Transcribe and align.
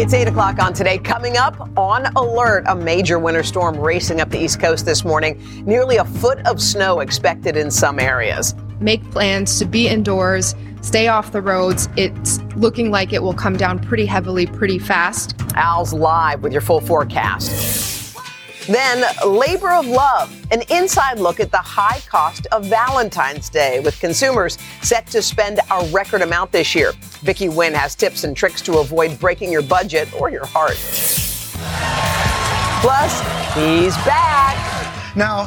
It's 0.00 0.14
8 0.14 0.28
o'clock 0.28 0.58
on 0.58 0.72
today. 0.72 0.96
Coming 0.96 1.36
up 1.36 1.68
on 1.76 2.06
alert, 2.16 2.64
a 2.66 2.74
major 2.74 3.18
winter 3.18 3.42
storm 3.42 3.78
racing 3.78 4.22
up 4.22 4.30
the 4.30 4.42
East 4.42 4.58
Coast 4.58 4.86
this 4.86 5.04
morning. 5.04 5.38
Nearly 5.66 5.98
a 5.98 6.06
foot 6.06 6.38
of 6.46 6.58
snow 6.58 7.00
expected 7.00 7.54
in 7.54 7.70
some 7.70 7.98
areas. 7.98 8.54
Make 8.80 9.08
plans 9.10 9.58
to 9.58 9.66
be 9.66 9.88
indoors, 9.88 10.54
stay 10.80 11.08
off 11.08 11.32
the 11.32 11.42
roads. 11.42 11.90
It's 11.98 12.40
looking 12.56 12.90
like 12.90 13.12
it 13.12 13.22
will 13.22 13.34
come 13.34 13.58
down 13.58 13.78
pretty 13.78 14.06
heavily, 14.06 14.46
pretty 14.46 14.78
fast. 14.78 15.34
Al's 15.54 15.92
live 15.92 16.42
with 16.42 16.52
your 16.52 16.62
full 16.62 16.80
forecast. 16.80 17.99
Then, 18.70 19.04
Labor 19.26 19.72
of 19.72 19.84
Love, 19.84 20.32
an 20.52 20.62
inside 20.70 21.18
look 21.18 21.40
at 21.40 21.50
the 21.50 21.58
high 21.58 21.98
cost 22.08 22.46
of 22.52 22.66
Valentine's 22.66 23.48
Day, 23.48 23.80
with 23.80 23.98
consumers 23.98 24.58
set 24.80 25.08
to 25.08 25.20
spend 25.22 25.58
a 25.72 25.84
record 25.86 26.22
amount 26.22 26.52
this 26.52 26.72
year. 26.72 26.92
Vicky 27.22 27.48
Nguyen 27.48 27.72
has 27.74 27.96
tips 27.96 28.22
and 28.22 28.36
tricks 28.36 28.62
to 28.62 28.78
avoid 28.78 29.18
breaking 29.18 29.50
your 29.50 29.62
budget 29.62 30.08
or 30.14 30.30
your 30.30 30.46
heart. 30.46 30.76
Plus, 32.80 33.20
he's 33.56 33.96
back. 34.06 35.16
Now, 35.16 35.46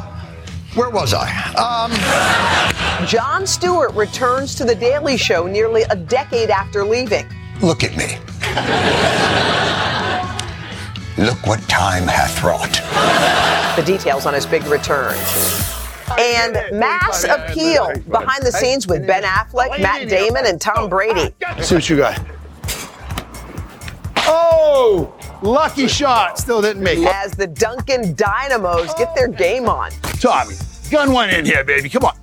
where 0.74 0.90
was 0.90 1.14
I? 1.16 1.30
Um, 1.54 3.06
Jon 3.06 3.46
Stewart 3.46 3.94
returns 3.94 4.54
to 4.56 4.66
The 4.66 4.74
Daily 4.74 5.16
Show 5.16 5.46
nearly 5.46 5.84
a 5.84 5.96
decade 5.96 6.50
after 6.50 6.84
leaving. 6.84 7.24
Look 7.62 7.84
at 7.84 7.96
me. 7.96 8.18
Look 11.16 11.46
what 11.46 11.60
time 11.68 12.08
hath 12.08 12.42
wrought. 12.42 12.80
The 13.76 13.82
details 13.84 14.26
on 14.26 14.34
his 14.34 14.46
big 14.46 14.64
return. 14.64 15.16
And 16.18 16.54
mass 16.78 17.24
appeal 17.24 17.92
behind 18.10 18.42
the 18.42 18.52
scenes 18.52 18.86
with 18.86 19.06
Ben 19.06 19.22
Affleck, 19.22 19.80
Matt 19.80 20.08
Damon, 20.08 20.44
and 20.46 20.60
Tom 20.60 20.88
Brady. 20.88 21.34
See 21.60 21.76
what 21.76 21.88
you 21.88 21.96
got. 21.96 22.20
Oh, 24.26 25.14
lucky 25.42 25.86
shot. 25.86 26.38
Still 26.38 26.60
didn't 26.60 26.82
make 26.82 26.98
it. 26.98 27.06
As 27.06 27.32
the 27.32 27.46
Duncan 27.46 28.14
Dynamos 28.14 28.92
get 28.94 29.14
their 29.14 29.28
game 29.28 29.68
on. 29.68 29.92
Tommy, 30.20 30.56
gun 30.90 31.12
one 31.12 31.30
in 31.30 31.44
here, 31.44 31.62
baby. 31.62 31.88
Come 31.88 32.04
on. 32.04 32.16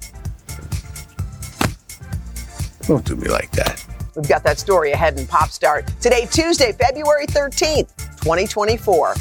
Don't 2.88 3.06
do 3.06 3.16
me 3.16 3.30
like 3.30 3.52
that. 3.52 3.86
We've 4.16 4.28
got 4.28 4.44
that 4.44 4.60
story 4.60 4.92
ahead 4.92 5.18
in 5.18 5.26
Pop 5.26 5.50
Start. 5.50 5.88
Today, 6.02 6.28
Tuesday, 6.30 6.74
February 6.74 7.28
13th, 7.28 7.96
2024. 8.22 9.16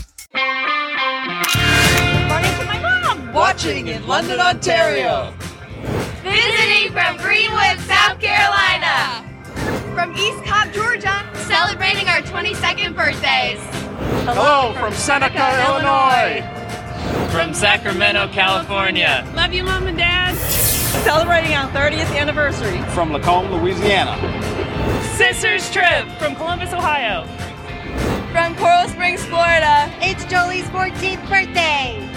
Morning 2.27 2.53
to 2.59 2.65
my 2.65 2.81
mom. 2.83 3.33
Watching 3.33 3.87
in 3.89 4.07
London, 4.09 4.41
Ontario. 4.41 5.33
Visiting 6.23 6.93
from 6.93 7.17
Greenwood, 7.19 7.79
South 7.87 8.19
Carolina. 8.19 9.25
From 9.95 10.13
East 10.17 10.43
Cobb, 10.45 10.73
Georgia. 10.73 11.25
Celebrating 11.47 12.09
our 12.09 12.23
22nd 12.23 12.97
birthdays. 12.97 13.61
Hello, 14.27 14.75
from 14.75 14.93
Seneca, 14.93 15.67
Illinois. 15.69 16.43
From 17.31 17.55
Sacramento, 17.55 18.27
California. 18.33 19.25
Love 19.37 19.53
you, 19.55 19.63
Mom 19.63 19.87
and 19.87 19.97
Dad. 19.97 20.35
Celebrating 21.05 21.55
our 21.55 21.71
30th 21.71 22.13
anniversary. 22.17 22.83
From 22.93 23.13
Lacombe, 23.13 23.53
Louisiana. 23.53 24.17
Sisters 25.17 25.71
Trip 25.71 26.09
from 26.19 26.35
Columbus, 26.35 26.73
Ohio. 26.73 27.27
From 28.33 28.57
Coral 28.57 28.89
Springs, 28.89 29.25
Florida. 29.25 29.93
It's 30.01 30.25
Jolie's 30.25 30.65
14th 30.67 31.29
birthday. 31.29 32.11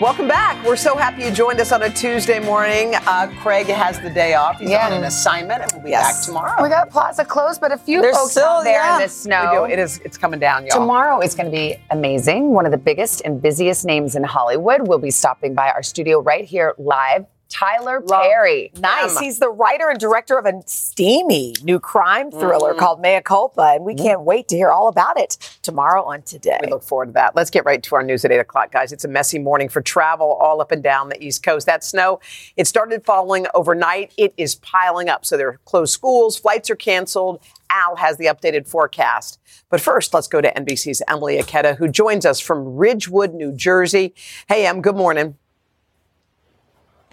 Welcome 0.00 0.26
back. 0.26 0.62
We're 0.66 0.76
so 0.76 0.96
happy 0.96 1.22
you 1.22 1.30
joined 1.30 1.60
us 1.60 1.70
on 1.70 1.82
a 1.82 1.88
Tuesday 1.88 2.40
morning. 2.40 2.94
Uh, 3.06 3.32
Craig 3.40 3.68
has 3.68 4.00
the 4.00 4.10
day 4.10 4.34
off. 4.34 4.58
He's 4.58 4.70
yeah. 4.70 4.86
on 4.86 4.92
an 4.92 5.04
assignment, 5.04 5.62
and 5.62 5.72
we'll 5.72 5.82
be 5.82 5.90
yes. 5.90 6.18
back 6.18 6.26
tomorrow. 6.26 6.62
We 6.62 6.68
got 6.68 6.90
Plaza 6.90 7.24
closed, 7.24 7.60
but 7.60 7.70
a 7.70 7.78
few 7.78 8.02
There's 8.02 8.16
folks 8.16 8.32
still, 8.32 8.44
out 8.44 8.64
there 8.64 8.82
yeah. 8.82 8.96
in 8.96 9.02
the 9.02 9.08
snow. 9.08 9.64
It 9.64 9.78
is. 9.78 10.00
It's 10.04 10.18
coming 10.18 10.40
down, 10.40 10.66
y'all. 10.66 10.80
Tomorrow 10.80 11.20
is 11.22 11.34
going 11.34 11.46
to 11.46 11.56
be 11.56 11.76
amazing. 11.90 12.50
One 12.50 12.66
of 12.66 12.72
the 12.72 12.78
biggest 12.78 13.22
and 13.24 13.40
busiest 13.40 13.84
names 13.84 14.16
in 14.16 14.24
Hollywood 14.24 14.88
will 14.88 14.98
be 14.98 15.12
stopping 15.12 15.54
by 15.54 15.70
our 15.70 15.82
studio 15.82 16.20
right 16.20 16.44
here 16.44 16.74
live 16.76 17.24
Tyler 17.48 18.00
Love 18.00 18.22
Perry. 18.22 18.72
Nice. 18.78 19.18
He's 19.18 19.38
the 19.38 19.48
writer 19.48 19.88
and 19.88 19.98
director 19.98 20.38
of 20.38 20.46
a 20.46 20.62
steamy 20.66 21.54
new 21.62 21.78
crime 21.78 22.30
thriller 22.30 22.74
mm. 22.74 22.78
called 22.78 23.00
Mea 23.00 23.20
Culpa, 23.22 23.74
and 23.74 23.84
we 23.84 23.94
can't 23.94 24.22
wait 24.22 24.48
to 24.48 24.56
hear 24.56 24.70
all 24.70 24.88
about 24.88 25.18
it 25.18 25.58
tomorrow 25.62 26.02
on 26.04 26.22
Today. 26.22 26.58
We 26.62 26.70
look 26.70 26.82
forward 26.82 27.06
to 27.06 27.12
that. 27.12 27.36
Let's 27.36 27.50
get 27.50 27.64
right 27.64 27.82
to 27.82 27.94
our 27.96 28.02
news 28.02 28.24
at 28.24 28.32
8 28.32 28.38
o'clock, 28.38 28.72
guys. 28.72 28.92
It's 28.92 29.04
a 29.04 29.08
messy 29.08 29.38
morning 29.38 29.68
for 29.68 29.80
travel 29.82 30.32
all 30.32 30.60
up 30.60 30.72
and 30.72 30.82
down 30.82 31.08
the 31.08 31.22
East 31.22 31.42
Coast. 31.42 31.66
That 31.66 31.84
snow, 31.84 32.20
it 32.56 32.66
started 32.66 33.04
falling 33.04 33.46
overnight. 33.54 34.12
It 34.16 34.32
is 34.36 34.54
piling 34.56 35.08
up. 35.08 35.24
So 35.24 35.36
there 35.36 35.48
are 35.48 35.60
closed 35.64 35.92
schools, 35.92 36.38
flights 36.38 36.70
are 36.70 36.76
canceled. 36.76 37.40
Al 37.70 37.96
has 37.96 38.16
the 38.18 38.26
updated 38.26 38.68
forecast. 38.68 39.40
But 39.68 39.80
first, 39.80 40.14
let's 40.14 40.28
go 40.28 40.40
to 40.40 40.52
NBC's 40.52 41.02
Emily 41.08 41.38
Ikeda, 41.38 41.76
who 41.76 41.88
joins 41.88 42.24
us 42.24 42.38
from 42.38 42.76
Ridgewood, 42.76 43.34
New 43.34 43.52
Jersey. 43.52 44.14
Hey, 44.48 44.66
Em, 44.66 44.80
good 44.80 44.96
morning. 44.96 45.36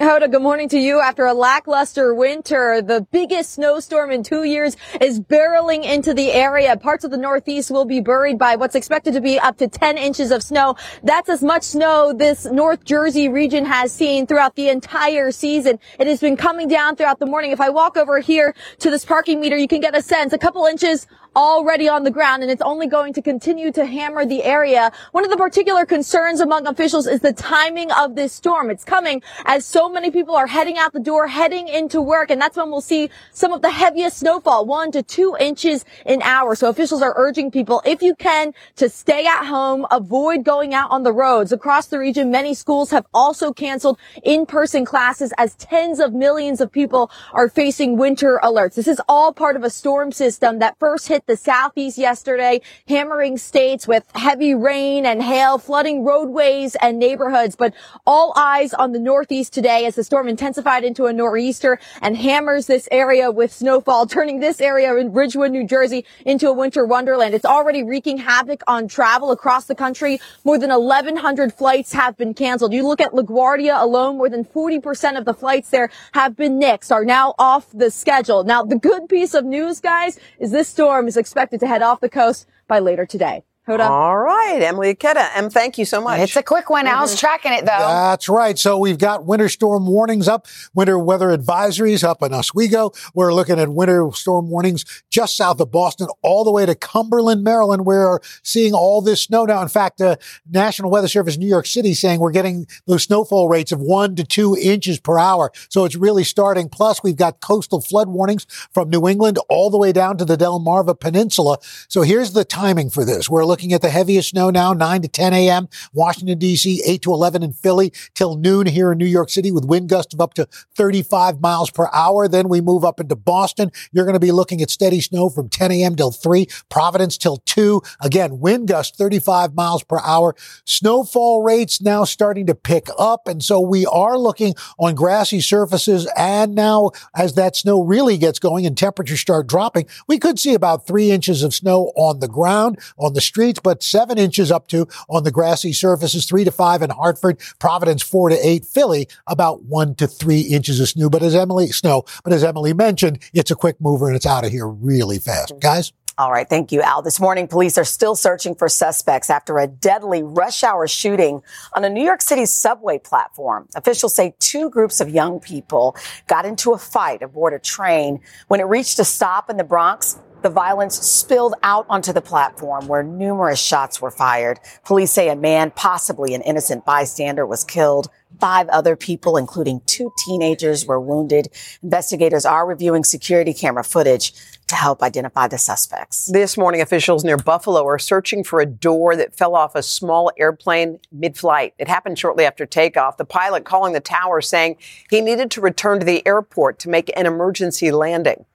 Hoda, 0.01 0.31
good 0.31 0.41
morning 0.41 0.67
to 0.69 0.79
you. 0.79 0.99
After 0.99 1.27
a 1.27 1.33
lackluster 1.35 2.15
winter, 2.15 2.81
the 2.81 3.05
biggest 3.11 3.51
snowstorm 3.51 4.09
in 4.09 4.23
two 4.23 4.43
years 4.45 4.75
is 4.99 5.19
barreling 5.19 5.83
into 5.83 6.15
the 6.15 6.31
area. 6.31 6.75
Parts 6.75 7.03
of 7.03 7.11
the 7.11 7.17
Northeast 7.17 7.69
will 7.69 7.85
be 7.85 7.99
buried 7.99 8.39
by 8.39 8.55
what's 8.55 8.73
expected 8.73 9.13
to 9.13 9.21
be 9.21 9.37
up 9.37 9.57
to 9.57 9.67
10 9.67 9.99
inches 9.99 10.31
of 10.31 10.41
snow. 10.41 10.75
That's 11.03 11.29
as 11.29 11.43
much 11.43 11.61
snow 11.61 12.13
this 12.13 12.45
North 12.45 12.83
Jersey 12.83 13.29
region 13.29 13.63
has 13.65 13.91
seen 13.91 14.25
throughout 14.25 14.55
the 14.55 14.69
entire 14.69 15.29
season. 15.29 15.77
It 15.99 16.07
has 16.07 16.19
been 16.19 16.35
coming 16.35 16.67
down 16.67 16.95
throughout 16.95 17.19
the 17.19 17.27
morning. 17.27 17.51
If 17.51 17.61
I 17.61 17.69
walk 17.69 17.95
over 17.95 18.19
here 18.21 18.55
to 18.79 18.89
this 18.89 19.05
parking 19.05 19.39
meter, 19.39 19.55
you 19.55 19.67
can 19.67 19.81
get 19.81 19.95
a 19.95 20.01
sense. 20.01 20.33
A 20.33 20.39
couple 20.39 20.65
inches 20.65 21.05
already 21.35 21.87
on 21.87 22.03
the 22.03 22.11
ground 22.11 22.41
and 22.41 22.51
it's 22.51 22.61
only 22.61 22.87
going 22.87 23.13
to 23.13 23.21
continue 23.21 23.71
to 23.71 23.85
hammer 23.85 24.25
the 24.25 24.43
area. 24.43 24.91
One 25.11 25.23
of 25.23 25.31
the 25.31 25.37
particular 25.37 25.85
concerns 25.85 26.41
among 26.41 26.67
officials 26.67 27.07
is 27.07 27.21
the 27.21 27.33
timing 27.33 27.91
of 27.91 28.15
this 28.15 28.33
storm. 28.33 28.69
It's 28.69 28.83
coming 28.83 29.21
as 29.45 29.65
so 29.65 29.89
many 29.89 30.11
people 30.11 30.35
are 30.35 30.47
heading 30.47 30.77
out 30.77 30.93
the 30.93 30.99
door, 30.99 31.27
heading 31.27 31.67
into 31.67 32.01
work, 32.01 32.29
and 32.29 32.41
that's 32.41 32.57
when 32.57 32.69
we'll 32.69 32.81
see 32.81 33.09
some 33.31 33.53
of 33.53 33.61
the 33.61 33.71
heaviest 33.71 34.17
snowfall, 34.17 34.65
one 34.65 34.91
to 34.91 35.01
two 35.03 35.37
inches 35.39 35.85
an 36.05 36.21
hour. 36.21 36.55
So 36.55 36.69
officials 36.69 37.01
are 37.01 37.13
urging 37.15 37.49
people, 37.51 37.81
if 37.85 38.01
you 38.01 38.15
can, 38.15 38.53
to 38.75 38.89
stay 38.89 39.25
at 39.25 39.45
home, 39.45 39.85
avoid 39.89 40.43
going 40.43 40.73
out 40.73 40.91
on 40.91 41.03
the 41.03 41.13
roads. 41.13 41.51
Across 41.51 41.87
the 41.87 41.99
region, 41.99 42.31
many 42.31 42.53
schools 42.53 42.91
have 42.91 43.05
also 43.13 43.53
canceled 43.53 43.97
in-person 44.23 44.85
classes 44.85 45.33
as 45.37 45.55
tens 45.55 45.99
of 45.99 46.13
millions 46.13 46.59
of 46.59 46.71
people 46.71 47.09
are 47.31 47.47
facing 47.47 47.97
winter 47.97 48.39
alerts. 48.43 48.75
This 48.75 48.87
is 48.87 49.01
all 49.07 49.33
part 49.33 49.55
of 49.55 49.63
a 49.63 49.69
storm 49.69 50.11
system 50.11 50.59
that 50.59 50.77
first 50.79 51.07
hit 51.07 51.20
hit 51.21 51.27
the 51.27 51.37
southeast 51.37 51.97
yesterday, 51.97 52.61
hammering 52.87 53.37
states 53.37 53.87
with 53.87 54.03
heavy 54.15 54.55
rain 54.55 55.05
and 55.05 55.21
hail, 55.21 55.57
flooding 55.57 56.03
roadways 56.03 56.75
and 56.81 56.97
neighborhoods. 56.97 57.55
But 57.55 57.73
all 58.05 58.33
eyes 58.35 58.73
on 58.73 58.91
the 58.91 58.99
northeast 58.99 59.53
today 59.53 59.85
as 59.85 59.95
the 59.95 60.03
storm 60.03 60.27
intensified 60.27 60.83
into 60.83 61.05
a 61.05 61.13
nor'easter 61.13 61.79
and 62.01 62.17
hammers 62.17 62.65
this 62.65 62.87
area 62.91 63.29
with 63.31 63.51
snowfall, 63.51 64.07
turning 64.07 64.39
this 64.39 64.59
area 64.61 64.95
in 64.95 65.13
Ridgewood, 65.13 65.51
New 65.51 65.67
Jersey 65.67 66.05
into 66.25 66.49
a 66.49 66.53
winter 66.53 66.85
wonderland. 66.85 67.35
It's 67.35 67.45
already 67.45 67.83
wreaking 67.83 68.17
havoc 68.17 68.61
on 68.67 68.87
travel 68.87 69.31
across 69.31 69.65
the 69.65 69.75
country. 69.75 70.19
More 70.43 70.57
than 70.57 70.69
1,100 70.69 71.53
flights 71.53 71.93
have 71.93 72.17
been 72.17 72.33
canceled. 72.33 72.73
You 72.73 72.87
look 72.87 73.01
at 73.01 73.11
LaGuardia 73.11 73.79
alone, 73.81 74.17
more 74.17 74.29
than 74.29 74.43
40% 74.43 75.17
of 75.17 75.25
the 75.25 75.33
flights 75.33 75.69
there 75.69 75.89
have 76.13 76.35
been 76.35 76.59
nixed, 76.59 76.91
are 76.91 77.05
now 77.05 77.35
off 77.37 77.67
the 77.73 77.91
schedule. 77.91 78.43
Now, 78.43 78.63
the 78.63 78.77
good 78.77 79.07
piece 79.07 79.33
of 79.33 79.45
news, 79.45 79.79
guys, 79.79 80.17
is 80.39 80.51
this 80.51 80.69
storm 80.69 81.10
is 81.11 81.17
expected 81.17 81.59
to 81.59 81.67
head 81.67 81.81
off 81.81 81.99
the 81.99 82.07
coast 82.07 82.47
by 82.69 82.79
later 82.79 83.05
today. 83.05 83.43
Hoda. 83.77 83.89
All 83.89 84.17
right, 84.17 84.61
Emily 84.61 84.93
Ikeda. 84.95 85.29
Em, 85.35 85.49
thank 85.49 85.77
you 85.77 85.85
so 85.85 86.01
much. 86.01 86.19
It's 86.19 86.35
a 86.35 86.43
quick 86.43 86.69
one. 86.69 86.85
Mm-hmm. 86.85 86.95
Al's 86.95 87.19
tracking 87.19 87.53
it, 87.53 87.65
though. 87.65 87.77
That's 87.79 88.29
right. 88.29 88.57
So 88.57 88.77
we've 88.77 88.97
got 88.97 89.25
winter 89.25 89.49
storm 89.49 89.87
warnings 89.87 90.27
up, 90.27 90.47
winter 90.73 90.97
weather 90.97 91.35
advisories 91.35 92.03
up 92.03 92.21
in 92.23 92.33
Oswego. 92.33 92.91
We're 93.13 93.33
looking 93.33 93.59
at 93.59 93.69
winter 93.69 94.09
storm 94.13 94.49
warnings 94.49 94.85
just 95.09 95.37
south 95.37 95.59
of 95.59 95.71
Boston, 95.71 96.07
all 96.21 96.43
the 96.43 96.51
way 96.51 96.65
to 96.65 96.75
Cumberland, 96.75 97.43
Maryland. 97.43 97.85
We're 97.85 98.19
seeing 98.43 98.73
all 98.73 99.01
this 99.01 99.21
snow 99.21 99.45
now. 99.45 99.61
In 99.61 99.67
fact, 99.67 100.01
uh, 100.01 100.15
National 100.49 100.89
Weather 100.89 101.07
Service 101.07 101.37
New 101.37 101.47
York 101.47 101.65
City 101.65 101.93
saying 101.93 102.19
we're 102.19 102.31
getting 102.31 102.65
those 102.87 103.03
snowfall 103.03 103.49
rates 103.49 103.71
of 103.71 103.79
one 103.79 104.15
to 104.15 104.23
two 104.23 104.57
inches 104.59 104.99
per 104.99 105.19
hour. 105.19 105.51
So 105.69 105.85
it's 105.85 105.95
really 105.95 106.23
starting. 106.23 106.69
Plus, 106.69 107.03
we've 107.03 107.15
got 107.15 107.41
coastal 107.41 107.81
flood 107.81 108.09
warnings 108.09 108.45
from 108.73 108.89
New 108.89 109.07
England 109.07 109.37
all 109.49 109.69
the 109.69 109.77
way 109.77 109.91
down 109.91 110.17
to 110.17 110.25
the 110.25 110.37
Delmarva 110.37 110.99
Peninsula. 110.99 111.57
So 111.87 112.01
here's 112.01 112.33
the 112.33 112.45
timing 112.45 112.89
for 112.89 113.05
this. 113.05 113.29
We're 113.29 113.45
looking 113.45 113.60
at 113.69 113.81
the 113.81 113.89
heaviest 113.89 114.29
snow 114.29 114.49
now, 114.49 114.73
9 114.73 115.03
to 115.03 115.07
10 115.07 115.33
a.m. 115.33 115.69
Washington, 115.93 116.39
D.C., 116.39 116.81
8 116.85 117.01
to 117.03 117.13
11 117.13 117.43
in 117.43 117.53
Philly, 117.53 117.93
till 118.15 118.35
noon 118.35 118.65
here 118.65 118.91
in 118.91 118.97
New 118.97 119.05
York 119.05 119.29
City 119.29 119.51
with 119.51 119.65
wind 119.65 119.89
gusts 119.89 120.13
of 120.13 120.19
up 120.19 120.33
to 120.33 120.47
35 120.75 121.39
miles 121.39 121.69
per 121.69 121.87
hour. 121.93 122.27
Then 122.27 122.49
we 122.49 122.61
move 122.61 122.83
up 122.83 122.99
into 122.99 123.15
Boston. 123.15 123.71
You're 123.91 124.05
going 124.05 124.13
to 124.13 124.19
be 124.19 124.31
looking 124.31 124.61
at 124.61 124.71
steady 124.71 125.01
snow 125.01 125.29
from 125.29 125.49
10 125.49 125.71
a.m. 125.71 125.95
till 125.95 126.11
3, 126.11 126.47
Providence 126.69 127.17
till 127.17 127.37
2. 127.37 127.81
Again, 128.01 128.39
wind 128.39 128.67
gusts 128.67 128.97
35 128.97 129.53
miles 129.53 129.83
per 129.83 129.99
hour. 129.99 130.35
Snowfall 130.65 131.43
rates 131.43 131.81
now 131.81 132.03
starting 132.03 132.47
to 132.47 132.55
pick 132.55 132.87
up. 132.97 133.27
And 133.27 133.43
so 133.43 133.59
we 133.59 133.85
are 133.85 134.17
looking 134.17 134.55
on 134.79 134.95
grassy 134.95 135.41
surfaces. 135.41 136.09
And 136.17 136.55
now 136.55 136.91
as 137.15 137.35
that 137.35 137.55
snow 137.55 137.81
really 137.81 138.17
gets 138.17 138.39
going 138.39 138.65
and 138.65 138.77
temperatures 138.77 139.19
start 139.19 139.47
dropping, 139.47 139.87
we 140.07 140.17
could 140.17 140.39
see 140.39 140.53
about 140.53 140.87
three 140.87 141.11
inches 141.11 141.43
of 141.43 141.53
snow 141.53 141.91
on 141.95 142.19
the 142.19 142.27
ground, 142.27 142.79
on 142.97 143.13
the 143.13 143.21
streets, 143.41 143.59
but 143.59 143.81
seven 143.81 144.19
inches 144.19 144.51
up 144.51 144.67
to 144.67 144.87
on 145.09 145.23
the 145.23 145.31
grassy 145.31 145.73
surfaces, 145.73 146.25
three 146.25 146.43
to 146.43 146.51
five 146.51 146.83
in 146.83 146.91
Hartford, 146.91 147.39
Providence, 147.57 148.03
four 148.03 148.29
to 148.29 148.47
eight, 148.47 148.63
Philly, 148.63 149.07
about 149.25 149.63
one 149.63 149.95
to 149.95 150.05
three 150.05 150.41
inches 150.41 150.79
of 150.79 150.89
snow. 150.89 151.09
But 151.09 151.23
as 151.23 151.35
Emily, 151.35 151.67
snow, 151.67 152.03
but 152.23 152.33
as 152.33 152.43
Emily 152.43 152.73
mentioned, 152.73 153.17
it's 153.33 153.49
a 153.49 153.55
quick 153.55 153.81
mover 153.81 154.05
and 154.05 154.15
it's 154.15 154.27
out 154.27 154.45
of 154.45 154.51
here 154.51 154.67
really 154.67 155.17
fast. 155.17 155.53
Guys? 155.59 155.91
All 156.19 156.31
right. 156.31 156.47
Thank 156.47 156.71
you, 156.71 156.83
Al. 156.83 157.01
This 157.01 157.19
morning, 157.19 157.47
police 157.47 157.79
are 157.79 157.83
still 157.83 158.15
searching 158.15 158.53
for 158.53 158.69
suspects 158.69 159.31
after 159.31 159.57
a 159.57 159.65
deadly 159.65 160.21
rush 160.21 160.63
hour 160.63 160.87
shooting 160.87 161.41
on 161.73 161.83
a 161.83 161.89
New 161.89 162.03
York 162.03 162.21
City 162.21 162.45
subway 162.45 162.99
platform. 162.99 163.67
Officials 163.73 164.13
say 164.13 164.35
two 164.37 164.69
groups 164.69 165.01
of 165.01 165.09
young 165.09 165.39
people 165.39 165.95
got 166.27 166.45
into 166.45 166.73
a 166.73 166.77
fight 166.77 167.23
aboard 167.23 167.53
a 167.53 167.59
train. 167.59 168.19
When 168.49 168.59
it 168.59 168.65
reached 168.65 168.99
a 168.99 169.03
stop 169.03 169.49
in 169.49 169.57
the 169.57 169.63
Bronx, 169.63 170.19
the 170.41 170.49
violence 170.49 170.95
spilled 170.99 171.55
out 171.63 171.85
onto 171.89 172.13
the 172.13 172.21
platform 172.21 172.87
where 172.87 173.03
numerous 173.03 173.59
shots 173.59 174.01
were 174.01 174.11
fired. 174.11 174.59
Police 174.83 175.11
say 175.11 175.29
a 175.29 175.35
man, 175.35 175.71
possibly 175.71 176.33
an 176.33 176.41
innocent 176.41 176.85
bystander, 176.85 177.45
was 177.45 177.63
killed. 177.63 178.09
Five 178.39 178.69
other 178.69 178.95
people, 178.95 179.37
including 179.37 179.81
two 179.85 180.11
teenagers, 180.25 180.85
were 180.85 180.99
wounded. 180.99 181.49
Investigators 181.83 182.45
are 182.45 182.65
reviewing 182.65 183.03
security 183.03 183.53
camera 183.53 183.83
footage 183.83 184.33
to 184.67 184.75
help 184.75 185.03
identify 185.03 185.47
the 185.47 185.57
suspects. 185.57 186.27
This 186.31 186.57
morning, 186.57 186.81
officials 186.81 187.25
near 187.25 187.37
Buffalo 187.37 187.85
are 187.85 187.99
searching 187.99 188.43
for 188.43 188.61
a 188.61 188.65
door 188.65 189.17
that 189.17 189.35
fell 189.35 189.53
off 189.53 189.75
a 189.75 189.83
small 189.83 190.31
airplane 190.37 190.99
mid 191.11 191.37
flight. 191.37 191.73
It 191.77 191.89
happened 191.89 192.17
shortly 192.17 192.45
after 192.45 192.65
takeoff. 192.65 193.17
The 193.17 193.25
pilot 193.25 193.65
calling 193.65 193.93
the 193.93 193.99
tower 193.99 194.41
saying 194.41 194.77
he 195.09 195.19
needed 195.19 195.51
to 195.51 195.61
return 195.61 195.99
to 195.99 196.05
the 196.05 196.25
airport 196.25 196.79
to 196.79 196.89
make 196.89 197.11
an 197.15 197.25
emergency 197.25 197.91
landing. 197.91 198.45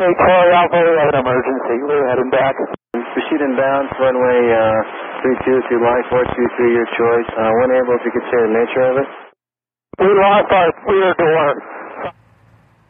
Hey, 0.00 0.08
Charlie 0.16 0.56
Alpha, 0.56 0.80
we 0.80 0.96
have 1.04 1.12
an 1.12 1.20
emergency. 1.20 1.76
We're 1.84 2.08
heading 2.08 2.32
back. 2.34 2.56
Proceed 2.96 3.44
inbound, 3.44 3.92
runway 4.00 4.40
uh, 4.48 5.22
32, 5.44 5.60
if 5.60 5.66
you 5.68 5.78
like, 5.84 6.02
423, 6.08 6.72
your 6.80 6.88
choice. 6.96 7.28
Uh, 7.36 7.52
when 7.60 7.70
able, 7.76 7.94
if 8.00 8.02
you 8.08 8.12
could 8.16 8.26
say 8.32 8.40
the 8.42 8.52
nature 8.58 8.84
of 8.90 8.96
it. 9.06 9.10
We 10.00 10.10
lost 10.16 10.48
our 10.50 10.70
rear 10.90 11.14
door. 11.14 11.48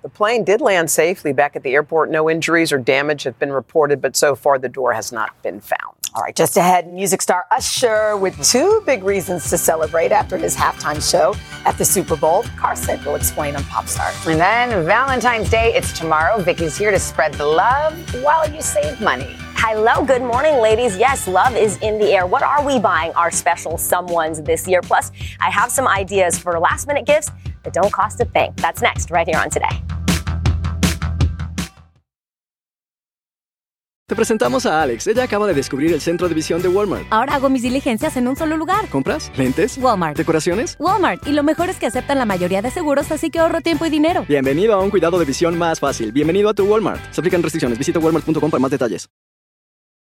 The 0.02 0.08
plane 0.08 0.44
did 0.44 0.62
land 0.62 0.91
safely 0.91 1.35
back 1.35 1.56
at 1.56 1.62
the 1.62 1.75
airport. 1.75 2.11
No 2.11 2.31
injuries 2.31 2.73
or 2.73 2.79
damage 2.79 3.25
have 3.25 3.38
been 3.38 3.52
reported, 3.52 4.00
but 4.00 4.17
so 4.17 4.35
far 4.35 4.58
the 4.58 4.69
door 4.69 4.94
has 4.94 5.12
not 5.12 5.31
been 5.43 5.61
found. 5.61 5.94
All 6.14 6.23
right, 6.23 6.35
just 6.35 6.56
ahead, 6.56 6.93
music 6.93 7.20
star 7.20 7.44
Usher 7.50 8.17
with 8.17 8.43
two 8.43 8.82
big 8.87 9.05
reasons 9.05 9.50
to 9.50 9.58
celebrate 9.58 10.11
after 10.11 10.38
his 10.38 10.56
halftime 10.56 11.06
show 11.08 11.35
at 11.67 11.76
the 11.76 11.85
Super 11.85 12.17
Bowl. 12.17 12.44
Carson 12.56 12.99
will 13.05 13.14
explain 13.14 13.55
on 13.55 13.62
Pop 13.64 13.87
Start. 13.87 14.14
And 14.26 14.41
then 14.41 14.85
Valentine's 14.87 15.50
Day, 15.50 15.75
it's 15.75 15.97
tomorrow. 15.97 16.41
Vicky's 16.41 16.79
here 16.79 16.91
to 16.91 16.99
spread 16.99 17.35
the 17.35 17.46
love 17.46 17.94
while 18.25 18.50
you 18.50 18.62
save 18.62 19.00
money. 19.03 19.37
Hello, 19.55 20.03
good 20.05 20.23
morning, 20.23 20.56
ladies. 20.56 20.96
Yes, 20.96 21.29
love 21.29 21.55
is 21.55 21.76
in 21.82 21.99
the 21.99 22.11
air. 22.11 22.26
What 22.26 22.43
are 22.43 22.64
we 22.64 22.79
buying 22.79 23.12
our 23.12 23.31
special 23.31 23.73
someones 23.73 24.43
this 24.43 24.67
year? 24.67 24.81
Plus, 24.81 25.12
I 25.38 25.50
have 25.50 25.70
some 25.70 25.87
ideas 25.87 26.38
for 26.38 26.58
last 26.58 26.88
minute 26.88 27.05
gifts 27.05 27.31
that 27.65 27.73
don't 27.73 27.93
cost 27.93 28.21
a 28.21 28.25
thing. 28.25 28.53
That's 28.57 28.83
next, 28.83 29.11
right 29.11 29.27
here 29.27 29.39
on 29.39 29.51
Today. 29.51 29.83
Te 34.11 34.17
presentamos 34.17 34.67
a 34.67 34.83
Alex. 34.83 35.07
Ella 35.07 35.23
acaba 35.23 35.47
de 35.47 35.55
descubrir 35.55 35.93
el 35.93 36.01
centro 36.01 36.29
de 36.29 36.35
visión 36.35 36.61
de 36.61 36.67
Walmart. 36.67 37.07
Ahora 37.11 37.37
hago 37.37 37.49
mis 37.49 37.62
diligencias 37.62 38.17
en 38.17 38.27
un 38.27 38.35
solo 38.35 38.57
lugar. 38.57 38.89
¿Compras? 38.89 39.31
¿Lentes? 39.37 39.79
Walmart. 39.79 40.17
¿Decoraciones? 40.17 40.75
Walmart. 40.81 41.25
Y 41.29 41.31
lo 41.31 41.45
mejor 41.45 41.69
es 41.69 41.77
que 41.77 41.87
aceptan 41.87 42.19
la 42.19 42.25
mayoría 42.25 42.61
de 42.61 42.73
seguros, 42.73 43.12
así 43.12 43.31
que 43.31 43.39
ahorro 43.39 43.61
tiempo 43.61 43.87
y 43.87 43.91
dinero. 43.91 44.25
Bienvenido 44.27 44.75
a 44.75 44.81
un 44.81 44.91
cuidado 44.91 45.17
de 45.21 45.25
visión 45.27 45.56
más 45.56 45.79
fácil. 45.79 46.11
Bienvenido 46.11 46.49
a 46.49 46.55
tu 46.55 46.65
Walmart. 46.65 47.01
Se 47.13 47.21
aplican 47.21 47.41
restricciones. 47.41 47.79
Visita 47.79 48.01
walmart.com 48.01 48.51
para 48.51 48.61
más 48.61 48.73
detalles. 48.73 49.09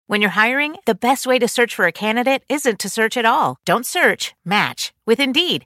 When 0.07 0.21
you're 0.21 0.31
hiring, 0.31 0.77
the 0.85 0.95
best 0.95 1.25
way 1.25 1.39
to 1.39 1.47
search 1.47 1.75
for 1.75 1.85
a 1.85 1.91
candidate 1.91 2.43
isn't 2.49 2.79
to 2.79 2.89
search 2.89 3.17
at 3.17 3.25
all. 3.25 3.57
Don't 3.65 3.85
search, 3.85 4.33
match 4.45 4.93
with 5.05 5.19
Indeed. 5.19 5.65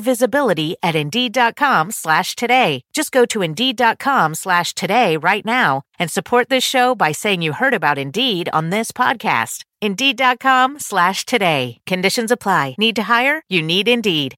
visibility 0.00 0.76
at 0.82 0.94
Indeed.com 0.94 1.90
slash 1.90 2.34
today. 2.34 2.82
Just 2.92 3.12
go 3.12 3.24
to 3.26 3.42
Indeed.com 3.42 4.34
slash 4.34 4.74
today 4.74 5.16
right 5.16 5.44
now 5.44 5.82
and 5.98 6.10
support 6.10 6.48
this 6.48 6.64
show 6.64 6.94
by 6.94 7.12
saying 7.12 7.42
you 7.42 7.52
heard 7.52 7.74
about 7.74 7.98
Indeed 7.98 8.48
on 8.52 8.70
this 8.70 8.92
podcast. 8.92 9.64
Indeed.com 9.80 10.78
slash 10.80 11.24
today. 11.24 11.78
Conditions 11.86 12.30
apply. 12.30 12.74
Need 12.78 12.96
to 12.96 13.04
hire? 13.04 13.42
You 13.48 13.62
need 13.62 13.88
Indeed. 13.88 14.34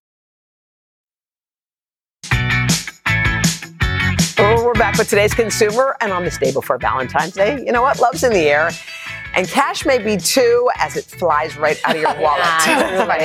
Oh, 4.41 4.65
we're 4.65 4.73
back 4.75 4.97
with 4.97 5.09
today's 5.09 5.35
consumer, 5.35 5.97
and 6.01 6.13
on 6.13 6.25
this 6.25 6.39
day 6.39 6.53
before 6.53 6.79
Valentine's 6.79 7.33
Day, 7.33 7.59
you 7.65 7.73
know 7.73 7.83
what? 7.83 7.99
Love's 7.99 8.23
in 8.23 8.33
the 8.33 8.49
air. 8.49 8.71
And 9.35 9.47
cash 9.49 9.87
may 9.87 9.99
be 9.99 10.17
too, 10.17 10.69
as 10.77 10.97
it 10.97 11.05
flies 11.05 11.57
right 11.57 11.79
out 11.85 11.97
of 11.97 12.03
your 12.03 12.15
wallet. 12.21 12.45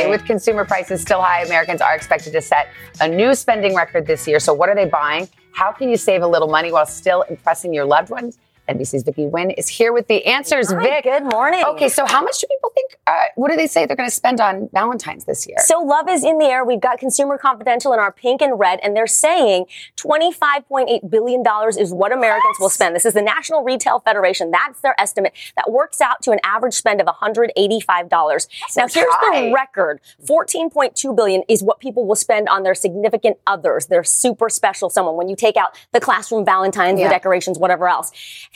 With 0.10 0.26
consumer 0.26 0.66
prices 0.66 1.02
still 1.02 1.22
high, 1.22 1.44
Americans 1.44 1.82
are 1.82 1.96
expected 1.96 2.34
to 2.34 2.42
set 2.42 2.70
a 3.02 3.08
new 3.08 3.34
spending 3.34 3.76
record 3.76 4.06
this 4.06 4.28
year. 4.28 4.40
So, 4.40 4.54
what 4.54 4.70
are 4.70 4.76
they 4.76 4.86
buying? 4.86 5.28
How 5.54 5.72
can 5.72 5.90
you 5.90 5.98
save 5.98 6.22
a 6.22 6.28
little 6.28 6.48
money 6.48 6.72
while 6.72 6.86
still 6.86 7.24
impressing 7.24 7.74
your 7.74 7.86
loved 7.86 8.10
ones? 8.10 8.38
NBC's 8.74 9.04
Vicky 9.04 9.26
Nguyen 9.26 9.54
is 9.58 9.68
here 9.68 9.94
with 9.94 10.08
the 10.08 10.26
answers. 10.26 10.72
Hi, 10.72 10.82
Vic, 10.82 11.04
good 11.04 11.24
morning. 11.24 11.64
Okay, 11.66 11.90
so 11.90 12.06
how 12.06 12.22
much 12.22 12.40
do 12.40 12.48
people 12.48 12.72
think? 12.74 12.98
Uh, 13.06 13.14
what 13.36 13.52
do 13.52 13.58
they 13.58 13.68
say 13.68 13.86
they're 13.86 13.96
going 13.96 14.10
to 14.10 14.16
spend 14.16 14.42
on 14.42 14.70
Valentine's 14.74 15.26
this 15.26 15.48
year? 15.48 15.58
So 15.60 15.80
love 15.80 16.10
is 16.10 16.24
in 16.24 16.38
the 16.40 16.46
air. 16.46 16.66
We've 16.66 16.80
got 16.82 16.98
Consumer 16.98 17.38
Confidential 17.38 17.94
in 17.94 18.00
our 18.00 18.12
pink 18.12 18.42
and 18.42 18.58
red, 18.58 18.80
and 18.82 18.96
they're 18.96 19.08
saying 19.08 19.66
twenty-five 19.96 20.68
point 20.68 20.90
eight 20.90 21.10
billion 21.10 21.44
dollars 21.44 21.78
is 21.78 21.94
what 21.94 22.12
Americans 22.12 22.58
will 22.60 22.70
spend. 22.70 22.96
This 22.96 23.06
is 23.06 23.14
the 23.14 23.22
National 23.22 23.64
Retail 23.64 24.00
Federation. 24.00 24.52
That's 24.52 24.80
their 24.82 25.00
estimate. 25.00 25.34
That 25.56 25.72
works 25.72 26.02
out 26.02 26.22
to 26.24 26.32
an 26.32 26.40
average 26.44 26.74
spend 26.74 27.00
of 27.02 27.06
one 27.06 27.16
hundred 27.16 27.52
eighty-five 27.56 28.10
dollars. 28.10 28.48
Now 28.76 28.88
here's 28.88 29.08
high. 29.10 29.50
the 29.50 29.54
record: 29.54 30.00
fourteen 30.26 30.70
point 30.70 30.96
two 30.96 31.14
billion 31.14 31.44
is 31.48 31.62
what 31.62 31.80
people 31.80 32.06
will 32.08 32.16
spend 32.16 32.50
on 32.50 32.64
their 32.64 32.76
significant 32.76 33.38
others, 33.46 33.88
their 33.88 34.04
super 34.04 34.50
special 34.50 34.90
someone. 34.90 35.16
When 35.16 35.30
you 35.30 35.36
take 35.36 35.58
out 35.58 35.78
the 35.92 36.00
classroom 36.00 36.46
Valentines, 36.46 37.00
Yeah. 37.00 37.08
the 37.08 37.14
decorations, 37.14 37.60
whatever 37.60 37.88
else, 37.88 38.12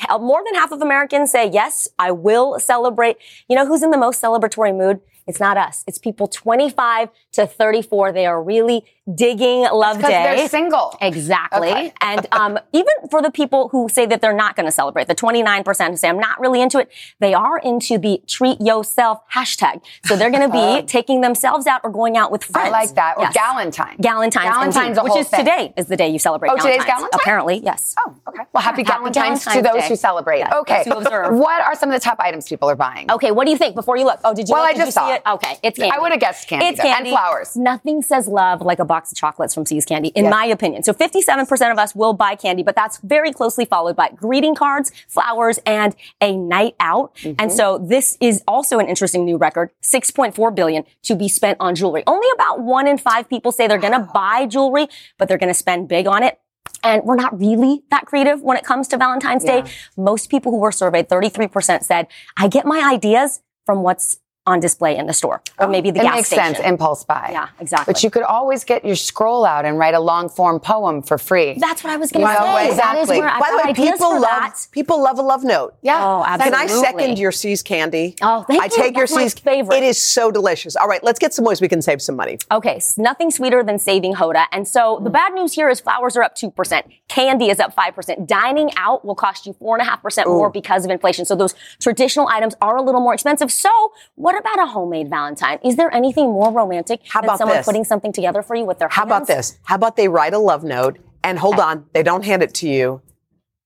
Uh, 0.08 0.18
more 0.18 0.42
than 0.46 0.56
half 0.56 0.72
of 0.72 0.82
Americans 0.82 1.32
say 1.32 1.50
yes, 1.50 1.88
I 2.00 2.12
will 2.12 2.60
celebrate. 2.60 3.18
You 3.50 3.56
know 3.56 3.66
who's 3.66 3.84
in 3.84 3.92
the 3.92 3.98
most 3.98 4.22
celebratory 4.22 4.76
mood? 4.76 5.02
It's 5.28 5.40
not 5.40 5.58
us. 5.58 5.84
It's 5.88 5.98
people 5.98 6.28
25 6.28 7.10
to 7.34 7.46
34. 7.46 8.14
They 8.14 8.26
are 8.26 8.42
really 8.42 8.86
digging 9.14 9.62
love 9.72 10.02
day. 10.02 10.08
they're 10.08 10.48
single. 10.48 10.98
Exactly. 11.02 11.70
Okay. 11.70 11.94
and 12.02 12.28
um, 12.32 12.60
even 12.74 12.94
for 13.10 13.22
the 13.22 13.32
people 13.32 13.70
who 13.70 13.88
say 13.90 14.06
that 14.06 14.22
they're 14.22 14.34
not 14.34 14.56
going 14.56 14.66
to 14.66 14.72
celebrate, 14.72 15.08
the 15.08 15.16
29% 15.16 15.90
who 15.90 15.96
say 15.98 16.10
I'm 16.10 16.20
not 16.20 16.40
really 16.40 16.62
into 16.62 16.80
it, 16.80 16.92
they 17.20 17.34
are 17.34 17.58
into 17.60 17.98
the 17.98 18.22
treat 18.28 18.60
yourself 18.62 19.20
hashtag. 19.34 19.82
So 20.06 20.16
they're 20.16 20.32
going 20.32 20.50
to 20.50 20.82
be 20.82 20.86
taking 20.88 21.22
themselves 21.22 21.68
out 21.68 21.82
or 21.84 21.90
going 21.90 22.18
out 22.18 22.32
with 22.32 22.44
friends. 22.44 22.68
I 22.68 22.72
like 22.72 22.96
that. 22.96 23.18
Or 23.18 23.26
Galentine. 23.28 23.98
Galentine's. 24.00 24.36
Galentine's 24.36 24.78
indeed, 24.98 24.98
a 25.00 25.04
which 25.04 25.16
is 25.18 25.28
thing. 25.30 25.40
today 25.40 25.74
is 25.78 25.88
the 25.88 25.96
day 25.98 26.10
you 26.10 26.20
celebrate. 26.20 26.50
Oh, 26.50 26.58
today's 26.58 26.84
Galentine's. 26.84 27.10
Apparently, 27.14 27.62
yes. 27.64 27.96
Oh, 28.00 28.16
okay. 28.28 28.44
Well, 28.54 28.64
happy 28.64 28.84
Happy 28.84 29.10
Galentine's 29.10 29.44
to 29.46 29.62
those 29.62 29.82
Day. 29.84 29.88
who 29.90 29.96
celebrate. 29.96 30.40
Yeah, 30.40 30.58
okay. 30.60 30.84
What 31.38 31.62
are 31.62 31.76
some 31.76 31.90
of 31.90 31.94
the 31.94 32.00
top 32.00 32.20
items 32.20 32.48
people 32.48 32.70
are 32.70 32.76
buying? 32.76 33.10
Okay, 33.12 33.32
what 33.32 33.46
do 33.46 33.52
you 33.52 33.58
think 33.58 33.76
before 33.76 33.98
you 33.98 34.06
look? 34.06 34.20
Oh, 34.24 34.34
did 34.34 34.48
you 34.50 34.54
Well, 34.54 34.64
look? 34.64 34.76
I 34.76 34.78
just 34.78 34.94
saw 34.94 35.12
it. 35.12 35.22
it? 35.26 35.30
Okay, 35.30 35.58
it's 35.64 35.78
candy. 35.80 35.96
I 35.96 36.00
would 36.00 36.12
have 36.12 36.20
guessed 36.20 36.48
candy. 36.48 36.66
It's 36.68 36.78
though, 36.78 36.84
candy. 36.84 37.10
And 37.10 37.18
flowers. 37.18 37.56
Nothing 37.56 38.02
says 38.02 38.28
love 38.28 38.62
like 38.62 38.80
a 38.80 38.86
box 38.86 38.97
of 39.06 39.18
chocolates 39.18 39.54
from 39.54 39.66
See's 39.66 39.86
Candy, 39.86 40.10
in 40.10 40.26
Yes. 40.26 40.32
my 40.32 40.46
opinion. 40.46 40.84
So 40.84 40.94
57% 40.94 41.72
of 41.72 41.78
us 41.78 41.94
will 41.94 42.14
buy 42.14 42.36
candy, 42.36 42.64
but 42.64 42.76
that's 42.76 42.98
very 42.98 43.32
closely 43.32 43.66
followed 43.66 43.96
by 43.96 44.10
greeting 44.10 44.56
cards, 44.56 44.92
flowers, 45.08 45.60
and 45.66 45.96
a 46.22 46.36
night 46.36 46.76
out. 46.80 47.16
Mm-hmm. 47.18 47.36
And 47.40 47.52
so 47.52 47.78
this 47.78 48.18
is 48.20 48.44
also 48.48 48.80
an 48.80 48.88
interesting 48.88 49.26
new 49.26 49.38
record, 49.38 49.72
6.4 49.84 50.56
billion 50.56 50.84
to 51.04 51.16
be 51.16 51.28
spent 51.28 51.58
on 51.60 51.76
jewelry. 51.76 52.04
Only 52.08 52.28
about 52.34 52.62
one 52.62 52.88
in 52.88 52.98
five 52.98 53.30
people 53.30 53.52
say 53.52 53.68
they're 53.68 53.78
going 53.78 53.94
to 53.94 54.10
buy 54.14 54.46
jewelry, 54.48 54.88
but 55.18 55.28
they're 55.28 55.38
going 55.38 55.50
to 55.50 55.54
spend 55.54 55.88
big 55.88 56.08
on 56.08 56.24
it. 56.24 56.40
And 56.84 57.04
we're 57.04 57.16
not 57.16 57.38
really 57.38 57.84
that 57.90 58.06
creative 58.06 58.42
when 58.42 58.58
it 58.58 58.64
comes 58.64 58.88
to 58.90 58.98
Valentine's 58.98 59.44
Day. 59.44 59.64
Most 59.96 60.30
people 60.30 60.52
who 60.52 60.60
were 60.60 60.72
surveyed, 60.72 61.10
33% 61.10 61.84
said, 61.84 62.08
I 62.38 62.48
get 62.48 62.66
my 62.66 62.88
ideas 62.94 63.42
from 63.66 63.84
what's 63.84 64.18
on 64.48 64.60
display 64.60 64.98
in 64.98 65.06
the 65.06 65.14
store 65.14 65.42
or 65.60 65.68
oh, 65.68 65.70
maybe 65.70 65.92
the 65.92 66.00
it 66.00 66.04
gas 66.04 66.16
makes 66.16 66.28
station. 66.30 66.56
sense. 66.56 66.66
Impulse 66.66 67.04
buy. 67.04 67.30
Yeah, 67.32 67.50
exactly. 67.60 67.94
But 67.94 68.04
you 68.04 68.10
could 68.10 68.24
always 68.24 68.64
get 68.64 68.84
your 68.86 68.96
scroll 68.96 69.46
out 69.46 69.66
and 69.66 69.78
write 69.78 69.94
a 69.94 70.00
long 70.00 70.30
form 70.30 70.60
poem 70.60 71.02
for 71.02 71.18
free. 71.18 71.58
That's 71.60 71.84
what 71.84 71.94
I 71.94 71.98
was 71.98 72.12
going 72.12 72.26
to 72.26 72.34
By 72.34 72.36
the 72.36 72.46
say. 72.46 72.56
way, 72.56 72.76
that 72.78 72.98
is 72.98 73.10
exactly. 73.10 73.20
where 73.20 73.40
By 73.40 73.50
the 73.52 73.68
way, 73.68 73.74
people 73.74 74.14
love 74.14 74.22
that. 74.22 74.68
people 74.72 75.04
love 75.04 75.20
a 75.20 75.22
love 75.22 75.44
note. 75.44 75.76
Yeah. 75.82 75.98
Oh, 75.98 76.24
Can 76.26 76.54
I 76.54 76.64
absolutely. 76.64 77.02
second 77.02 77.20
your 77.20 77.32
See's 77.32 77.62
candy? 77.62 78.16
Oh, 78.22 78.44
thank 78.44 78.62
I 78.62 78.66
you. 78.66 78.72
take 78.72 78.96
That's 78.96 79.12
my 79.12 79.24
See's 79.24 79.34
favorite. 79.34 79.76
It 79.76 79.84
is 79.84 80.02
so 80.02 80.32
delicious. 80.32 80.76
All 80.76 80.88
right, 80.88 81.04
let's 81.04 81.20
get 81.20 81.34
some 81.34 81.44
ways 81.44 81.60
we 81.60 81.68
can 81.68 81.82
save 81.82 82.02
some 82.02 82.16
money. 82.16 82.38
Okay, 82.52 82.76
s- 82.76 82.98
nothing 82.98 83.30
sweeter 83.30 83.64
than 83.64 83.78
saving 83.78 84.16
Hoda. 84.16 84.46
And 84.52 84.68
so 84.68 85.00
the 85.04 85.10
hmm. 85.10 85.14
bad 85.14 85.34
news 85.34 85.54
here 85.54 85.70
is 85.70 85.80
flowers 85.82 86.16
are 86.16 86.24
up 86.24 86.36
2%. 86.36 86.84
Candy 87.10 87.50
is 87.50 87.60
up 87.60 87.76
5%. 87.76 88.28
Dining 88.28 88.72
out 88.78 89.04
will 89.04 89.16
cost 89.16 89.46
you 89.46 89.54
4.5% 89.54 90.26
more 90.26 90.50
because 90.50 90.86
of 90.86 90.92
inflation. 90.92 91.26
So 91.26 91.36
those 91.36 91.54
traditional 91.80 92.28
items 92.28 92.56
are 92.62 92.78
a 92.78 92.82
little 92.82 93.02
more 93.02 93.14
expensive. 93.14 93.52
So 93.52 93.92
what 94.16 94.37
about 94.40 94.60
a 94.60 94.66
homemade 94.68 95.10
Valentine? 95.10 95.60
Is 95.64 95.76
there 95.76 95.94
anything 95.94 96.26
more 96.32 96.52
romantic 96.52 97.02
How 97.08 97.22
than 97.22 97.30
about 97.30 97.38
someone 97.40 97.58
this? 97.58 97.66
putting 97.66 97.84
something 97.84 98.12
together 98.14 98.42
for 98.42 98.56
you 98.56 98.66
with 98.66 98.80
their 98.80 98.90
How 98.90 99.04
about 99.04 99.28
this? 99.28 99.58
How 99.64 99.76
about 99.76 99.96
they 99.96 100.08
write 100.08 100.34
a 100.34 100.40
love 100.40 100.64
note 100.64 100.98
and 101.24 101.38
hold 101.40 101.60
on, 101.60 101.86
they 101.94 102.04
don't 102.04 102.24
hand 102.26 102.44
it 102.44 102.54
to 102.56 102.70
you, 102.70 103.02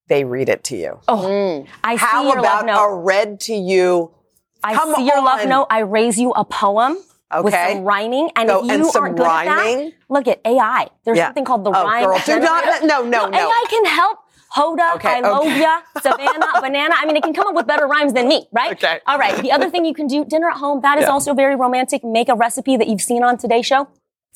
they 0.07 0.23
read 0.23 0.49
it 0.49 0.63
to 0.65 0.75
you. 0.77 0.99
Oh, 1.07 1.17
mm. 1.27 1.67
I 1.83 1.95
see 1.95 1.99
How 2.05 2.23
your 2.23 2.39
about 2.39 2.65
love 2.65 2.65
note. 2.65 2.83
a 2.85 2.95
read 3.01 3.39
to 3.41 3.53
you? 3.53 4.11
I 4.63 4.73
Come 4.73 4.93
see 4.95 5.05
your 5.05 5.21
love 5.23 5.47
note. 5.47 5.67
I 5.69 5.79
raise 5.79 6.19
you 6.19 6.31
a 6.31 6.43
poem 6.45 6.97
with 7.43 7.53
some 7.53 7.83
rhyming. 7.83 8.29
And 8.35 8.49
Go- 8.49 8.59
if 8.59 8.65
you 8.65 8.71
and 8.73 8.85
some 8.87 9.03
aren't 9.03 9.17
good 9.17 9.25
at 9.25 9.47
rhyming? 9.47 9.85
that, 9.89 9.93
look 10.09 10.27
at 10.27 10.41
AI. 10.45 10.87
There's 11.05 11.17
Yeah. 11.17 11.27
something 11.27 11.45
called 11.45 11.63
the 11.63 11.69
Oh, 11.71 11.83
rhyme. 11.83 12.03
girl, 12.05 12.19
do 12.25 12.39
not- 12.39 12.63
generator. 12.63 12.85
no, 12.87 13.01
no, 13.03 13.27
no. 13.27 13.37
AI 13.39 13.65
can 13.69 13.85
help. 13.85 14.19
Hoda, 14.55 14.95
Okay, 14.95 15.07
I 15.17 15.19
love 15.21 15.41
okay. 15.41 15.61
ya, 15.61 15.79
Savannah, 16.01 16.59
banana. 16.61 16.95
I 16.99 17.05
mean, 17.05 17.15
it 17.15 17.23
can 17.23 17.33
come 17.33 17.47
up 17.47 17.55
with 17.55 17.67
better 17.67 17.87
rhymes 17.87 18.13
than 18.13 18.27
me, 18.27 18.47
right? 18.51 18.73
Okay. 18.73 18.99
All 19.07 19.17
right. 19.17 19.41
The 19.41 19.51
other 19.51 19.69
thing 19.69 19.85
you 19.85 19.93
can 19.93 20.07
do, 20.07 20.25
dinner 20.25 20.49
at 20.49 20.57
home, 20.57 20.81
that 20.81 20.97
is 20.97 21.03
Yeah. 21.03 21.11
also 21.11 21.33
very 21.33 21.55
romantic. 21.55 22.03
Make 22.03 22.27
a 22.29 22.35
recipe 22.35 22.75
that 22.77 22.87
you've 22.87 23.01
seen 23.01 23.23
on 23.23 23.37
today's 23.37 23.65
show. 23.65 23.87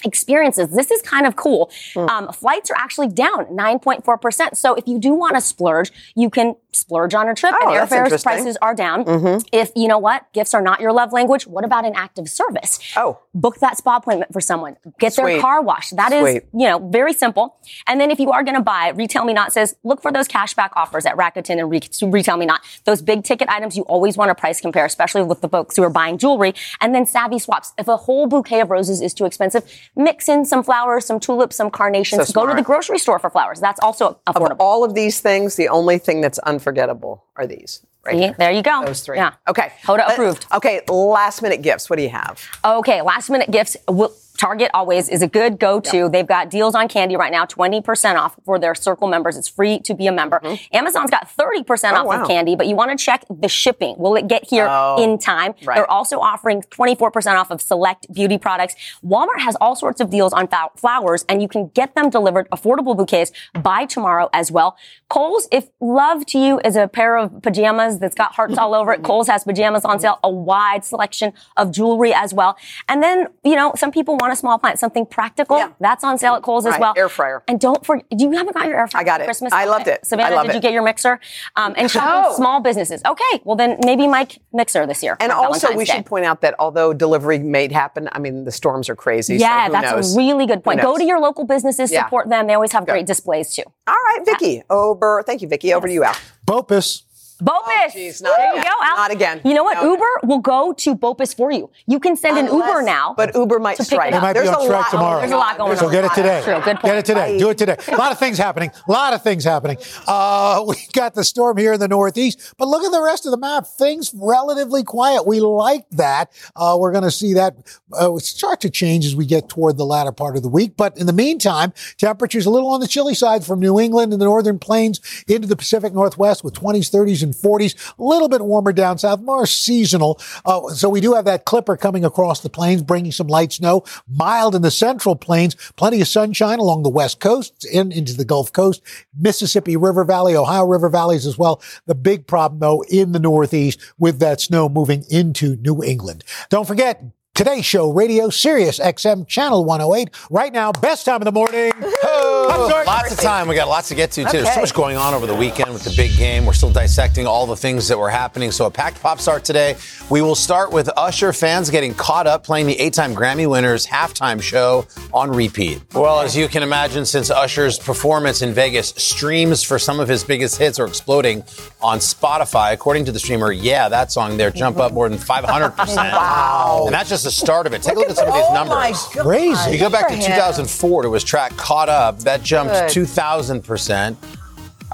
Experiences. 0.04 0.70
This 0.72 0.92
is 0.92 1.02
kind 1.02 1.25
of 1.25 1.36
cool. 1.36 1.72
Hmm. 1.94 2.00
Um, 2.10 2.34
flights 2.34 2.70
are 2.70 2.75
actually 2.78 3.08
down 3.08 3.46
9.4%. 3.46 4.56
So 4.56 4.75
if 4.75 4.88
you 4.88 5.00
do 5.00 5.14
want 5.14 5.36
to 5.36 5.42
splurge, 5.42 5.92
you 6.16 6.30
can 6.30 6.56
splurge 6.74 7.14
on 7.14 7.30
a 7.30 7.34
trip 7.34 7.54
Oh, 7.62 7.70
and 7.74 7.90
airfare 7.90 8.22
prices 8.22 8.58
are 8.62 8.75
down. 8.75 9.06
Mhm. 9.06 9.48
If 9.54 9.72
you 9.75 9.88
know 9.88 9.98
what, 9.98 10.25
gifts 10.34 10.54
are 10.54 10.62
not 10.62 10.82
your 10.82 10.92
love 10.92 11.14
language, 11.14 11.48
what 11.48 11.64
about 11.64 11.86
an 11.86 11.94
act 11.96 12.20
of 12.20 12.28
service? 12.30 12.78
Oh. 12.98 13.20
Book 13.34 13.60
that 13.60 13.78
spa 13.78 13.96
appointment 13.96 14.34
for 14.34 14.42
someone. 14.42 14.75
Get 15.00 15.16
their 15.16 15.40
car 15.40 15.62
washed. 15.62 15.96
That 15.96 16.12
is, 16.12 16.22
Sweet. 16.22 16.44
you 16.54 16.68
know, 16.68 16.80
very 16.90 17.14
simple. 17.14 17.56
And 17.88 18.00
then 18.00 18.12
if 18.12 18.20
you 18.20 18.32
are 18.32 18.44
going 18.44 18.56
to 18.56 18.62
buy, 18.62 18.90
Retail 18.90 19.24
Me 19.24 19.32
Not 19.34 19.54
says, 19.54 19.75
look 19.84 20.02
for 20.02 20.12
those 20.12 20.28
cashback 20.28 20.72
offers 20.75 21.06
at 21.06 21.16
Rakuten 21.16 21.58
and 21.58 21.70
Re- 21.70 21.82
Retail 22.12 22.36
Me 22.38 22.46
Not. 22.46 22.60
Those 22.84 23.02
big 23.02 23.24
ticket 23.24 23.48
items 23.48 23.78
you 23.78 23.84
always 23.84 24.18
want 24.18 24.30
to 24.30 24.36
price 24.36 24.60
compare, 24.60 24.86
especially 24.86 25.24
with 25.24 25.40
the 25.40 25.48
folks 25.50 25.78
who 25.78 25.84
are 25.84 25.90
buying 25.90 26.18
jewelry. 26.18 26.54
And 26.82 26.94
then 26.94 27.06
savvy 27.06 27.40
swaps. 27.40 27.72
If 27.78 27.88
a 27.88 27.96
whole 27.98 28.28
bouquet 28.28 28.60
of 28.60 28.70
roses 28.70 29.02
is 29.02 29.14
too 29.14 29.25
expensive, 29.25 29.64
mix 29.96 30.30
in 30.30 30.46
some 30.46 30.64
flowers, 30.64 31.06
some 31.06 31.20
tulips, 31.20 31.56
some 31.56 31.70
carnations. 31.72 32.28
So 32.28 32.34
Go 32.34 32.48
to 32.48 32.54
the 32.54 32.62
grocery 32.62 33.00
store 33.00 33.20
for 33.20 33.30
flowers. 33.30 33.60
That's 33.60 33.80
also 33.82 34.20
Of 34.28 34.38
all 34.60 34.84
of 34.84 34.94
these 34.94 35.22
things, 35.22 35.56
the 35.56 35.70
only 35.70 35.98
thing 35.98 36.22
that's 36.22 36.40
unforgettable 36.40 37.24
are 37.36 37.48
these. 37.48 37.86
Right 38.06 38.14
See? 38.14 38.20
here. 38.20 38.36
There 38.38 38.52
you 38.52 38.62
go. 38.62 38.84
Those 38.86 39.02
three. 39.02 39.18
Yeah. 39.18 39.34
Okay. 39.48 39.72
Hoda 39.84 40.12
approved. 40.12 40.46
Okay, 40.54 40.82
last 40.88 41.42
minute 41.42 41.64
gifts. 41.64 41.90
What 41.90 41.96
do 41.98 42.04
you 42.04 42.10
have? 42.10 42.44
Okay, 42.64 43.02
last 43.02 43.30
minute 43.32 43.50
gifts. 43.50 43.75
Will, 43.88 44.14
Target 44.38 44.70
always 44.74 45.10
is 45.10 45.22
a 45.22 45.27
good 45.27 45.60
go-to. 45.60 46.10
They've 46.10 46.27
got 46.27 46.50
deals 46.50 46.75
on 46.75 46.88
candy 46.88 47.15
right 47.15 47.32
now, 47.32 47.46
20% 47.46 48.15
off 48.15 48.36
for 48.46 48.60
their 48.60 48.75
Circle 48.75 49.08
members. 49.08 49.38
It's 49.38 49.48
free 49.48 49.80
to 49.80 49.94
be 49.94 50.08
a 50.08 50.12
member. 50.12 50.39
Mm-hmm. 50.44 50.75
Amazon's 50.75 51.10
got 51.12 51.30
30% 51.30 51.94
Oh, 51.94 51.96
off 51.98 52.06
wow. 52.08 52.22
of 52.22 52.27
candy, 52.27 52.56
but 52.56 52.68
you 52.68 52.75
want 52.75 52.92
to 52.98 53.04
check 53.04 53.24
the 53.30 53.48
shipping. 53.48 53.96
Will 53.98 54.15
it 54.15 54.27
get 54.27 54.46
here 54.50 54.68
Oh, 54.70 55.01
in 55.04 55.18
time? 55.18 55.54
right. 55.63 55.75
They're 55.75 55.89
also 55.89 56.20
offering 56.20 56.62
24% 56.63 57.36
off 57.39 57.51
of 57.51 57.62
select 57.62 58.12
beauty 58.13 58.38
products. 58.38 58.75
Walmart 59.04 59.39
has 59.39 59.56
all 59.62 59.75
sorts 59.75 60.01
of 60.01 60.10
deals 60.10 60.34
on 60.34 60.48
flowers, 60.75 61.24
and 61.30 61.42
you 61.42 61.48
can 61.48 61.68
get 61.70 61.96
them 61.96 62.10
delivered 62.10 62.50
affordable 62.50 62.96
bouquets 62.96 63.32
by 63.54 63.86
tomorrow 63.86 64.30
as 64.34 64.51
well. 64.51 64.77
Kohl's, 65.10 65.48
if 65.51 65.70
love 65.80 66.25
to 66.27 66.39
you 66.39 66.60
is 66.65 66.75
a 66.75 66.88
pair 66.88 67.18
of 67.18 67.42
pajamas 67.42 68.00
that's 68.00 68.15
got 68.15 68.34
hearts 68.36 68.58
all 68.58 68.74
over 68.74 68.92
it, 68.94 69.04
Kohl's 69.04 69.27
has 69.27 69.44
pajamas 69.44 69.86
on 69.86 70.00
sale, 70.00 70.20
a 70.24 70.30
wide 70.30 70.84
selection 70.84 71.34
of 71.58 71.72
jewelry 71.72 72.13
as 72.13 72.34
well. 72.34 72.58
And 72.89 73.01
then, 73.01 73.27
you 73.44 73.56
know, 73.56 73.74
some 73.75 73.92
people 73.92 74.18
want 74.18 74.25
a 74.32 74.36
small 74.36 74.58
plant, 74.60 74.79
something 74.79 75.05
practical. 75.05 75.58
yeah. 75.58 75.70
That's 75.79 76.03
on 76.03 76.17
sale 76.17 76.36
at 76.36 76.41
Kohl's 76.44 76.65
as 76.65 76.77
well. 76.79 76.94
air 76.98 77.10
fryer. 77.10 77.44
And 77.48 77.60
don't 77.60 77.86
forget, 77.86 78.05
you 78.12 78.32
haven't 78.32 78.53
got 78.53 78.65
your 78.67 78.77
air 78.77 78.88
fryer 78.88 79.01
I 79.01 79.03
got 79.03 79.17
for 79.17 79.24
it. 79.24 79.25
Christmas? 79.25 79.53
I 79.53 79.65
loved 79.65 79.84
Okay. 79.84 79.91
it. 79.94 80.00
I 80.03 80.08
Savannah, 80.08 80.36
love 80.36 80.46
did 80.48 80.55
you 80.55 80.62
get 80.62 80.72
your 80.74 80.84
mixer? 80.84 81.20
Um, 81.55 81.74
and 81.77 81.89
shop 81.89 82.27
Oh. 82.29 82.36
small 82.36 82.60
businesses. 82.62 83.01
Okay, 83.05 83.41
well 83.44 83.55
then 83.55 83.77
maybe 83.86 84.08
Mike 84.08 84.39
mixer 84.53 84.86
this 84.88 85.01
year. 85.03 85.17
And 85.20 85.32
also, 85.32 85.67
Valentine's 85.67 85.77
we 85.77 85.86
Day. 85.86 85.94
should 85.96 86.05
point 86.05 86.25
out 86.25 86.41
that 86.41 86.55
although 86.60 86.94
delivery 86.94 87.39
may 87.39 87.72
happen, 87.72 88.10
I 88.12 88.20
mean, 88.20 88.44
the 88.44 88.51
storms 88.51 88.89
are 88.89 88.96
crazy. 88.96 89.38
so 89.39 89.46
Yeah, 89.46 89.67
who 89.67 89.72
that's 89.74 89.91
knows? 89.91 90.15
a 90.15 90.17
really 90.17 90.46
good 90.46 90.63
point. 90.63 90.82
Go 90.82 90.98
to 90.98 91.03
your 91.03 91.20
local 91.20 91.46
businesses, 91.46 91.91
Yeah. 91.91 92.03
support 92.05 92.29
them. 92.29 92.48
They 92.48 92.53
always 92.53 92.72
have 92.74 92.86
Good. 92.86 92.91
great 92.94 93.05
displays 93.05 93.53
too. 93.55 93.63
All 93.88 93.94
right, 93.94 94.25
Vicky. 94.25 94.63
Over. 94.70 95.24
Thank 95.25 95.41
you, 95.41 95.48
Vicky. 95.48 95.74
Over 95.74 95.88
to 95.88 95.94
you, 95.94 96.03
Al. 96.03 96.15
BOPIS. 96.46 97.03
BOPIS. 97.42 97.94
geez, 97.94 98.22
not 98.22 98.38
there 98.38 98.51
again. 98.51 98.63
you 98.63 98.70
go, 98.70 98.75
Al. 98.84 98.96
Not 98.98 99.12
again. 99.12 99.42
You 99.44 99.54
know 99.54 99.63
what? 99.63 99.75
No. 99.75 99.92
Uber 99.92 100.06
will 100.24 100.39
go 100.39 100.74
to 100.74 100.96
BOPIS 100.96 101.36
for 101.36 101.51
you. 101.51 101.70
You 101.88 102.00
can 102.00 102.15
send 102.15 102.38
an 102.38 102.46
Uber 102.46 102.82
now. 102.82 103.13
But 103.18 103.36
Uber 103.36 103.60
might 103.60 103.77
strike. 103.77 104.10
it 104.10 104.13
They 104.15 104.20
might 104.20 104.34
There's 104.34 104.50
be 104.50 104.56
on 104.56 104.62
a 104.62 104.65
strike 104.65 104.82
lot- 104.84 104.92
tomorrow. 104.92 105.20
There's 105.20 105.32
a 105.32 105.38
lot 105.38 105.58
going 105.58 105.77
So 105.77 105.88
on. 105.88 105.92
get 105.92 106.06
it 106.06 106.13
today. 106.13 106.42
True. 106.44 106.56
Good 106.56 106.63
point. 106.63 106.82
Get 106.84 106.98
it 106.98 107.06
today. 107.06 107.38
Do 107.38 107.50
it 107.50 107.58
today. 107.58 107.75
A 107.89 107.96
lot 107.98 108.12
of 108.12 108.20
things 108.20 108.38
happening. 108.38 108.72
A 108.88 108.92
lot 108.92 109.13
of 109.13 109.22
things 109.22 109.44
happening. 109.44 109.77
Uh, 110.08 110.63
we 110.68 110.75
got 110.94 111.13
the 111.15 111.24
storm 111.24 111.58
here 111.58 111.74
in 111.74 111.80
the 111.80 111.88
Northeast, 111.88 112.54
but 112.58 112.68
look 112.68 112.84
at 112.84 112.92
the 112.92 113.01
rest 113.01 113.25
of 113.25 113.32
the 113.32 113.38
map. 113.38 113.68
Things 113.68 114.12
relatively 114.15 114.84
quiet. 114.84 115.25
We 115.27 115.39
like 115.39 115.89
that. 115.92 116.32
Uh, 116.56 116.77
we're 116.80 116.92
going 116.92 117.04
to 117.04 117.12
see 117.12 117.34
that 117.34 117.56
uh, 117.94 118.18
start 118.20 118.62
to 118.62 118.70
change 118.70 119.06
as 119.06 119.15
we 119.15 119.25
get 119.25 119.50
toward 119.50 119.77
the 119.77 119.86
latter 119.86 120.12
part 120.12 120.36
of 120.38 120.44
the 120.44 120.50
week. 120.50 120.75
But 120.77 120.98
in 120.98 121.06
the 121.06 121.13
meantime, 121.13 121.74
temperatures 121.98 122.46
a 122.46 122.50
little 122.50 122.70
on 122.70 122.80
the 122.80 122.88
chilly 122.88 123.13
side 123.13 123.44
from 123.46 123.60
New 123.60 123.80
England 123.80 124.13
and 124.13 124.22
the 124.22 124.25
northern 124.25 124.60
plains 124.60 125.00
into 125.27 125.48
the 125.48 125.56
Pacific 125.56 125.94
Northwest 125.94 126.44
with 126.44 126.54
20s, 126.54 126.89
30s, 126.89 127.25
and 127.25 127.34
40s. 127.34 127.75
A 128.00 128.03
little 128.03 128.29
bit 128.29 128.41
warmer 128.41 128.72
down 128.72 128.98
south, 128.98 129.22
more 129.22 129.46
seasonal. 129.46 130.20
Uh, 130.46 130.70
so 130.70 130.88
we 130.88 131.01
do 131.01 131.13
have 131.13 131.25
that 131.25 131.46
clipper 131.46 131.75
coming 131.75 132.05
across 132.05 132.41
the 132.41 132.50
plains, 132.50 132.84
bringing 132.84 133.12
some 133.12 133.27
light 133.27 133.51
snow. 133.51 133.84
Mild 134.08 134.55
in 134.55 134.62
the 134.62 134.72
central 134.72 135.15
plains. 135.15 135.55
Plenty 135.75 136.00
of 136.01 136.08
sunshine 136.08 136.60
along 136.60 136.84
the 136.84 136.89
west 136.89 137.20
coast 137.20 137.65
and 137.74 137.91
into 137.91 138.13
the 138.13 138.25
Gulf 138.25 138.53
Coast, 138.53 138.82
Mississippi 139.17 139.75
River 139.75 140.03
Valley, 140.03 140.36
Ohio 140.36 140.65
River 140.65 140.89
valleys 140.89 141.25
as 141.25 141.38
well. 141.38 141.62
The 141.86 141.96
big 141.96 142.27
problem 142.27 142.60
though 142.60 142.84
in 142.89 143.12
the 143.12 143.20
northeast 143.20 143.79
with 143.98 144.20
that 144.20 144.39
snow 144.39 144.70
moving 144.70 145.03
into 145.10 145.55
New 145.58 145.84
England. 145.84 146.24
Don't 146.50 146.67
forget, 146.67 147.03
Today's 147.36 147.65
show, 147.65 147.92
Radio 147.92 148.30
Sirius 148.30 148.80
XM 148.80 149.27
Channel 149.27 149.65
108. 149.65 150.10
Right 150.30 150.54
now, 150.54 150.72
best 150.72 151.04
time 151.04 151.15
of 151.18 151.25
the 151.25 151.34
morning. 151.34 151.74
Lots 152.01 153.12
of 153.12 153.20
time. 153.20 153.50
We 153.50 153.56
got 153.56 153.68
lots 153.68 153.89
to 153.89 153.96
get 153.96 154.12
to, 154.12 154.24
too. 154.24 154.32
There's 154.32 154.46
Okay. 154.46 154.54
so 154.56 154.62
much 154.62 154.74
going 154.74 154.96
on 154.96 155.13
over 155.13 155.25
the 155.27 155.36
weekend 155.36 155.74
with 155.74 155.84
the 155.84 155.94
big 155.98 156.15
game. 156.15 156.46
We're 156.46 156.54
still 156.54 156.70
dissecting 156.72 157.27
all 157.27 157.46
the 157.46 157.58
things 157.58 157.89
that 157.89 158.00
were 158.00 158.10
happening. 158.10 158.51
So, 158.54 158.68
a 158.68 158.72
packed 158.72 159.01
pop 159.01 159.20
start 159.20 159.44
today. 159.44 159.75
We 160.10 160.22
will 160.22 160.36
start 160.36 160.72
with 160.72 160.89
Usher 160.96 161.34
fans 161.34 161.70
getting 161.70 161.94
caught 161.94 162.25
up 162.25 162.46
playing 162.46 162.68
the 162.68 162.80
eight 162.80 162.94
time 162.94 163.13
Grammy 163.13 163.50
winners 163.50 163.86
halftime 163.86 164.42
show 164.42 164.88
on 165.13 165.30
repeat. 165.30 165.82
Well, 165.94 166.22
as 166.22 166.38
you 166.38 166.48
can 166.48 166.63
imagine, 166.63 167.06
since 167.06 167.30
Usher's 167.30 167.77
performance 167.77 168.44
in 168.44 168.54
Vegas, 168.54 168.94
streams 168.96 169.62
for 169.62 169.77
some 169.77 170.00
of 170.00 170.08
his 170.08 170.24
biggest 170.24 170.58
hits 170.58 170.80
are 170.80 170.86
exploding 170.86 171.44
on 171.82 171.98
Spotify. 172.00 172.72
According 172.72 173.04
to 173.06 173.12
the 173.12 173.20
streamer, 173.20 173.51
yeah, 173.51 173.89
that 173.89 174.13
song 174.13 174.38
there 174.38 174.51
jump 174.51 174.77
up 174.77 174.94
more 174.94 175.10
than 175.10 175.18
500%. 175.20 175.96
wow. 176.13 176.84
And 176.86 176.94
that's 176.94 177.10
just 177.10 177.25
the 177.25 177.32
start 177.32 177.67
of 177.67 177.74
it. 177.74 177.82
Take 177.84 177.96
a 177.98 178.00
look 178.00 178.10
at 178.10 178.15
some 178.15 178.27
of 178.29 178.34
these 178.34 178.44
oh 178.48 178.53
numbers. 178.53 178.75
My 178.75 178.91
God. 179.13 179.24
Crazy. 179.24 179.72
You 179.74 179.79
go 179.79 179.89
back 179.89 180.08
to 180.08 180.15
Good 180.15 180.24
for 180.24 180.29
him. 180.32 180.38
2004 180.38 181.03
to 181.03 181.13
his 181.13 181.24
track 181.24 181.51
Caught 181.58 181.89
Up. 181.89 182.20
That 182.20 182.41
jumped 182.44 182.74
2,000%. 182.74 184.15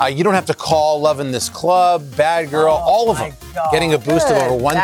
Uh, 0.02 0.06
you 0.06 0.24
don't 0.24 0.34
have 0.34 0.46
to 0.48 0.54
call 0.54 1.02
Love 1.02 1.20
in 1.20 1.32
This 1.32 1.50
Club, 1.50 2.04
Bad 2.18 2.50
Girl, 2.50 2.74
all 2.74 3.12
of 3.12 3.20
Oh 3.20 3.24
them 3.26 3.34
God. 3.54 3.72
getting 3.72 3.94
a 3.94 3.98
boost 3.98 4.30
Good. 4.30 4.38
of 4.38 4.44
over 4.52 4.56
1,000. 4.56 4.80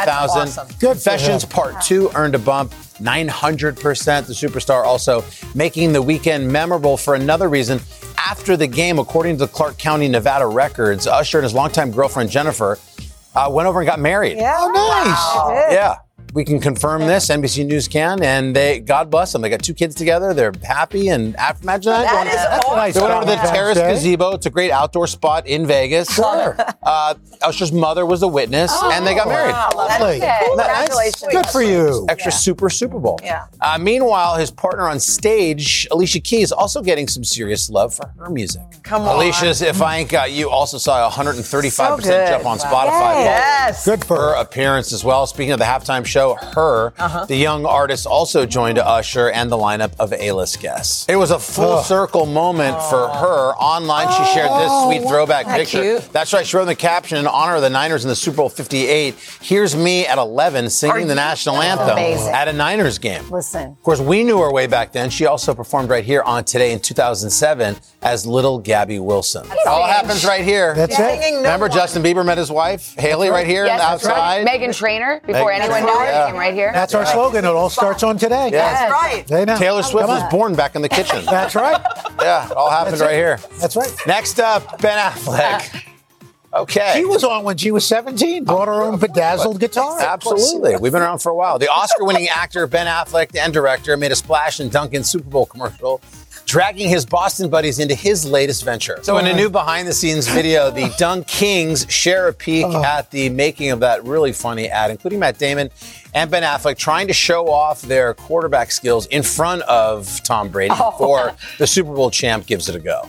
That's 0.45 0.57
awesome. 0.57 0.67
Good 0.67 0.77
for 0.77 0.83
Confessions. 1.09 1.45
Part 1.45 1.81
2 1.81 2.11
earned 2.13 2.35
a 2.35 2.39
bump, 2.39 2.73
900%. 2.99 4.27
The 4.27 4.33
superstar 4.33 4.83
also 4.83 5.23
making 5.55 5.93
the 5.93 6.01
weekend 6.01 6.47
memorable 6.51 6.97
for 6.97 7.15
another 7.15 7.49
reason. 7.49 7.79
After 8.17 8.57
the 8.57 8.67
game, 8.67 8.99
according 8.99 9.37
to 9.37 9.45
the 9.45 9.51
Clark 9.51 9.77
County, 9.77 10.07
Nevada 10.07 10.45
records, 10.45 11.07
Usher 11.07 11.37
and 11.39 11.43
his 11.45 11.53
longtime 11.53 11.91
girlfriend 11.91 12.29
Jennifer 12.29 12.77
uh, 13.33 13.49
went 13.49 13.67
over 13.67 13.79
and 13.79 13.87
got 13.87 13.99
married. 13.99 14.37
Yeah. 14.37 14.55
Oh, 14.59 14.67
nice. 14.71 15.07
Wow. 15.15 15.67
Yeah. 15.71 15.95
We 16.37 16.45
can 16.45 16.59
confirm 16.59 17.01
this. 17.07 17.29
NBC 17.29 17.65
News 17.65 17.87
can, 17.87 18.21
and 18.21 18.55
they, 18.55 18.79
God 18.79 19.09
bless 19.09 19.33
them. 19.33 19.41
They 19.41 19.49
got 19.49 19.63
two 19.63 19.73
kids 19.73 19.95
together. 19.95 20.35
They're 20.35 20.53
happy, 20.63 21.07
and 21.09 21.35
after, 21.35 21.63
imagine 21.63 21.91
that. 21.93 22.03
That 22.03 22.11
going- 22.13 22.27
is 22.27 22.33
That's 22.35 22.67
a 22.69 22.75
nice 22.75 22.93
they 22.93 23.01
went 23.01 23.13
over 23.15 23.21
to 23.25 23.31
the 23.31 23.35
Valentine's 23.37 23.57
Terrace 23.75 23.77
Gazebo. 23.79 24.31
It's 24.35 24.45
a 24.45 24.51
great 24.51 24.69
outdoor 24.69 25.07
spot 25.07 25.47
in 25.47 25.65
Vegas. 25.65 26.13
Sure. 26.13 26.55
Uh, 26.83 27.15
Usher's 27.41 27.71
mother 27.71 28.05
was 28.05 28.21
a 28.21 28.27
witness, 28.27 28.71
and 28.83 29.05
they 29.07 29.15
got 29.15 29.27
married. 29.27 29.51
Wow, 29.53 29.69
Lovely. 29.75 30.19
That's 30.19 30.43
it. 30.43 30.45
Isn't? 30.45 30.57
Congratulations. 30.59 31.25
Good 31.31 31.47
for 31.47 31.63
you. 31.63 32.05
Extra 32.07 32.31
super 32.31 32.69
Super 32.69 32.99
Bowl. 32.99 33.19
Yeah. 33.23 33.47
Uh, 33.59 33.79
meanwhile, 33.81 34.35
his 34.35 34.51
partner 34.51 34.87
on 34.87 34.99
stage, 34.99 35.87
Alicia 35.89 36.19
Keys, 36.19 36.51
also 36.51 36.83
getting 36.83 37.07
some 37.07 37.23
serious 37.23 37.67
love 37.67 37.95
for 37.95 38.13
her 38.19 38.29
music. 38.29 38.61
Come 38.83 39.01
on. 39.07 39.15
Alicia's 39.15 39.63
"If 39.63 39.81
I 39.81 39.97
Ain't 39.97 40.09
Got 40.11 40.31
You" 40.33 40.51
also 40.51 40.77
saw 40.77 40.99
a 40.99 41.09
135 41.09 42.03
So 42.03 42.09
good. 42.09 42.27
jump 42.27 42.45
on 42.45 42.59
Wow. 42.59 42.63
Spotify. 42.63 43.23
Yes. 43.23 43.83
Good 43.85 44.05
for 44.05 44.15
her 44.17 44.29
her. 44.35 44.41
appearance 44.41 44.93
as 44.93 45.03
well. 45.03 45.25
Speaking 45.25 45.51
of 45.53 45.57
the 45.59 45.65
halftime 45.65 46.05
show, 46.05 46.26
her, 46.35 46.93
Uh-huh. 46.99 47.25
the 47.25 47.35
young 47.35 47.65
artist, 47.65 48.05
also 48.05 48.45
joined 48.45 48.77
Usher 48.79 49.29
and 49.29 49.51
the 49.51 49.57
lineup 49.57 49.91
of 49.99 50.13
A-list 50.13 50.59
guests. 50.61 51.05
It 51.09 51.15
was 51.15 51.31
a 51.31 51.39
full 51.39 51.79
Ugh. 51.79 51.85
circle 51.85 52.25
moment 52.25 52.81
for 52.83 53.07
her. 53.07 53.53
Online, 53.57 54.07
she 54.09 54.23
shared 54.33 54.51
this 54.59 54.71
sweet 54.83 55.07
throwback 55.07 55.45
that 55.45 55.57
picture. 55.57 55.81
cute? 55.81 56.13
That's 56.13 56.33
right. 56.33 56.45
She 56.45 56.55
wrote 56.55 56.63
in 56.63 56.67
the 56.69 56.75
caption 56.75 57.17
in 57.17 57.27
honor 57.27 57.55
of 57.55 57.61
the 57.61 57.69
Niners 57.69 58.03
in 58.03 58.09
the 58.09 58.15
Super 58.15 58.37
Bowl 58.37 58.49
58. 58.49 59.15
Here's 59.41 59.75
me 59.75 60.05
at 60.05 60.17
11 60.17 60.69
singing 60.69 61.07
the 61.07 61.15
national 61.15 61.61
anthem 61.61 61.89
amazing. 61.89 62.33
at 62.33 62.47
a 62.47 62.53
Niners 62.53 62.97
game. 62.99 63.29
Listen. 63.29 63.71
Of 63.71 63.83
course, 63.83 63.99
we 63.99 64.23
knew 64.23 64.39
her 64.41 64.51
way 64.51 64.67
back 64.67 64.91
then. 64.91 65.09
She 65.09 65.25
also 65.25 65.53
performed 65.53 65.89
right 65.89 66.03
here 66.03 66.21
on 66.21 66.43
Today 66.43 66.71
in 66.71 66.79
2007 66.79 67.75
as 68.01 68.25
Little 68.25 68.59
Gabby 68.59 68.99
Wilson. 68.99 69.45
It 69.51 69.67
all 69.67 69.85
happens 69.85 70.23
right 70.25 70.43
here. 70.43 70.73
That's 70.75 70.93
it. 70.93 70.97
Singing 71.21 71.33
no 71.35 71.39
Remember 71.41 71.65
one. 71.67 71.71
Justin 71.77 72.03
Bieber 72.03 72.25
met 72.25 72.37
his 72.37 72.51
wife, 72.51 72.95
Hailey, 72.97 73.29
right 73.29 73.45
here 73.47 73.65
Yes, 73.65 73.79
that's 73.79 74.05
outside? 74.05 74.45
right. 74.45 74.47
Meghan 74.61 74.75
Trainor, 74.75 75.21
before 75.25 75.51
Meghan 75.51 75.59
anyone 75.59 75.81
Trainor, 75.81 75.85
knew 75.87 75.99
her, 75.99 76.05
yeah. 76.07 76.31
right 76.31 76.53
here. 76.53 76.71
That's 76.73 76.93
our 76.93 77.05
slogan. 77.05 77.45
It 77.45 77.49
all 77.49 77.69
starts 77.69 78.03
on 78.03 78.17
today. 78.17 78.49
Yeah. 78.51 78.73
That's 78.73 78.91
right. 78.91 79.27
They 79.27 79.45
know. 79.45 79.57
Taylor 79.57 79.83
Swift 79.83 80.07
Come 80.07 80.21
was 80.21 80.31
born 80.31 80.55
back 80.55 80.75
in 80.75 80.81
the 80.81 80.89
kitchen. 80.89 81.23
That's 81.29 81.55
right. 81.55 81.81
yeah, 82.21 82.49
it 82.49 82.57
all 82.57 82.69
happened 82.69 82.93
That's 82.93 83.01
right 83.01 83.13
it. 83.13 83.17
here. 83.17 83.39
That's 83.59 83.75
right. 83.75 83.93
Next 84.05 84.39
up, 84.39 84.81
Ben 84.81 84.97
Affleck. 84.97 85.83
Okay. 86.53 86.93
She 86.95 87.05
was 87.05 87.23
on 87.23 87.43
when 87.43 87.57
she 87.57 87.71
was 87.71 87.85
17, 87.85 88.45
brought 88.45 88.67
her 88.67 88.81
own 88.81 88.97
bedazzled 88.97 89.59
guitar. 89.59 89.99
Absolutely. 89.99 90.77
We've 90.77 90.91
been 90.91 91.01
around 91.01 91.19
for 91.19 91.29
a 91.29 91.35
while. 91.35 91.59
The 91.59 91.69
Oscar 91.69 92.05
winning 92.05 92.27
actor 92.29 92.65
Ben 92.65 92.87
Affleck 92.87 93.35
and 93.35 93.53
director 93.53 93.95
made 93.97 94.11
a 94.11 94.15
splash 94.15 94.59
in 94.59 94.69
Dunkin's 94.69 95.09
Super 95.09 95.29
Bowl 95.29 95.45
commercial, 95.45 96.01
dragging 96.47 96.89
his 96.89 97.05
Boston 97.05 97.49
buddies 97.49 97.77
into 97.77 97.93
his 97.93 98.25
latest 98.25 98.63
venture. 98.63 98.97
So, 99.03 99.17
in 99.17 99.27
a 99.27 99.33
new 99.35 99.49
behind 99.49 99.87
the 99.87 99.93
scenes 99.93 100.27
video, 100.27 100.71
the 100.71 100.81
DunKings 100.97 101.89
share 101.91 102.29
a 102.29 102.33
peek 102.33 102.65
oh. 102.65 102.83
at 102.83 103.11
the 103.11 103.29
making 103.29 103.69
of 103.69 103.81
that 103.81 104.03
really 104.05 104.31
funny 104.31 104.67
ad, 104.67 104.89
including 104.89 105.19
Matt 105.19 105.37
Damon 105.37 105.69
and 106.15 106.31
Ben 106.31 106.43
Affleck 106.43 106.77
trying 106.77 107.07
to 107.07 107.13
show 107.13 107.49
off 107.49 107.81
their 107.81 108.13
quarterback 108.13 108.71
skills 108.71 109.05
in 109.07 109.21
front 109.21 109.61
of 109.63 110.23
Tom 110.23 110.49
Brady 110.49 110.73
oh. 110.75 110.91
before 110.91 111.35
the 111.59 111.67
Super 111.67 111.93
Bowl 111.93 112.09
champ 112.09 112.47
gives 112.47 112.69
it 112.69 112.75
a 112.75 112.79
go. 112.79 113.07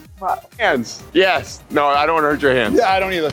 Hands. 0.59 1.03
Yes. 1.13 1.63
No, 1.71 1.87
I 1.87 2.05
don't 2.05 2.17
want 2.17 2.25
to 2.25 2.31
hurt 2.31 2.43
your 2.43 2.55
hands. 2.55 2.77
Yeah, 2.77 2.91
I 2.91 2.99
don't 2.99 3.13
either. 3.13 3.31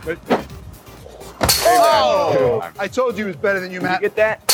Oh! 1.68 2.72
I 2.78 2.88
told 2.88 3.18
you 3.18 3.26
it 3.26 3.28
was 3.30 3.36
better 3.38 3.60
than 3.60 3.72
you, 3.72 3.82
Matt. 3.82 4.02
You 4.02 4.10
get 4.10 4.16
that? 4.16 4.52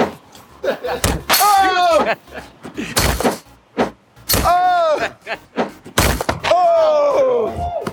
Oh! 1.40 2.14
Oh! 4.44 5.14
Oh! 6.44 7.84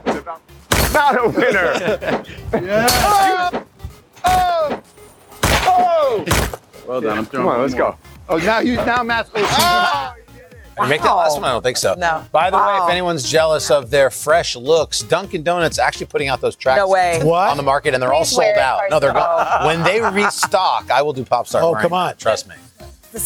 Not 0.93 1.17
a 1.17 1.29
winner. 1.29 2.23
Yeah. 2.65 3.63
Oh! 4.23 4.81
Oh! 5.43 6.25
Well 6.87 7.01
done. 7.01 7.17
I'm 7.17 7.25
Come 7.25 7.47
on, 7.47 7.61
let's 7.61 7.73
go. 7.73 7.97
Oh, 8.29 8.37
now 8.37 8.59
you 8.59 8.75
now 8.75 9.03
Matt's 9.03 9.29
oh. 9.35 10.15
Did 10.75 10.81
we 10.81 10.89
make 10.89 11.01
that 11.03 11.11
last 11.11 11.35
one? 11.35 11.45
I 11.45 11.53
don't 11.53 11.61
think 11.61 11.77
so. 11.77 11.93
No. 11.97 12.25
By 12.33 12.49
the 12.49 12.57
way, 12.57 12.79
if 12.83 12.89
anyone's 12.89 13.23
jealous 13.29 13.71
of 13.71 13.89
their 13.89 14.09
fresh 14.09 14.57
looks, 14.57 15.03
Dunkin' 15.03 15.41
Donuts 15.43 15.79
actually 15.79 16.07
putting 16.07 16.27
out 16.27 16.41
those 16.41 16.57
tracks 16.57 16.77
No 16.77 16.89
way. 16.89 17.21
What? 17.23 17.49
on 17.49 17.55
the 17.55 17.63
market, 17.63 17.93
and 17.93 18.03
they're 18.03 18.13
all 18.13 18.25
sold 18.25 18.57
out. 18.57 18.81
No, 18.89 18.99
they're 18.99 19.13
gone. 19.13 19.65
When 19.65 19.83
they 19.83 20.01
restock, 20.01 20.91
I 20.91 21.01
will 21.01 21.13
do 21.13 21.23
pop 21.23 21.47
star. 21.47 21.61
Oh, 21.61 21.71
wearing 21.71 21.83
come 21.83 21.93
on. 21.93 22.17
Trust 22.17 22.49
me. 22.49 22.55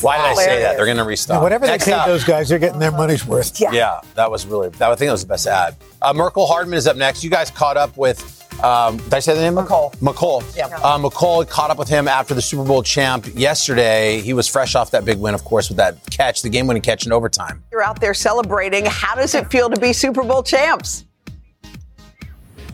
Why 0.01 0.17
did 0.17 0.25
I 0.25 0.33
say 0.35 0.61
that? 0.61 0.75
They're 0.77 0.85
going 0.85 0.97
to 0.97 1.03
restock. 1.03 1.35
Now, 1.35 1.41
whatever 1.43 1.65
Next 1.65 1.85
they 1.85 1.91
paid 1.91 1.97
up- 1.97 2.07
those 2.07 2.23
guys, 2.23 2.49
they're 2.49 2.59
getting 2.59 2.79
their 2.79 2.91
money's 2.91 3.25
worth. 3.25 3.59
Yeah. 3.59 3.71
Yeah, 3.71 4.01
that 4.15 4.29
was 4.29 4.45
really. 4.45 4.69
That, 4.69 4.91
I 4.91 4.95
think 4.95 5.07
that 5.09 5.13
was 5.13 5.21
the 5.21 5.27
best 5.27 5.47
ad. 5.47 5.75
Uh, 6.01 6.13
Merkel 6.13 6.45
Hardman 6.47 6.77
is 6.77 6.87
up 6.87 6.95
next. 6.97 7.23
You 7.23 7.29
guys 7.29 7.49
caught 7.51 7.77
up 7.77 7.97
with. 7.97 8.35
Um, 8.63 8.97
did 8.97 9.13
I 9.13 9.19
say 9.19 9.35
the 9.35 9.41
name? 9.41 9.53
Mecole. 9.55 9.95
Mecole. 9.99 10.43
Yeah. 10.57 10.65
Uh, 10.83 10.97
Mecole 10.97 11.47
caught 11.49 11.69
up 11.71 11.77
with 11.77 11.87
him 11.87 12.09
after 12.09 12.33
the 12.33 12.41
Super 12.41 12.65
Bowl 12.65 12.83
champ 12.83 13.25
yesterday. 13.33 14.19
He 14.19 14.33
was 14.33 14.47
fresh 14.49 14.75
off 14.75 14.91
that 14.91 15.05
big 15.05 15.17
win, 15.17 15.33
of 15.33 15.45
course, 15.45 15.69
with 15.69 15.77
that 15.77 15.95
catch, 16.11 16.41
the 16.41 16.49
game-winning 16.49 16.81
catch 16.81 17.05
in 17.05 17.13
overtime. 17.13 17.63
You're 17.71 17.83
out 17.83 18.01
there 18.01 18.13
celebrating. 18.13 18.85
How 18.85 19.15
does 19.15 19.33
it 19.33 19.49
feel 19.49 19.69
to 19.69 19.79
be 19.79 19.93
Super 19.93 20.23
Bowl 20.23 20.43
champs? 20.43 21.05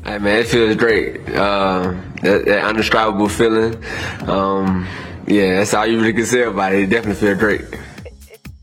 Hey 0.03 0.17
man, 0.19 0.39
it 0.39 0.47
feels 0.47 0.75
great. 0.75 1.17
Uh, 1.29 1.93
that, 2.21 2.45
that 2.45 2.63
undescribable 2.63 3.27
feeling. 3.29 3.75
Um, 4.27 4.87
yeah, 5.27 5.55
that's 5.57 5.73
all 5.73 5.85
you 5.85 5.99
really 5.99 6.13
can 6.13 6.25
say 6.25 6.43
about 6.43 6.73
it. 6.73 6.81
It 6.83 6.89
definitely 6.89 7.19
feels 7.19 7.37
great. 7.39 7.61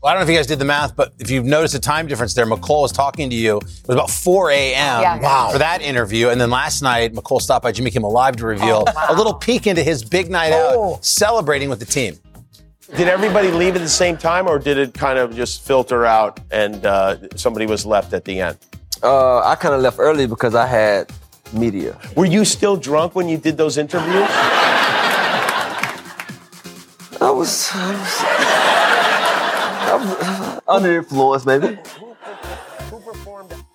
Well, 0.01 0.11
I 0.11 0.15
don't 0.15 0.19
know 0.19 0.23
if 0.23 0.29
you 0.31 0.35
guys 0.37 0.47
did 0.47 0.59
the 0.59 0.65
math, 0.65 0.97
but 0.97 1.13
if 1.19 1.29
you've 1.31 1.45
noticed 1.45 1.75
a 1.75 1.79
time 1.79 2.07
difference 2.07 2.33
there, 2.33 2.45
Mecole 2.45 2.81
was 2.81 2.91
talking 2.91 3.29
to 3.29 3.35
you. 3.35 3.57
It 3.57 3.63
was 3.87 3.95
about 3.95 4.09
4 4.09 4.51
a.m. 4.51 5.01
Yeah. 5.01 5.19
Wow. 5.21 5.49
for 5.53 5.59
that 5.59 5.81
interview. 5.81 6.27
And 6.27 6.41
then 6.41 6.49
last 6.49 6.81
night, 6.81 7.13
Mecole 7.13 7.41
stopped 7.41 7.63
by 7.63 7.71
Jimmy 7.71 7.89
Kimmel 7.89 8.11
Live 8.11 8.35
to 8.37 8.45
reveal 8.45 8.83
Oh, 8.85 8.91
wow. 8.93 9.05
a 9.09 9.15
little 9.15 9.33
peek 9.33 9.65
into 9.65 9.81
his 9.81 10.03
big 10.03 10.29
night 10.29 10.51
Oh. 10.53 10.95
out, 10.95 11.05
celebrating 11.05 11.69
with 11.69 11.79
the 11.79 11.85
team. 11.85 12.17
Did 12.97 13.07
everybody 13.07 13.49
leave 13.49 13.75
at 13.77 13.81
the 13.81 13.87
same 13.87 14.17
time, 14.17 14.45
or 14.45 14.59
did 14.59 14.77
it 14.77 14.93
kind 14.93 15.17
of 15.17 15.33
just 15.33 15.65
filter 15.65 16.05
out 16.05 16.39
and 16.51 16.85
uh, 16.85 17.15
somebody 17.37 17.65
was 17.65 17.85
left 17.85 18.11
at 18.13 18.25
the 18.25 18.41
end? 18.41 18.57
Uh, 19.01 19.39
I 19.39 19.55
kind 19.55 19.73
of 19.73 19.79
left 19.81 19.99
early 19.99 20.27
because 20.27 20.53
I 20.53 20.67
had 20.67 21.11
media. 21.53 21.97
Were 22.17 22.25
you 22.25 22.43
still 22.43 22.75
drunk 22.75 23.15
when 23.15 23.29
you 23.29 23.37
did 23.37 23.55
those 23.57 23.77
interviews? 23.77 24.27
I 27.23 27.31
was, 27.31 27.69
I 27.73 27.95
was, 29.95 30.61
I 30.67 30.73
was 30.73 30.85
influence, 30.85 31.45
maybe. 31.45 31.79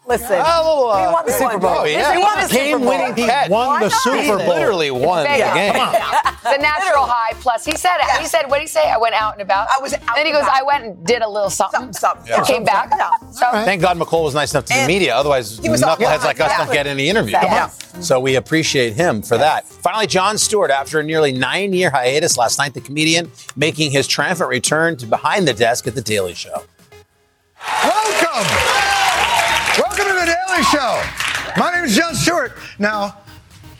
Listen, 0.09 0.40
Oh, 0.42 0.88
uh, 0.88 1.07
we 1.07 1.12
won 1.12 1.27
the 1.27 1.33
Super 1.33 1.59
Bowl. 1.59 1.75
Oh, 1.81 1.85
yeah. 1.85 2.16
We 2.16 2.23
won 2.23 2.37
the 2.40 2.49
Super 2.49 2.79
Bowl. 2.79 2.88
Game-winning 2.88 3.27
catch. 3.27 3.51
Won 3.51 3.66
Why 3.66 3.81
the 3.81 3.88
not? 3.90 4.01
Super 4.03 4.38
He 4.38 4.49
literally 4.49 4.90
won 4.90 5.25
the 5.25 5.29
Vegas. 5.29 5.55
game. 5.55 5.73
the 5.75 6.57
natural 6.62 7.05
high. 7.05 7.33
Plus, 7.40 7.64
he 7.66 7.77
said 7.77 7.99
it. 8.01 8.21
He 8.21 8.27
said, 8.27 8.47
"What 8.49 8.57
did 8.57 8.62
he 8.62 8.68
say? 8.68 8.90
I 8.90 8.97
went 8.97 9.14
out 9.14 9.35
and 9.35 9.42
about." 9.42 9.68
I 9.71 9.79
was 9.81 9.92
out 9.92 10.01
Then 10.16 10.25
he 10.27 10.33
goes, 10.33 10.42
about. 10.42 10.55
"I 10.55 10.62
went 10.62 10.85
and 10.85 11.07
did 11.07 11.21
a 11.23 11.29
little 11.29 11.51
something." 11.51 11.92
Something, 11.92 12.27
something. 12.27 12.33
and 12.35 12.47
came 12.47 12.64
back. 12.64 12.90
Yeah. 12.90 13.11
So 13.33 13.51
Thank 13.64 13.83
God 13.83 13.99
Mecole 13.99 14.25
was 14.25 14.35
nice 14.35 14.53
enough 14.53 14.64
to 14.66 14.75
the 14.75 14.87
media. 14.87 15.14
Otherwise, 15.14 15.59
he 15.59 15.68
was 15.68 15.83
knuckleheads 15.83 16.25
like 16.25 16.40
us 16.40 16.57
don't 16.57 16.73
get 16.73 16.87
any 16.87 17.09
interviews. 17.11 17.33
Yeah. 17.42 17.68
So 18.01 18.18
we 18.18 18.37
appreciate 18.37 18.94
him 18.94 19.21
for 19.23 19.37
that. 19.37 19.66
Finally, 19.66 20.07
Jon 20.07 20.38
Stewart, 20.38 20.71
after 20.71 21.01
a 21.01 21.03
nearly 21.05 21.33
nine 21.33 21.73
year 21.75 21.90
hiatus 21.90 22.38
last 22.38 22.59
night, 22.59 22.73
the 22.75 22.81
comedian 22.81 23.31
making 23.57 23.90
his 23.90 24.07
triumphant 24.07 24.49
return 24.49 24.97
to 24.99 25.07
behind 25.07 25.47
the 25.47 25.53
desk 25.55 25.87
at 25.87 25.94
The 25.94 26.03
Daily 26.03 26.35
Show. 26.35 26.62
Welcome! 27.85 28.47
Welcome 28.47 28.88
Daily 30.59 30.71
Show. 30.71 31.03
My 31.57 31.71
name 31.73 31.85
is 31.85 31.94
Jon 31.94 32.16
Stewart. 32.16 32.53
Now, 32.81 33.16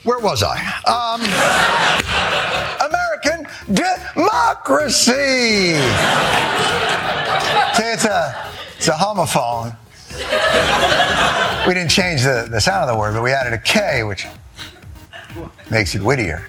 where 0.05 0.21
was 0.21 0.45
I? 0.45 0.55
Um, 0.87 1.21
American 2.87 3.49
democracy. 3.75 5.13
See, 7.75 7.83
it's 7.83 8.05
a 8.05 8.51
it's 8.77 8.87
a 8.87 8.93
homophone. 8.93 9.77
We 11.67 11.75
didn't 11.75 11.91
change 11.91 12.23
the, 12.23 12.47
the 12.49 12.61
sound 12.61 12.89
of 12.89 12.95
the 12.95 12.99
word, 12.99 13.15
but 13.15 13.25
we 13.25 13.33
added 13.33 13.55
a 13.55 13.59
K, 13.59 14.05
which 14.05 14.27
makes 15.73 15.97
it 15.97 16.03
wittier. 16.03 16.47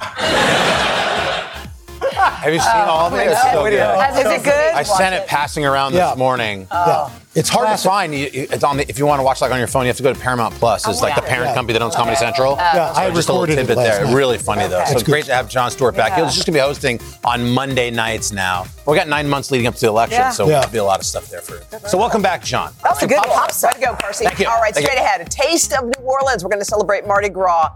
Have 2.19 2.53
you 2.53 2.59
seen 2.59 2.69
all 2.71 3.07
of 3.07 3.13
oh, 3.13 3.17
it? 3.17 3.27
It's 3.27 3.41
so 3.41 3.63
good. 3.63 3.73
Is 3.73 4.39
it 4.39 4.43
good? 4.43 4.73
I 4.73 4.83
sent 4.83 5.15
it 5.15 5.27
passing 5.27 5.65
around 5.65 5.93
Yeah. 5.93 6.09
this 6.09 6.17
morning. 6.17 6.67
Yeah. 6.71 6.85
Oh. 7.09 7.21
It's 7.35 7.47
hard 7.49 7.69
to 7.69 7.77
find. 7.77 8.13
You- 8.13 8.29
you- 8.33 8.47
It's 8.51 8.63
on 8.63 8.77
the, 8.77 8.89
if 8.89 8.97
you 8.97 9.05
want 9.05 9.19
to 9.19 9.23
watch 9.23 9.39
like 9.39 9.51
on 9.51 9.59
your 9.59 9.67
phone, 9.67 9.83
you 9.83 9.87
have 9.87 9.97
to 9.97 10.03
go 10.03 10.11
to 10.11 10.19
Paramount 10.19 10.55
Plus. 10.55 10.87
It's 10.87 10.99
oh, 10.99 11.01
like 11.03 11.15
the 11.15 11.21
parent 11.21 11.49
Yeah. 11.49 11.53
company 11.53 11.73
that 11.73 11.81
owns 11.83 11.95
Comedy 11.95 12.17
Central. 12.17 12.55
Yeah, 12.57 12.91
I 12.95 13.09
so 13.09 13.13
just 13.15 13.29
a 13.29 13.33
little 13.33 13.45
recorded 13.45 13.53
it 13.53 13.55
tidbit 13.67 13.77
there. 13.77 14.05
night. 14.05 14.13
Really 14.15 14.37
funny 14.37 14.67
though. 14.67 14.83
So 14.85 14.93
it's 14.93 15.03
great 15.03 15.25
to 15.25 15.33
have 15.33 15.47
Jon 15.47 15.69
Stewart 15.71 15.95
back. 15.95 16.17
Yeah. 16.17 16.25
He's 16.25 16.33
just 16.33 16.47
gonna 16.47 16.55
be 16.57 16.61
hosting 16.61 16.99
on 17.23 17.49
Monday 17.51 17.91
nights 17.91 18.31
now. 18.31 18.65
We 18.87 18.95
got 18.97 19.07
nine 19.07 19.29
months 19.29 19.51
leading 19.51 19.67
up 19.67 19.75
to 19.75 19.81
the 19.81 19.87
election, 19.87 20.19
Yeah. 20.19 20.31
so 20.31 20.45
Yeah. 20.45 20.59
there'll 20.59 20.71
be 20.71 20.79
a 20.79 20.83
lot 20.83 20.99
of 20.99 21.05
stuff 21.05 21.27
there 21.27 21.41
for. 21.41 21.61
So 21.87 21.97
welcome 21.97 22.21
back, 22.21 22.43
Jon. 22.43 22.73
That 22.83 22.89
was 22.91 23.03
a 23.03 23.07
good 23.07 23.17
pop 23.17 23.49
Way 23.63 23.69
to 23.73 23.79
go, 23.79 23.95
Percy. 23.99 24.25
Thank 24.25 24.39
you. 24.39 24.47
All 24.47 24.59
right, 24.61 24.73
Thank 24.73 24.85
straight 24.87 24.99
you. 24.99 25.05
ahead. 25.05 25.21
A 25.21 25.25
taste 25.25 25.73
of 25.73 25.83
New 25.85 26.03
Orleans. 26.05 26.43
We're 26.43 26.49
going 26.49 26.61
to 26.61 26.65
celebrate 26.65 27.05
Mardi 27.05 27.29
Gras 27.29 27.69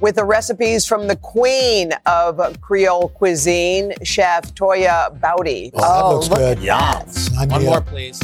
with 0.00 0.16
the 0.16 0.24
recipes 0.24 0.86
from 0.86 1.06
the 1.06 1.16
queen 1.16 1.92
of 2.06 2.60
Creole 2.60 3.08
cuisine, 3.10 3.92
Chef 4.02 4.54
Toya 4.54 5.18
Boudy. 5.20 5.70
Oh, 5.74 5.80
that 5.80 6.14
looks 6.14 6.28
good. 6.28 6.58
Yum. 6.60 7.08
Sign 7.08 7.48
One 7.48 7.60
me 7.60 7.66
more, 7.66 7.80
please. 7.80 8.20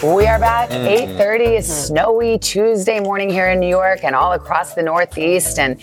We 0.00 0.26
are 0.26 0.38
back. 0.38 0.70
Mhm. 0.70 0.86
8:30. 0.86 1.56
It's 1.56 1.66
snowy 1.66 2.38
Tuesday 2.38 3.00
morning 3.00 3.30
here 3.30 3.48
in 3.48 3.58
New 3.58 3.68
York 3.68 4.04
and 4.04 4.14
all 4.14 4.32
across 4.32 4.74
the 4.74 4.82
Northeast, 4.82 5.58
and 5.58 5.80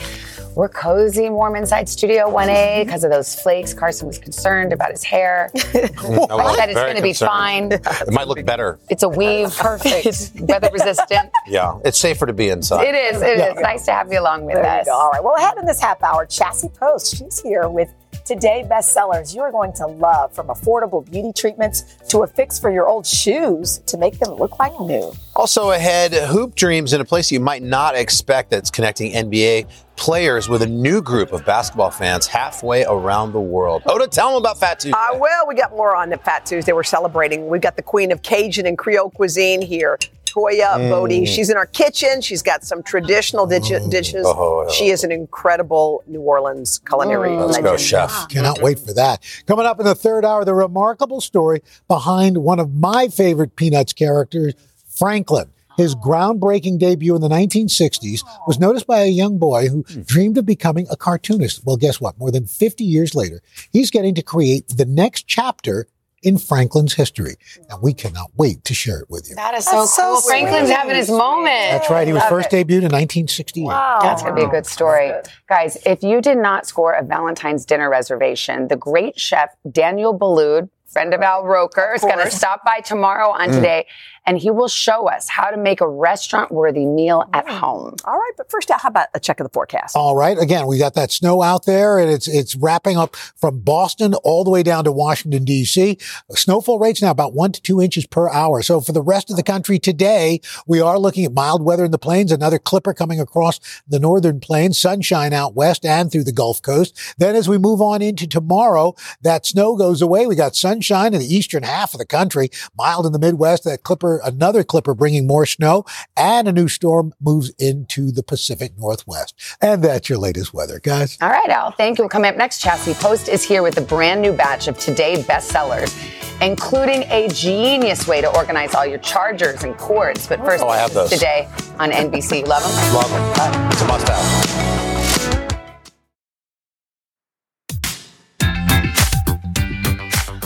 we're 0.55 0.69
cozy 0.69 1.25
and 1.25 1.35
warm 1.35 1.55
inside 1.55 1.89
Studio 1.89 2.29
1A 2.29 2.47
mm-hmm. 2.47 2.85
because 2.85 3.03
of 3.03 3.11
those 3.11 3.35
flakes. 3.35 3.73
Carson 3.73 4.07
was 4.07 4.17
concerned 4.17 4.71
about 4.71 4.91
his 4.91 5.03
hair. 5.03 5.51
I 5.53 5.57
I 5.57 6.55
said 6.55 6.69
it's 6.69 6.79
going 6.79 6.95
to 6.95 7.01
be 7.01 7.09
concerned. 7.09 7.29
fine. 7.29 7.71
It 7.73 8.13
might 8.13 8.27
look 8.27 8.43
better. 8.45 8.79
It's 8.89 9.03
a 9.03 9.09
weave, 9.09 9.55
perfect, 9.57 10.31
weather 10.39 10.69
resistant. 10.71 11.29
Yeah, 11.47 11.79
it's 11.83 11.99
safer 11.99 12.25
to 12.25 12.33
be 12.33 12.49
inside. 12.49 12.87
It 12.87 12.95
is. 12.95 13.21
It 13.21 13.39
is 13.39 13.61
nice 13.61 13.85
to 13.85 13.91
have 13.91 14.11
you 14.11 14.19
along 14.19 14.45
with 14.45 14.55
There 14.55 14.65
us. 14.65 14.87
All 14.87 15.09
right. 15.09 15.23
Well, 15.23 15.35
ahead 15.35 15.57
in 15.57 15.65
this 15.65 15.81
half 15.81 16.01
hour, 16.01 16.25
Chassie 16.25 16.73
Post. 16.73 17.17
She's 17.17 17.41
here 17.41 17.67
with 17.67 17.93
today 18.25 18.65
bestsellers 18.67 19.35
you 19.35 19.41
are 19.41 19.51
going 19.51 19.71
to 19.71 19.85
love 19.85 20.33
from 20.33 20.47
affordable 20.47 21.09
beauty 21.09 21.31
treatments 21.31 21.83
to 22.09 22.23
a 22.23 22.27
fix 22.27 22.57
for 22.57 22.71
your 22.71 22.87
old 22.87 23.05
shoes 23.05 23.79
to 23.85 23.97
make 23.97 24.17
them 24.19 24.33
look 24.33 24.57
like 24.57 24.77
new. 24.79 25.13
Also 25.35 25.71
ahead, 25.71 26.13
Hoop 26.13 26.55
Dreams 26.55 26.91
in 26.91 27.01
a 27.01 27.05
place 27.05 27.31
you 27.31 27.39
might 27.39 27.61
not 27.61 27.95
expect 27.95 28.49
that's 28.49 28.71
connecting 28.71 29.11
NBA 29.11 29.67
players 29.95 30.49
with 30.49 30.61
a 30.61 30.67
new 30.67 31.01
group 31.01 31.31
of 31.31 31.45
basketball 31.45 31.91
fans 31.91 32.27
halfway 32.27 32.83
around 32.85 33.31
the 33.31 33.39
world. 33.39 33.83
Hoda, 33.83 34.09
tell 34.09 34.29
them 34.29 34.37
about 34.37 34.59
Fat 34.59 34.79
Tuesday. 34.79 34.97
Uh, 34.97 35.17
well, 35.17 35.47
we 35.47 35.55
got 35.55 35.71
more 35.71 35.95
on 35.95 36.09
the 36.09 36.17
Fat 36.17 36.45
Tuesday. 36.45 36.73
We're 36.73 36.83
celebrating. 36.83 37.47
We've 37.47 37.61
got 37.61 37.75
the 37.75 37.83
queen 37.83 38.11
of 38.11 38.21
Cajun 38.21 38.65
and 38.65 38.77
Creole 38.77 39.09
cuisine 39.11 39.61
here, 39.61 39.97
Toya 40.35 40.75
Mm. 40.75 40.89
Boudy. 40.89 41.25
She's 41.25 41.49
in 41.49 41.57
our 41.57 41.65
kitchen. 41.65 42.21
She's 42.21 42.41
got 42.41 42.63
some 42.63 42.83
traditional 42.83 43.45
dish- 43.45 43.69
mm. 43.69 43.89
dishes. 43.89 44.25
Oh, 44.27 44.65
oh, 44.67 44.71
she 44.71 44.89
is 44.89 45.03
an 45.03 45.11
incredible 45.11 46.03
New 46.07 46.21
Orleans 46.21 46.79
culinary 46.87 47.29
mm. 47.29 47.45
Let's 47.45 47.59
go, 47.59 47.77
chef. 47.77 48.09
Ah. 48.11 48.27
Cannot 48.29 48.61
wait 48.61 48.79
for 48.79 48.93
that. 48.93 49.23
Coming 49.45 49.65
up 49.65 49.79
in 49.79 49.85
the 49.85 49.95
third 49.95 50.25
hour, 50.25 50.43
the 50.43 50.53
remarkable 50.53 51.21
story 51.21 51.61
behind 51.87 52.37
one 52.37 52.59
of 52.59 52.73
my 52.73 53.07
favorite 53.07 53.55
Peanuts 53.55 53.93
characters, 53.93 54.53
Franklin. 54.87 55.49
His 55.77 55.93
oh. 55.93 55.99
groundbreaking 55.99 56.79
debut 56.79 57.15
in 57.15 57.21
the 57.21 57.29
1960s 57.29 58.21
was 58.47 58.59
noticed 58.59 58.87
by 58.87 59.01
a 59.01 59.07
young 59.07 59.37
boy 59.37 59.67
who 59.67 59.81
hmm. 59.81 60.01
dreamed 60.01 60.37
of 60.37 60.45
becoming 60.45 60.87
a 60.89 60.95
cartoonist. 60.95 61.65
Well, 61.65 61.77
guess 61.77 61.99
what? 61.99 62.17
More 62.17 62.31
than 62.31 62.45
50 62.45 62.83
years 62.83 63.13
later, 63.13 63.41
he's 63.71 63.91
getting 63.91 64.15
to 64.15 64.21
create 64.21 64.67
the 64.69 64.85
next 64.85 65.27
chapter 65.27 65.87
in 66.25 66.37
Franklin's 66.39 66.95
history. 66.95 67.35
And 67.69 67.81
we 67.81 67.93
cannot 67.93 68.31
wait 68.35 68.65
to 68.65 68.73
share 68.73 68.99
it 68.99 69.09
with 69.09 69.29
you. 69.29 69.35
That 69.35 69.53
is 69.53 69.63
so 69.65 69.81
That's 69.81 69.95
so 69.95 70.13
cool. 70.13 70.21
Franklin's 70.21 70.67
sweet. 70.67 70.75
having 70.77 70.95
his 70.95 71.09
moment. 71.09 71.45
That's 71.71 71.89
right. 71.89 72.07
He 72.07 72.13
was 72.13 72.21
Love 72.21 72.29
first 72.29 72.51
it. 72.51 72.67
debuted 72.67 72.83
in 72.83 72.91
1968. 72.91 73.63
Wow. 73.63 73.99
That's 74.01 74.23
going 74.23 74.35
to 74.35 74.41
be 74.41 74.45
a 74.45 74.49
good 74.49 74.65
story. 74.65 75.13
Guys, 75.47 75.77
if 75.85 76.01
you 76.03 76.19
did 76.21 76.39
not 76.39 76.65
score 76.65 76.93
a 76.93 77.03
Valentine's 77.03 77.63
dinner 77.63 77.89
reservation, 77.89 78.67
the 78.67 78.75
great 78.75 79.19
chef 79.19 79.55
Daniel 79.71 80.17
Boulud, 80.17 80.69
friend 80.87 81.13
of 81.13 81.21
Al 81.21 81.43
Roker, 81.43 81.93
is 81.95 82.01
going 82.01 82.19
to 82.23 82.31
stop 82.31 82.63
by 82.63 82.79
tomorrow 82.79 83.29
on 83.29 83.49
Mm. 83.49 83.53
Today, 83.55 83.85
and 84.25 84.37
he 84.39 84.49
will 84.49 84.67
show 84.67 85.07
us 85.07 85.29
how 85.29 85.49
to 85.51 85.57
make 85.57 85.81
a 85.81 85.87
restaurant 85.87 86.51
worthy 86.51 86.85
meal 86.85 87.23
at 87.33 87.47
home. 87.47 87.95
All 88.05 88.15
right, 88.17 88.31
but 88.37 88.49
first, 88.49 88.71
how 88.71 88.89
about 88.89 89.07
a 89.13 89.19
check 89.19 89.39
of 89.39 89.45
the 89.45 89.51
forecast? 89.51 89.95
All 89.95 90.15
right. 90.15 90.37
Again, 90.37 90.65
we 90.65 90.79
got 90.79 90.95
that 90.95 91.11
snow 91.11 91.43
out 91.43 91.65
there 91.65 91.99
and 91.99 92.09
it's, 92.09 92.27
it's 92.27 92.55
wrapping 92.55 92.97
up 92.97 93.15
from 93.15 93.59
Boston 93.59 94.15
all 94.23 94.43
the 94.43 94.49
way 94.49 94.63
down 94.63 94.83
to 94.85 94.91
Washington, 94.91 95.43
D.C. 95.45 95.99
Snowfall 96.31 96.79
rates 96.79 97.01
now 97.03 97.11
about 97.11 97.33
one 97.33 97.51
to 97.51 97.61
two 97.61 97.79
inches 97.79 98.07
per 98.07 98.27
hour. 98.29 98.63
So 98.63 98.81
for 98.81 98.93
the 98.93 99.01
rest 99.01 99.29
of 99.29 99.37
the 99.37 99.43
country 99.43 99.77
today, 99.77 100.41
we 100.65 100.81
are 100.81 100.97
looking 100.97 101.23
at 101.23 101.33
mild 101.33 101.63
weather 101.63 101.85
in 101.85 101.91
the 101.91 101.99
plains, 101.99 102.31
another 102.31 102.57
clipper 102.57 102.93
coming 102.95 103.19
across 103.19 103.59
the 103.87 103.99
northern 103.99 104.39
plains, 104.39 104.79
sunshine 104.79 105.33
out 105.33 105.53
west 105.55 105.85
and 105.85 106.11
through 106.11 106.23
the 106.23 106.31
Gulf 106.31 106.63
Coast. 106.63 106.97
Then 107.19 107.35
as 107.35 107.47
we 107.47 107.59
move 107.59 107.79
on 107.79 108.01
into 108.01 108.25
tomorrow, 108.25 108.95
that 109.21 109.45
snow 109.45 109.75
goes 109.75 110.01
away. 110.01 110.25
We 110.25 110.35
got 110.35 110.55
sunshine 110.75 111.13
in 111.13 111.21
the 111.21 111.33
eastern 111.33 111.63
half 111.63 111.93
of 111.93 111.99
the 111.99 112.05
country, 112.05 112.49
mild 112.77 113.05
in 113.05 113.13
the 113.13 113.19
Midwest, 113.19 113.63
that 113.63 113.83
clipper, 113.83 114.19
another 114.25 114.61
clipper 114.63 114.93
bringing 114.93 115.25
more 115.25 115.45
snow 115.45 115.85
and 116.17 116.47
a 116.49 116.51
new 116.51 116.67
storm 116.67 117.13
moves 117.21 117.49
into 117.57 118.11
the 118.11 118.21
Pacific 118.21 118.73
Northwest. 118.77 119.33
And 119.61 119.81
that's 119.81 120.09
your 120.09 120.17
latest 120.17 120.53
weather, 120.53 120.81
guys. 120.83 121.17
All 121.21 121.29
right, 121.29 121.49
Al. 121.49 121.71
Thank 121.71 121.97
you. 121.97 122.09
Coming 122.09 122.29
up 122.31 122.35
next, 122.37 122.61
Chassie 122.61 122.93
Post 122.99 123.29
is 123.29 123.41
here 123.41 123.63
with 123.63 123.77
a 123.77 123.81
brand 123.81 124.21
new 124.21 124.33
batch 124.33 124.67
of 124.67 124.77
Today 124.77 125.15
bestsellers, 125.23 125.95
including 126.41 127.03
a 127.03 127.29
genius 127.29 128.05
way 128.07 128.19
to 128.19 128.35
organize 128.35 128.75
all 128.75 128.85
your 128.85 128.99
chargers 128.99 129.63
and 129.63 129.77
cords. 129.77 130.27
But 130.27 130.39
first, 130.43 130.61
Oh, 130.63 130.67
I 130.67 130.77
have 130.77 130.93
those. 130.93 131.09
today 131.09 131.47
on 131.79 131.91
NBC. 131.91 132.45
Love 132.45 132.63
them? 132.63 132.93
Love 132.93 133.09
them. 133.09 133.71
It's 133.71 133.81
a 133.81 133.87
must 133.87 134.07
have. 134.09 134.94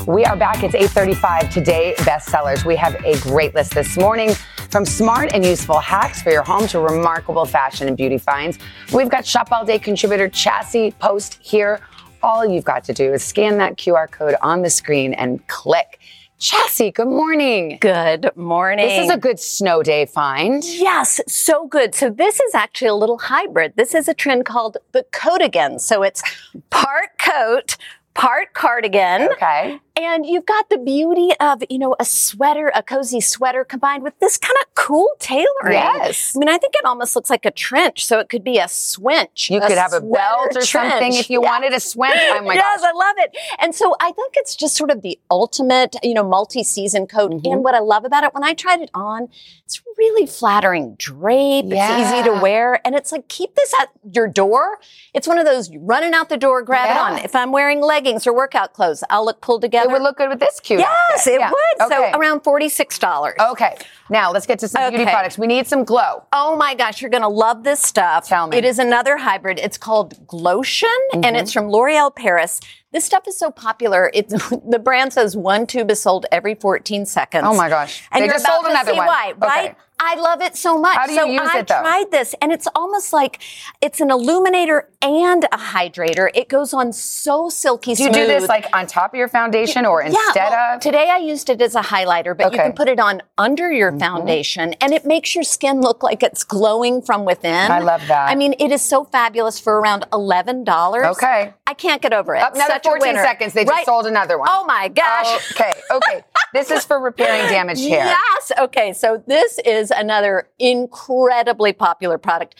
We 0.09 0.25
are 0.25 0.35
back. 0.35 0.63
It's 0.63 0.73
8:35 0.73 1.51
today. 1.51 1.93
Bestsellers. 1.99 2.65
We 2.65 2.75
have 2.77 2.95
a 3.05 3.15
great 3.19 3.53
list 3.53 3.75
this 3.75 3.95
morning, 3.95 4.33
from 4.71 4.83
smart 4.83 5.33
and 5.33 5.45
useful 5.45 5.77
hacks 5.77 6.19
for 6.23 6.31
your 6.31 6.41
home 6.41 6.65
to 6.69 6.79
remarkable 6.79 7.45
fashion 7.45 7.87
and 7.87 7.95
beauty 7.95 8.17
finds. 8.17 8.57
We've 8.91 9.07
got 9.07 9.23
Shop 9.23 9.49
All 9.51 9.63
Day 9.63 9.77
contributor 9.77 10.27
Chassie 10.27 10.97
Post 10.97 11.37
here. 11.43 11.81
All 12.23 12.43
you've 12.43 12.63
got 12.63 12.83
to 12.85 12.93
do 12.93 13.13
is 13.13 13.23
scan 13.23 13.59
that 13.59 13.77
QR 13.77 14.09
code 14.09 14.33
on 14.41 14.63
the 14.63 14.71
screen 14.71 15.13
and 15.13 15.47
click. 15.47 15.99
Chassie, 16.39 16.91
good 16.91 17.07
morning. 17.07 17.77
Good 17.79 18.31
morning. 18.35 18.87
This 18.87 19.03
is 19.05 19.11
a 19.11 19.17
good 19.17 19.39
snow 19.39 19.83
day 19.83 20.07
find. 20.07 20.63
Yes, 20.63 21.21
so 21.27 21.67
good. 21.67 21.93
So 21.93 22.09
this 22.09 22.39
is 22.39 22.55
actually 22.55 22.87
a 22.87 22.95
little 22.95 23.19
hybrid. 23.19 23.73
This 23.75 23.93
is 23.93 24.07
a 24.07 24.15
trend 24.15 24.45
called 24.45 24.77
the 24.91 25.05
coatigan. 25.11 25.79
So 25.79 26.01
it's 26.01 26.23
part 26.71 27.19
coat, 27.19 27.77
part 28.15 28.55
cardigan. 28.55 29.29
Okay. 29.33 29.79
And 30.01 30.25
you've 30.25 30.45
got 30.45 30.69
the 30.69 30.77
beauty 30.77 31.31
of, 31.41 31.61
you 31.69 31.77
know, 31.77 31.93
a 31.99 32.05
sweater, 32.05 32.71
a 32.73 32.81
cozy 32.81 33.19
sweater 33.19 33.65
combined 33.65 34.01
with 34.03 34.17
this 34.19 34.37
kind 34.37 34.55
of 34.61 34.73
cool 34.75 35.09
tailoring. 35.19 35.73
Yes. 35.73 36.33
I 36.35 36.39
mean, 36.39 36.47
I 36.47 36.57
think 36.57 36.73
it 36.75 36.85
almost 36.85 37.15
looks 37.17 37.29
like 37.29 37.45
a 37.45 37.51
trench. 37.51 38.05
So 38.05 38.19
it 38.19 38.29
could 38.29 38.43
be 38.43 38.59
a 38.59 38.67
swinch. 38.69 39.49
You 39.49 39.59
could 39.59 39.71
have 39.77 39.91
a 39.91 39.99
belt 39.99 40.55
or 40.55 40.61
something 40.61 41.13
if 41.13 41.29
you 41.29 41.41
Yeah. 41.43 41.49
wanted 41.49 41.73
a 41.73 41.79
swinch. 41.81 42.13
Oh 42.17 42.41
my 42.41 42.55
gosh. 42.55 42.63
yes, 42.63 42.81
gosh. 42.81 42.89
I 42.89 42.97
love 42.97 43.15
it. 43.17 43.37
And 43.59 43.75
so 43.75 43.95
I 43.99 44.11
think 44.13 44.35
it's 44.37 44.55
just 44.55 44.75
sort 44.77 44.89
of 44.89 45.01
the 45.01 45.19
ultimate, 45.29 45.95
you 46.01 46.13
know, 46.13 46.23
multi-season 46.23 47.07
coat. 47.07 47.31
Mm-hmm. 47.31 47.51
And 47.51 47.63
what 47.63 47.75
I 47.75 47.79
love 47.79 48.05
about 48.05 48.23
it, 48.23 48.33
when 48.33 48.43
I 48.45 48.53
tried 48.53 48.79
it 48.79 48.89
on, 48.93 49.27
it's 49.65 49.81
really 49.97 50.25
flattering 50.25 50.95
drape. 50.97 51.65
It's 51.67 52.13
easy 52.13 52.23
to 52.23 52.39
wear. 52.41 52.79
And 52.85 52.95
it's 52.95 53.11
like, 53.11 53.27
keep 53.27 53.53
this 53.55 53.73
at 53.81 53.89
your 54.13 54.27
door. 54.27 54.79
It's 55.13 55.27
one 55.27 55.37
of 55.37 55.45
those 55.45 55.69
running 55.75 56.13
out 56.13 56.29
the 56.29 56.37
door, 56.37 56.61
grab 56.63 56.87
Yeah. 56.87 56.93
it 56.95 57.13
on. 57.13 57.19
If 57.25 57.35
I'm 57.35 57.51
wearing 57.51 57.81
leggings 57.81 58.25
or 58.25 58.33
workout 58.33 58.73
clothes, 58.73 59.03
I'll 59.09 59.25
look 59.25 59.41
pulled 59.41 59.61
together. 59.61 59.88
It 59.89 59.93
would 59.93 60.01
look 60.01 60.17
good 60.17 60.29
with 60.29 60.39
this 60.39 60.59
cute 60.59 60.79
Yes, 60.79 60.89
outfit. 61.11 61.33
it 61.33 61.39
Yeah. 61.39 61.49
would. 61.51 61.91
Okay. 61.93 62.11
So 62.11 62.19
around 62.19 62.43
$46. 62.43 63.33
Okay. 63.51 63.75
Now 64.09 64.31
let's 64.31 64.45
get 64.45 64.59
to 64.59 64.67
some 64.67 64.89
beauty 64.89 65.05
products. 65.05 65.37
We 65.37 65.47
need 65.47 65.67
some 65.67 65.83
glow. 65.83 66.23
Oh 66.33 66.55
my 66.55 66.73
gosh, 66.75 67.01
you're 67.01 67.11
going 67.11 67.23
to 67.23 67.27
love 67.29 67.63
this 67.63 67.79
stuff. 67.81 68.27
Tell 68.27 68.47
me. 68.47 68.57
It 68.57 68.65
is 68.65 68.79
another 68.79 69.17
hybrid. 69.17 69.59
It's 69.59 69.77
called 69.77 70.25
Glotion 70.27 70.89
and 71.13 71.23
Mm-hmm. 71.23 71.35
it's 71.35 71.53
from 71.53 71.69
L'Oreal 71.69 72.15
Paris. 72.15 72.59
This 72.91 73.05
stuff 73.05 73.27
is 73.27 73.37
so 73.37 73.51
popular. 73.51 74.09
It's 74.13 74.33
the 74.67 74.79
brand 74.83 75.13
says 75.13 75.37
one 75.37 75.67
tube 75.67 75.91
is 75.91 76.01
sold 76.01 76.25
every 76.31 76.55
14 76.55 77.05
seconds. 77.05 77.43
Oh 77.47 77.55
my 77.55 77.69
gosh. 77.69 78.03
And 78.11 78.21
They 78.21 78.25
you're 78.25 78.33
just 78.33 78.45
about 78.45 78.53
sold 78.55 78.65
to 78.65 78.71
another 78.71 78.91
see 78.93 78.97
one. 78.97 79.07
why, 79.07 79.33
Okay. 79.37 79.47
right? 79.47 79.75
I 80.01 80.15
love 80.15 80.41
it 80.41 80.55
so 80.55 80.79
much. 80.79 80.95
How 80.95 81.05
do 81.07 81.11
you 81.13 81.19
so 81.19 81.25
use 81.25 81.41
I 81.43 81.59
it, 81.59 81.67
though? 81.67 81.81
tried 81.81 82.11
this 82.11 82.33
and 82.41 82.51
it's 82.51 82.67
almost 82.73 83.11
like 83.11 83.39
it's 83.81 83.99
an 83.99 84.11
illuminator 84.11 84.87
and 85.01 85.43
a 85.45 85.57
hydrator. 85.57 86.29
It 86.33 86.47
goes 86.49 86.73
on 86.73 86.93
so 86.93 87.49
silky 87.49 87.95
Do 87.95 88.03
you 88.03 88.13
smooth. 88.13 88.27
do 88.27 88.27
this 88.27 88.47
like 88.49 88.65
on 88.73 88.87
top 88.87 89.13
of 89.13 89.17
your 89.17 89.27
foundation 89.27 89.85
or 89.85 90.01
instead 90.01 90.21
yeah, 90.35 90.49
well, 90.49 90.75
of? 90.75 90.81
Today 90.81 91.09
I 91.09 91.17
used 91.17 91.49
it 91.49 91.61
as 91.61 91.75
a 91.75 91.81
highlighter, 91.81 92.35
but 92.35 92.43
you 92.43 92.47
Okay. 92.49 92.57
Mm-hmm. 92.59 92.67
can 92.67 92.73
put 92.73 92.87
it 92.87 92.99
on 92.99 93.21
under 93.37 93.71
your 93.71 93.91
foundation 93.99 94.73
and 94.81 94.93
it 94.93 95.05
makes 95.05 95.35
your 95.35 95.43
skin 95.43 95.81
look 95.81 96.01
like 96.01 96.23
it's 96.23 96.43
glowing 96.43 97.01
from 97.01 97.25
within. 97.25 97.69
I 97.71 97.79
love 97.79 98.05
that. 98.07 98.29
I 98.29 98.35
mean, 98.35 98.53
it 98.59 98.71
is 98.71 98.81
so 98.81 99.03
fabulous 99.03 99.59
for 99.59 99.79
around 99.79 100.05
$11. 100.11 101.11
Okay. 101.11 101.53
I 101.67 101.73
can't 101.73 102.01
get 102.01 102.13
over 102.13 102.35
it. 102.35 102.41
Up 102.41 102.55
another 102.55 102.73
Such 102.73 102.83
14 102.83 103.07
winner. 103.09 103.23
seconds. 103.23 103.53
They 103.53 103.63
just 103.63 103.71
Right. 103.75 103.85
sold 103.85 104.05
another 104.07 104.37
one. 104.39 104.47
Oh 104.51 104.65
my 104.65 104.87
gosh. 104.87 105.51
Okay. 105.51 105.73
Okay. 105.91 106.23
this 106.53 106.71
is 106.71 106.83
for 106.85 106.99
repairing 106.99 107.47
damaged 107.49 107.81
hair. 107.87 108.05
Yes. 108.05 108.51
Okay. 108.59 108.93
So 108.93 109.23
this 109.27 109.59
is 109.65 109.88
another 109.91 110.49
incredibly 110.59 111.73
popular 111.73 112.17
product. 112.17 112.55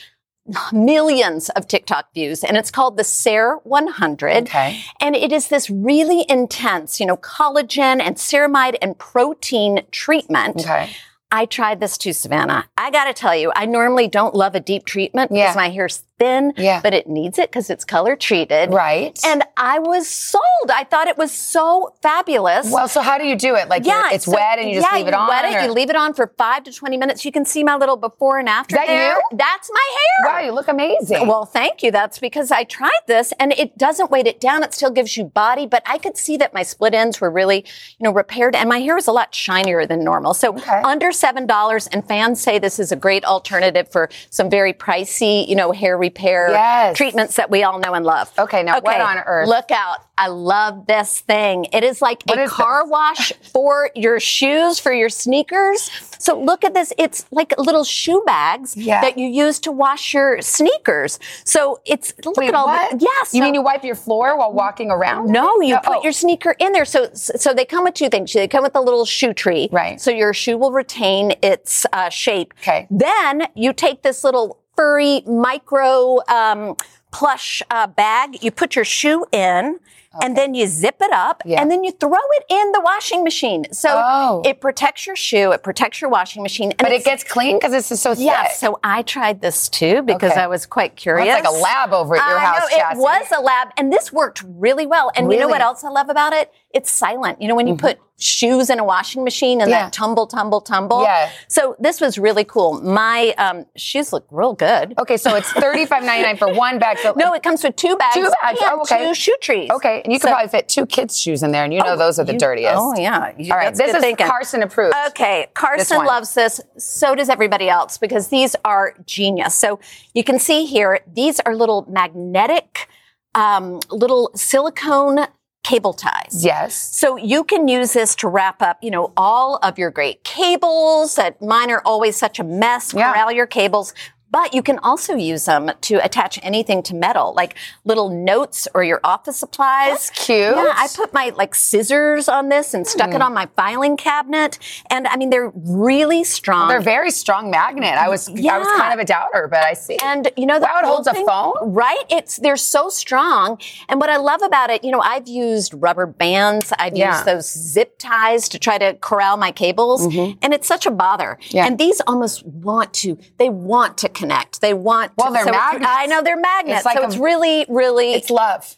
millions 0.72 1.50
of 1.50 1.68
TikTok 1.68 2.14
views, 2.14 2.44
and 2.44 2.58
it's 2.58 2.72
called 2.72 2.98
the 2.98 3.04
CER-100. 3.04 4.42
Okay. 4.44 4.80
And 5.00 5.16
it 5.16 5.32
is 5.32 5.48
this 5.50 5.70
really 5.70 6.26
intense, 6.30 7.00
you 7.00 7.06
know, 7.06 7.18
collagen 7.18 8.02
and 8.02 8.16
ceramide 8.16 8.78
and 8.82 8.98
protein 8.98 9.82
treatment. 9.92 10.62
Okay. 10.62 10.90
I 11.32 11.46
tried 11.46 11.80
this 11.80 11.98
too, 11.98 12.14
Savannah. 12.14 12.66
I 12.78 12.90
got 12.90 13.06
to 13.06 13.14
tell 13.14 13.36
you, 13.36 13.52
I 13.56 13.66
normally 13.66 14.08
don't 14.08 14.34
love 14.34 14.56
a 14.56 14.60
deep 14.60 14.86
treatment 14.86 15.30
because 15.30 15.56
my 15.56 15.70
hair's 15.70 16.04
thin, 16.20 16.54
Yeah. 16.58 16.82
but 16.84 16.94
it 16.94 17.08
needs 17.08 17.40
it 17.40 17.50
because 17.50 17.70
it's 17.70 17.86
color 17.86 18.16
treated. 18.16 18.72
Right. 18.74 19.18
And 19.26 19.44
I 19.58 19.80
was 19.80 20.08
sold. 20.08 20.44
I 20.72 20.84
thought 20.84 21.08
it 21.08 21.18
was 21.18 21.32
so 21.32 21.94
fabulous. 22.02 22.70
Well, 22.72 22.88
so 22.88 23.02
how 23.02 23.18
do 23.18 23.26
you 23.26 23.36
do 23.36 23.56
it? 23.56 23.70
Like, 23.70 23.86
you're- 23.86 24.14
it's 24.14 24.26
so- 24.26 24.34
wet 24.34 24.60
and 24.60 24.70
you 24.70 24.76
just 24.76 24.88
yeah, 24.92 24.98
leave 24.98 25.08
it 25.08 25.14
you 25.14 25.18
on, 25.20 25.28
Wet 25.30 25.46
it, 25.46 25.56
or- 25.56 25.62
you 25.66 25.72
leave 25.72 25.90
it 25.90 25.96
on 25.96 26.14
for 26.14 26.32
five 26.38 26.64
to 26.66 26.72
20 26.74 26.98
minutes. 26.98 27.24
You 27.26 27.32
can 27.32 27.46
see 27.46 27.64
my 27.64 27.76
little 27.76 27.98
before 27.98 28.38
and 28.38 28.50
after 28.50 28.76
Is 28.76 28.80
that 28.82 28.88
there. 28.88 29.14
you? 29.16 29.22
That's 29.38 29.70
my 29.74 29.90
hair. 29.98 30.34
Wow, 30.34 30.40
you 30.46 30.52
look 30.52 30.68
amazing. 30.68 31.28
Well, 31.28 31.46
thank 31.46 31.82
you. 31.84 31.92
That's 31.92 32.20
because 32.20 32.52
I 32.52 32.64
tried 32.66 32.90
this 33.08 33.34
and 33.40 33.54
it 33.54 33.78
doesn't 33.78 34.12
weight 34.12 34.28
it 34.28 34.40
down. 34.42 34.64
It 34.64 34.74
still 34.74 34.92
gives 34.92 35.16
you 35.18 35.24
body, 35.26 35.66
but 35.66 35.82
I 35.86 35.98
could 35.98 36.18
see 36.18 36.36
that 36.38 36.54
my 36.54 36.64
split 36.64 36.94
ends 36.94 37.22
were 37.22 37.30
really, 37.32 37.66
you 37.98 38.04
know, 38.04 38.12
repaired 38.12 38.56
and 38.56 38.68
my 38.68 38.80
hair 38.80 38.98
is 38.98 39.08
a 39.08 39.12
lot 39.12 39.34
shinier 39.34 39.86
than 39.86 40.04
normal. 40.04 40.34
So 40.34 40.58
under 40.84 41.12
$7 41.12 41.88
and 41.92 42.06
fans 42.08 42.42
say 42.42 42.60
this 42.60 42.80
is 42.80 42.92
a 42.92 42.96
great 42.96 43.24
alternative 43.26 43.90
for 43.92 44.10
some 44.30 44.50
very 44.50 44.74
pricey, 44.74 45.48
you 45.48 45.56
know, 45.56 45.72
hair 45.72 45.98
repair 46.10 46.50
Yes. 46.50 46.98
treatments 46.98 47.36
that 47.36 47.50
we 47.50 47.64
all 47.64 47.80
know 47.80 47.94
and 47.94 48.06
love. 48.06 48.32
Okay, 48.38 48.64
now 48.64 48.80
what 48.80 49.00
on 49.02 49.18
earth? 49.20 49.48
Look 49.48 49.72
out. 49.72 49.98
I 50.18 50.28
love 50.28 50.86
this 50.88 51.20
thing. 51.22 51.66
It 51.72 51.84
is 51.84 52.02
like 52.02 52.24
What 52.26 52.40
a 52.40 52.44
is 52.44 52.52
car 52.52 52.86
wash 52.86 53.32
for 53.54 53.90
your 53.96 54.20
shoes, 54.20 54.78
for 54.80 54.92
your 54.92 55.08
sneakers. 55.10 55.90
So 56.20 56.38
look 56.38 56.66
at 56.66 56.74
this. 56.74 56.92
It's 56.98 57.26
like 57.32 57.54
little 57.58 57.86
shoe 57.86 58.22
bags 58.26 58.76
Yeah. 58.76 59.00
that 59.02 59.18
you 59.18 59.28
use 59.28 59.60
to 59.62 59.72
wash 59.72 60.14
your 60.14 60.42
sneakers. 60.42 61.20
So 61.46 61.80
it's 61.86 62.14
look 62.26 62.36
Wait, 62.38 62.50
at 62.50 62.54
all 62.56 62.66
what? 62.66 62.92
the 63.00 63.06
yes. 63.06 63.34
You 63.34 63.40
so- 63.40 63.46
mean 63.46 63.54
you 63.54 63.62
wipe 63.62 63.84
your 63.86 63.96
floor 63.96 64.38
while 64.38 64.52
walking 64.52 64.92
around? 64.92 65.28
no, 65.32 65.62
you 65.62 65.76
No, 65.76 65.80
put 65.82 65.98
oh. 66.00 66.04
your 66.04 66.12
sneaker 66.12 66.56
in 66.60 66.74
there. 66.74 66.86
So, 66.86 67.10
so 67.14 67.54
they 67.54 67.64
come 67.66 67.86
with 67.86 67.94
two 67.94 68.10
things. 68.10 68.34
They 68.34 68.48
come 68.48 68.64
with 68.64 68.76
a 68.76 68.82
little 68.82 69.06
shoe 69.06 69.34
tree. 69.34 69.70
Right. 69.72 70.02
So 70.02 70.12
your 70.12 70.34
shoe 70.34 70.58
will 70.58 70.72
retain 70.74 71.34
its 71.42 71.86
uh, 71.94 72.10
shape. 72.10 72.54
Okay. 72.62 72.88
Then 72.92 73.48
you 73.56 73.72
take 73.72 74.02
this 74.04 74.24
little 74.26 74.59
furry 74.80 75.22
micro 75.28 76.26
um, 76.30 76.74
plush 77.12 77.62
uh, 77.70 77.86
bag. 77.86 78.42
You 78.42 78.50
put 78.50 78.78
your 78.78 78.86
shoe 78.86 79.26
in. 79.34 79.78
And 80.24 80.36
then 80.36 80.56
you 80.56 80.66
zip 80.66 80.96
it 81.02 81.12
up 81.14 81.44
Yeah. 81.46 81.62
and 81.62 81.70
then 81.70 81.84
you 81.84 81.92
throw 81.92 82.10
it 82.38 82.44
in 82.50 82.72
the 82.72 82.82
washing 82.82 83.24
machine. 83.24 83.66
So 83.72 83.90
Oh. 83.94 84.42
it 84.44 84.60
protects 84.60 85.06
your 85.06 85.16
shoe, 85.16 85.52
it 85.52 85.62
protects 85.62 86.02
your 86.02 86.10
washing 86.10 86.42
machine. 86.42 86.72
And 86.72 86.78
But 86.80 86.92
it 86.92 87.04
gets 87.04 87.24
clean 87.24 87.58
because 87.60 87.74
it's 87.74 88.02
so 88.02 88.16
thick. 88.16 88.26
Yes, 88.26 88.60
so 88.60 88.80
I 88.84 89.04
tried 89.04 89.42
this 89.42 89.70
too 89.70 90.02
because 90.02 90.32
Okay. 90.32 90.42
I 90.42 90.48
was 90.48 90.66
quite 90.66 90.96
curious. 90.96 91.28
Well, 91.28 91.38
it's 91.38 91.48
like 91.48 91.58
a 91.58 91.62
lab 91.62 91.94
over 91.94 92.16
at 92.16 92.28
your 92.28 92.38
I 92.38 92.42
house, 92.42 92.72
know. 92.72 92.78
It 92.78 92.98
was 92.98 93.28
a 93.38 93.42
lab, 93.42 93.70
and 93.78 93.94
this 93.94 94.12
worked 94.12 94.44
really 94.48 94.88
well. 94.88 95.12
And 95.16 95.32
you 95.32 95.38
know 95.40 95.48
what 95.48 95.62
else 95.62 95.84
I 95.84 95.90
love 95.90 96.10
about 96.10 96.34
it? 96.34 96.52
It's 96.72 96.92
silent. 96.92 97.42
You 97.42 97.48
know 97.48 97.56
when 97.56 97.68
you 97.68 97.76
put 97.76 98.00
shoes 98.22 98.70
in 98.70 98.80
a 98.80 98.84
washing 98.84 99.24
machine 99.24 99.62
and 99.62 99.70
Yeah. 99.72 99.84
that 99.84 99.94
tumble, 99.94 100.28
tumble, 100.28 100.60
tumble. 100.60 101.04
Yeah. 101.04 101.30
So 101.48 101.76
this 101.80 102.02
was 102.02 102.18
really 102.18 102.44
cool. 102.44 102.74
My 102.82 103.34
um, 103.38 103.66
shoes 103.78 104.12
look 104.12 104.26
real 104.30 104.54
good. 104.54 104.94
Okay, 105.00 105.16
so 105.18 105.36
it's 105.36 105.50
thirty 105.54 105.86
five 105.86 106.04
ninety 106.04 106.24
nine 106.26 106.36
for 106.38 106.54
one 106.54 106.78
bag. 106.80 106.98
So 107.00 107.14
No, 107.18 107.34
it 107.34 107.44
comes 107.44 107.64
with 107.64 107.76
two 107.78 107.96
bags. 107.96 108.14
Two 108.16 108.30
bags. 108.42 108.60
and 108.62 108.72
Oh, 108.74 108.82
okay. 108.82 109.06
Two 109.08 109.14
shoe 109.14 109.36
trees. 109.42 109.70
Okay, 109.72 109.99
and 110.04 110.14
you 110.14 110.20
could 110.20 110.28
So- 110.30 110.34
probably 110.34 110.50
fit 110.50 110.68
two 110.70 110.86
kids' 110.86 111.20
shoes 111.20 111.44
in 111.44 111.52
there, 111.52 111.64
and 111.64 111.74
you 111.74 111.82
know 111.84 111.96
those 111.96 112.20
are 112.20 112.24
the 112.24 112.34
you- 112.34 112.40
dirtiest. 112.40 112.76
Oh 112.78 112.94
yeah. 112.98 113.32
You- 113.38 113.52
All 113.54 113.58
right, 113.60 113.74
this 113.74 113.94
is 113.94 114.02
thinking. 114.02 114.28
Carson 114.28 114.62
approved. 114.64 114.96
Okay, 115.10 115.48
Carson 115.54 115.98
one. 115.98 116.06
loves 116.08 116.34
this. 116.34 116.62
So 116.78 117.16
does 117.16 117.30
everybody 117.30 117.70
else 117.70 117.98
because 117.98 118.28
these 118.30 118.56
are 118.66 118.94
genius. 119.06 119.56
So 119.56 119.80
you 120.14 120.24
can 120.24 120.40
see 120.40 120.66
here, 120.66 121.00
these 121.12 121.40
are 121.42 121.56
little 121.56 121.86
magnetic, 121.90 122.88
um, 123.36 123.80
little 123.90 124.32
silicone 124.36 125.28
cable 125.64 125.94
ties. 125.94 126.44
Yes. 126.44 126.74
So 126.76 127.16
you 127.18 127.44
can 127.44 127.68
use 127.68 127.94
this 127.94 128.16
to 128.16 128.28
wrap 128.28 128.62
up, 128.62 128.78
you 128.82 128.90
know, 128.90 129.12
all 129.18 129.58
of 129.62 129.78
your 129.78 129.92
great 129.92 130.24
cables. 130.24 131.16
That 131.16 131.42
mine 131.42 131.70
are 131.70 131.82
always 131.86 132.16
such 132.16 132.40
a 132.40 132.44
mess. 132.44 132.94
Yeah. 132.94 133.12
Corral 133.12 133.32
your 133.32 133.46
cables. 133.46 133.94
But 134.32 134.54
you 134.54 134.62
can 134.62 134.78
also 134.80 135.16
use 135.16 135.46
them 135.46 135.72
to 135.82 135.96
attach 136.04 136.40
anything 136.44 136.84
to 136.84 136.96
metal, 136.96 137.34
like 137.36 137.56
little 137.84 138.10
notes 138.10 138.68
or 138.76 138.84
your 138.84 139.00
office 139.04 139.38
supplies. 139.38 140.10
That's 140.10 140.10
cute. 140.12 140.56
Yeah, 140.56 140.74
I 140.76 140.88
put 140.96 141.14
my 141.14 141.32
like 141.36 141.56
scissors 141.56 142.30
on 142.30 142.50
this 142.50 142.74
and 142.74 142.86
stuck 142.88 143.10
Mm. 143.10 143.16
it 143.16 143.22
on 143.24 143.34
my 143.34 143.48
filing 143.56 143.98
cabinet. 143.98 144.60
And 144.92 145.08
I 145.08 145.16
mean, 145.18 145.30
they're 145.32 145.52
really 145.56 146.24
strong. 146.24 146.68
They're 146.70 146.80
very 146.82 147.10
strong 147.12 147.50
magnet. 147.50 147.96
I 147.98 148.08
was 148.10 148.28
I 148.30 148.58
was 148.60 148.68
kind 148.78 148.94
of 148.94 149.00
a 149.00 149.06
doubter, 149.06 149.48
but 149.50 149.64
I 149.64 149.74
see. 149.74 149.98
And 150.04 150.32
you 150.38 150.46
know, 150.46 150.60
the 150.60 150.66
Wow, 150.66 150.80
it 150.80 150.86
holds 150.86 151.08
a 151.08 151.14
phone? 151.16 151.54
right? 151.74 152.04
It's 152.10 152.38
they're 152.38 152.56
so 152.58 152.90
strong. 152.90 153.58
And 153.88 154.00
what 154.00 154.10
I 154.12 154.18
love 154.18 154.42
about 154.44 154.70
it, 154.70 154.84
you 154.84 154.92
know, 154.92 155.02
I've 155.02 155.28
used 155.28 155.74
rubber 155.76 156.06
bands, 156.06 156.72
I've 156.78 156.96
Yeah. 156.96 157.14
used 157.14 157.26
those 157.26 157.52
zip 157.52 157.96
ties 157.98 158.48
to 158.50 158.60
try 158.60 158.78
to 158.78 158.94
corral 159.02 159.38
my 159.38 159.52
cables, 159.52 160.06
and 160.06 160.54
it's 160.54 160.68
such 160.68 160.86
a 160.86 160.92
bother. 160.92 161.38
Mm-hmm. 161.42 161.58
Yeah. 161.58 161.66
And 161.66 161.78
these 161.80 162.00
almost 162.02 162.46
want 162.46 162.94
to, 162.96 163.18
they 163.38 163.50
want 163.50 163.98
to 164.00 164.10
connect. 164.20 164.62
They 164.62 164.74
want. 164.74 165.12
Well, 165.18 165.28
to, 165.28 165.34
they're 165.34 165.46
so 165.46 165.52
magnets. 165.52 165.86
I 165.88 166.06
know 166.08 166.22
they're 166.22 166.40
magnets. 166.40 166.80
It's 166.80 166.86
like 166.86 166.98
so 166.98 167.04
a- 167.04 167.08
it's 167.08 167.18
really, 167.18 167.66
really. 167.70 168.14
it's 168.14 168.30
love. 168.30 168.76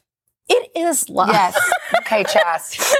it 0.49 0.71
is 0.75 1.09
love. 1.09 1.29
Yes. 1.29 1.57
Okay, 2.01 2.23
Chas. 2.23 2.95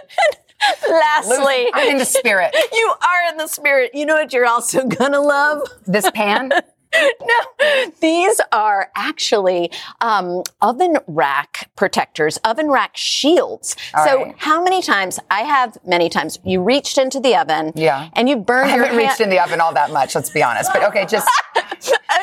Lastly, 0.90 1.68
I'm 1.74 1.90
in 1.92 1.98
the 1.98 2.06
spirit. 2.06 2.56
you 2.74 2.94
are 3.02 3.32
in 3.32 3.38
the 3.38 3.48
spirit. 3.48 3.92
You 3.94 4.06
know 4.06 4.16
what 4.16 4.32
you're 4.34 4.46
also 4.46 4.86
gonna 5.00 5.20
love? 5.22 5.62
This 5.88 6.10
pan. 6.12 6.50
no, 6.50 7.92
these 8.02 8.42
are 8.52 8.92
actually 8.98 9.72
um, 10.02 10.44
oven 10.62 10.98
rack 11.08 11.70
protectors, 11.78 12.38
oven 12.44 12.70
rack 12.70 12.96
shields. 12.98 13.76
All 13.96 14.06
so, 14.06 14.24
right. 14.24 14.36
how 14.38 14.62
many 14.62 14.82
times 14.82 15.18
I 15.30 15.42
have 15.44 15.78
many 15.86 16.10
times 16.10 16.38
you 16.44 16.62
reached 16.62 16.98
into 16.98 17.20
the 17.22 17.36
oven, 17.38 17.72
Yeah. 17.76 18.10
and 18.14 18.28
you 18.28 18.36
burned 18.36 18.72
I 18.72 18.76
your 18.76 18.86
haven't 18.86 18.98
reached 19.00 19.22
in 19.22 19.30
the 19.30 19.40
oven 19.40 19.62
all 19.62 19.74
that 19.74 19.92
much, 19.92 20.16
let's 20.16 20.30
be 20.30 20.44
honest. 20.44 20.70
But 20.74 20.84
okay, 20.90 21.06
just 21.06 21.30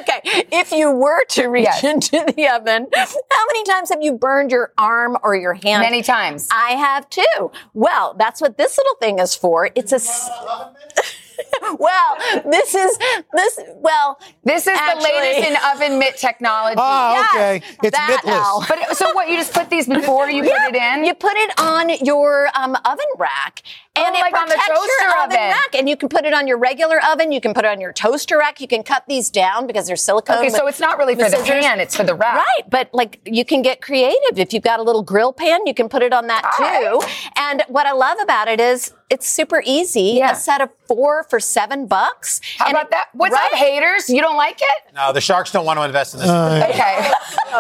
okay, 0.01 0.21
if 0.53 0.73
you 0.73 0.91
were 0.91 1.25
to 1.31 1.47
reach 1.49 1.65
Yes. 1.65 1.85
into 1.85 2.25
the 2.37 2.49
oven, 2.49 2.87
how 2.95 3.47
many 3.47 3.65
times 3.65 3.91
have 3.91 4.03
you 4.03 4.13
burned 4.13 4.51
your 4.51 4.73
arm 4.79 5.17
or 5.23 5.35
your 5.37 5.55
hand? 5.55 5.83
many 5.83 6.03
times. 6.03 6.49
I 6.51 6.71
have 6.73 7.09
too. 7.11 7.51
Well, 7.75 8.15
that's 8.19 8.41
what 8.41 8.57
this 8.59 8.77
little 8.79 8.97
thing 8.97 9.19
is 9.19 9.35
for. 9.35 9.71
It's 9.75 9.93
a. 9.93 9.99
well, 11.79 12.17
this 12.51 12.75
is 12.75 12.99
this. 13.33 13.61
Well, 13.77 14.19
This 14.45 14.67
is 14.67 14.77
Actually- 14.77 15.05
the 15.11 15.17
latest 15.19 15.49
in 15.51 15.57
oven 15.75 15.99
mitt 15.99 16.17
technology. 16.17 16.77
Oh, 16.79 17.13
Yes, 17.15 17.35
okay. 17.35 17.67
It's 17.85 17.97
that, 17.97 18.21
mitless. 18.25 18.35
Al. 18.45 18.65
But 18.69 18.97
so 18.97 19.13
what? 19.15 19.29
You 19.29 19.37
just 19.37 19.53
put 19.53 19.71
these 19.71 19.87
before 19.87 20.31
you 20.31 20.43
put 20.43 20.53
it 20.53 20.75
in? 20.75 21.05
You 21.05 21.15
put 21.15 21.37
it 21.37 21.53
on 21.61 21.91
your 22.05 22.49
um, 22.55 22.77
oven 22.85 23.07
rack, 23.19 23.63
Oh 23.99 24.07
and 24.07 24.17
Oh, 24.17 24.19
it 24.19 24.23
like 24.23 24.35
on 24.35 24.49
the 24.49 24.55
protects 24.55 24.69
your 24.69 24.77
toaster 24.77 25.09
oven, 25.25 25.37
oven. 25.37 25.51
rack. 25.51 25.75
And 25.75 25.89
you 25.89 25.97
can 25.97 26.09
put 26.09 26.25
it 26.25 26.35
on 26.35 26.47
your 26.47 26.59
regular 26.59 27.01
oven. 27.11 27.33
You 27.33 27.41
can 27.41 27.55
put 27.55 27.65
it 27.65 27.69
on 27.71 27.81
your 27.81 27.93
toaster 27.93 28.39
rack. 28.39 28.61
You 28.61 28.69
can 28.69 28.83
cut 28.83 29.05
these 29.09 29.31
down 29.31 29.67
because 29.67 29.87
they're 29.87 29.97
silicone. 29.97 30.39
Okay, 30.39 30.49
so 30.51 30.67
it's 30.67 30.81
not 30.81 30.99
really 30.99 31.15
for 31.15 31.23
the 31.23 31.31
scissors. 31.31 31.49
pan, 31.49 31.81
it's 31.81 31.97
for 31.97 32.05
the 32.05 32.15
rack. 32.15 32.37
Right, 32.37 32.71
but 32.71 32.91
like 32.93 33.21
you 33.25 33.45
can 33.45 33.63
get 33.63 33.81
creative. 33.81 34.39
If 34.39 34.53
you've 34.53 34.63
got 34.63 34.81
a 34.81 34.83
little 34.83 35.03
grill 35.03 35.33
pan, 35.33 35.67
you 35.67 35.75
can 35.75 35.89
put 35.89 36.03
it 36.03 36.13
on 36.13 36.27
that 36.29 36.45
All 36.59 37.01
too. 37.01 37.07
And 37.37 37.63
what 37.69 37.87
I 37.87 37.93
love 37.93 38.19
about 38.21 38.49
it 38.49 38.61
is 38.61 38.93
it's 39.11 39.27
super 39.27 39.63
easy. 39.65 40.15
Yeah. 40.19 40.33
A 40.33 40.35
set 40.35 40.61
of 40.61 40.71
four 40.87 41.25
for 41.25 41.41
seven 41.41 41.87
bucks. 41.87 42.41
How 42.59 42.67
And 42.67 42.75
about 42.75 42.87
it- 42.87 42.91
that? 42.91 43.09
What's 43.15 43.33
right? 43.35 43.53
up, 43.53 43.59
haters? 43.59 44.09
You 44.11 44.21
don't 44.21 44.37
like 44.37 44.59
it? 44.61 44.95
No, 44.95 45.13
the 45.13 45.21
Sharks 45.21 45.51
don't 45.51 45.65
want 45.65 45.79
to 45.79 45.85
invest 45.85 46.15
in 46.15 46.21
this. 46.21 46.29
Uh, 46.29 46.67
okay. 46.71 47.11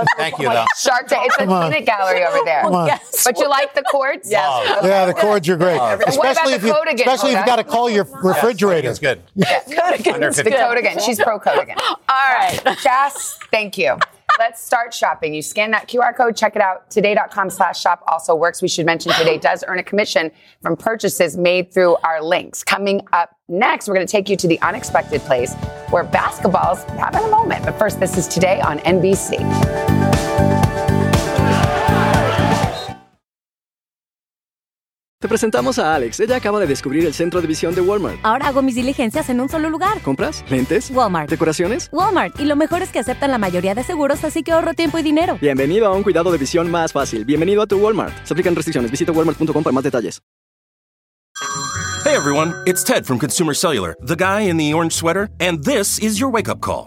Thank 0.17 0.39
you, 0.39 0.49
though. 0.49 0.65
Shark 0.79 1.09
Tank. 1.09 1.27
It's 1.27 1.37
a 1.37 1.47
Come 1.47 1.71
peanut 1.71 1.87
gallery 1.87 2.25
over 2.25 2.41
there. 2.45 2.63
Come 2.63 2.75
on. 2.75 2.87
Yes. 2.89 3.25
But 3.25 3.39
you 3.39 3.49
like 3.49 3.75
the 3.75 3.83
cords? 3.83 4.31
Yes. 4.31 4.45
Oh. 4.47 4.87
Yeah, 4.87 5.07
the 5.07 5.15
cords 5.15 5.49
are 5.49 5.57
great. 5.57 5.77
about 5.77 6.07
Especially 6.09 6.51
the 6.53 6.57
if 6.57 6.63
you, 6.65 6.73
Coatigan, 6.73 6.95
especially 7.01 7.33
if 7.33 7.39
you 7.41 7.47
got 7.47 7.57
to 7.57 7.65
call 7.65 7.89
your 7.91 8.05
refrigerator. 8.23 8.91
It's 8.91 8.99
good. 8.99 9.23
Coatigan's 9.39 10.37
The 10.37 10.43
The 10.45 10.51
good. 10.51 10.59
Coatigan. 10.59 11.01
She's 11.05 11.19
pro 11.21 11.39
Coatigan. 11.41 11.77
All 11.81 11.97
right. 12.09 12.61
Jess, 12.83 13.39
thank 13.51 13.79
you. 13.79 13.99
Let's 14.39 14.63
start 14.65 14.95
shopping. 14.95 15.35
You 15.35 15.43
scan 15.43 15.73
that 15.73 15.89
QR 15.89 16.17
code, 16.17 16.37
check 16.37 16.55
it 16.55 16.63
out. 16.63 16.89
Today.com 16.93 17.51
slash 17.51 17.81
shop 17.81 18.05
also 18.07 18.37
works. 18.37 18.63
We 18.63 18.69
should 18.69 18.87
mention 18.87 19.13
today 19.15 19.37
does 19.43 19.65
earn 19.67 19.81
a 19.81 19.83
commission 19.83 20.31
from 20.63 20.77
purchases 20.77 21.37
made 21.37 21.75
through 21.75 21.97
our 22.05 22.23
links. 22.23 22.63
Coming 22.63 23.05
up 23.13 23.37
next, 23.49 23.89
we're 23.89 23.95
going 23.95 24.07
to 24.07 24.11
take 24.11 24.29
you 24.29 24.37
to 24.37 24.47
the 24.47 24.61
unexpected 24.61 25.23
place 25.23 25.55
where 25.91 26.05
basketball's 26.05 26.85
having 26.85 27.25
a 27.25 27.29
moment. 27.29 27.65
But 27.65 27.77
first, 27.81 27.99
this 27.99 28.17
is 28.17 28.29
today 28.29 28.61
on 28.61 28.79
NBC. 28.81 29.39
Te 35.21 35.27
presentamos 35.27 35.81
a 35.81 35.97
Alex. 35.97 36.21
Ella 36.21 36.37
acaba 36.37 36.61
de 36.61 36.69
descubrir 36.69 37.05
el 37.05 37.13
centro 37.13 37.41
de 37.41 37.49
visión 37.49 37.75
de 37.75 37.81
Walmart. 37.81 38.21
Ahora 38.23 38.47
hago 38.47 38.63
mis 38.63 38.77
diligencias 38.77 39.29
en 39.29 39.41
un 39.41 39.49
solo 39.49 39.69
lugar. 39.69 40.01
¿Compras? 40.03 40.45
¿Lentes? 40.49 40.93
Walmart. 40.93 41.29
¿Decoraciones? 41.29 41.89
Walmart. 41.91 42.39
Y 42.39 42.45
lo 42.45 42.55
mejor 42.55 42.83
es 42.83 42.91
que 42.91 43.01
aceptan 43.01 43.33
la 43.33 43.39
mayoría 43.39 43.75
de 43.75 43.83
seguros, 43.83 44.23
así 44.23 44.45
que 44.45 44.53
ahorro 44.53 44.75
tiempo 44.75 44.97
y 44.97 45.03
dinero. 45.03 45.37
Bienvenido 45.41 45.89
a 45.89 45.93
un 45.93 46.05
cuidado 46.05 46.31
de 46.31 46.39
visión 46.39 46.71
más 46.71 46.93
fácil. 46.93 47.25
Bienvenido 47.25 47.63
a 47.63 47.67
tu 47.67 47.79
Walmart. 47.79 48.15
Se 48.25 48.33
aplican 48.33 48.55
restricciones. 48.55 48.93
Visita 48.93 49.11
walmart.com 49.11 49.65
para 49.65 49.75
más 49.75 49.83
detalles. 49.83 50.21
Hey 52.05 52.15
everyone, 52.17 52.55
it's 52.65 52.85
Ted 52.85 53.05
from 53.05 53.19
Consumer 53.19 53.55
Cellular, 53.55 53.97
the 54.01 54.15
guy 54.15 54.49
in 54.49 54.57
the 54.57 54.73
orange 54.73 54.93
sweater, 54.95 55.29
and 55.41 55.63
this 55.65 55.99
is 55.99 56.19
your 56.19 56.31
wake 56.31 56.49
up 56.49 56.61
call. 56.61 56.87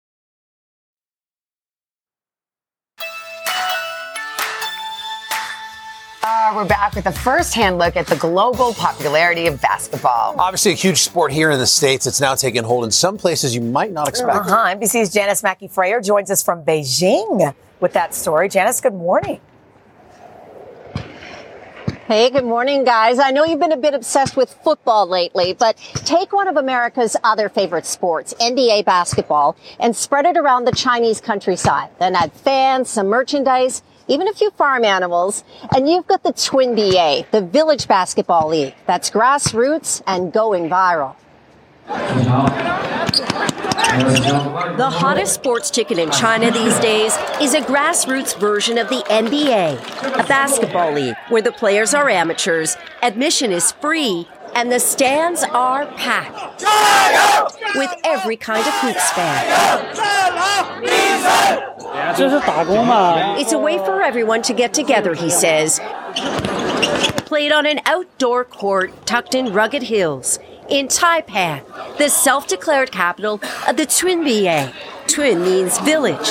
We're 6.55 6.65
back 6.65 6.95
with 6.95 7.05
a 7.05 7.13
first-hand 7.13 7.77
look 7.77 7.95
at 7.95 8.07
the 8.07 8.17
global 8.17 8.73
popularity 8.73 9.47
of 9.47 9.61
basketball. 9.61 10.35
Obviously, 10.37 10.73
a 10.73 10.75
huge 10.75 10.97
sport 10.97 11.31
here 11.31 11.49
in 11.49 11.57
the 11.59 11.65
States. 11.65 12.05
It's 12.05 12.19
now 12.19 12.35
taking 12.35 12.63
hold 12.63 12.83
in 12.83 12.91
some 12.91 13.17
places 13.17 13.55
you 13.55 13.61
might 13.61 13.93
not 13.93 14.09
expect. 14.09 14.47
Uh-huh. 14.47 14.75
NBC's 14.75 15.13
Janis 15.13 15.43
Mackey 15.43 15.69
Frayer 15.69 16.03
joins 16.03 16.29
us 16.29 16.43
from 16.43 16.65
Beijing 16.65 17.55
with 17.79 17.93
that 17.93 18.13
story. 18.13 18.49
Janis, 18.49 18.81
good 18.81 18.93
morning. 18.93 19.39
Hey, 22.07 22.29
good 22.29 22.43
morning, 22.43 22.83
guys. 22.83 23.17
I 23.17 23.31
know 23.31 23.45
you've 23.45 23.59
been 23.59 23.71
a 23.71 23.77
bit 23.77 23.93
obsessed 23.93 24.35
with 24.35 24.53
football 24.61 25.07
lately, 25.07 25.53
but 25.53 25.77
take 25.77 26.33
one 26.33 26.49
of 26.49 26.57
America's 26.57 27.15
other 27.23 27.47
favorite 27.47 27.85
sports, 27.85 28.33
NBA 28.41 28.83
basketball, 28.83 29.55
and 29.79 29.95
spread 29.95 30.25
it 30.25 30.35
around 30.35 30.65
the 30.65 30.73
Chinese 30.73 31.21
countryside. 31.21 31.91
Then 31.99 32.13
add 32.13 32.33
fans, 32.33 32.89
some 32.89 33.07
merchandise, 33.07 33.83
even 34.07 34.27
a 34.27 34.33
few 34.33 34.51
farm 34.51 34.83
animals, 34.83 35.43
and 35.75 35.89
you've 35.89 36.07
got 36.07 36.23
the 36.23 36.33
Cun 36.33 36.75
BA, 36.75 37.25
the 37.31 37.41
Village 37.41 37.87
Basketball 37.87 38.49
League. 38.49 38.73
That's 38.85 39.09
grassroots 39.09 40.01
and 40.07 40.31
going 40.31 40.69
viral. 40.69 41.15
The 44.77 44.89
hottest 44.89 45.33
sports 45.33 45.69
ticket 45.69 45.97
in 45.97 46.09
China 46.11 46.49
these 46.51 46.79
days 46.79 47.17
is 47.41 47.53
a 47.53 47.61
grassroots 47.61 48.37
version 48.39 48.77
of 48.77 48.87
the 48.89 49.03
NBA, 49.09 50.19
a 50.19 50.27
basketball 50.27 50.93
league 50.93 51.15
where 51.29 51.41
the 51.41 51.51
players 51.51 51.93
are 51.93 52.09
amateurs, 52.09 52.77
admission 53.01 53.51
is 53.51 53.71
free, 53.73 54.27
and 54.55 54.71
the 54.71 54.79
stands 54.79 55.43
are 55.43 55.85
packed 55.93 56.63
with 57.75 57.91
every 58.03 58.37
kind 58.37 58.65
of 58.65 58.73
hoops 58.75 59.11
fan. 59.11 59.95
It's 63.39 63.53
a 63.53 63.59
way 63.59 63.77
for 63.77 64.01
everyone 64.01 64.41
to 64.43 64.53
get 64.53 64.73
together, 64.73 65.13
he 65.13 65.29
says. 65.29 65.79
Played 67.25 67.51
on 67.51 67.65
an 67.65 67.79
outdoor 67.85 68.43
court 68.45 69.05
tucked 69.05 69.35
in 69.35 69.53
rugged 69.53 69.83
hills 69.83 70.39
in 70.69 70.87
Taipan, 70.87 71.63
the 71.97 72.09
self 72.09 72.47
declared 72.47 72.91
capital 72.91 73.41
of 73.67 73.77
the 73.77 73.85
Cun 73.85 74.23
BA. 75.15 75.21
Cun 75.21 75.43
means 75.43 75.79
village. 75.79 76.29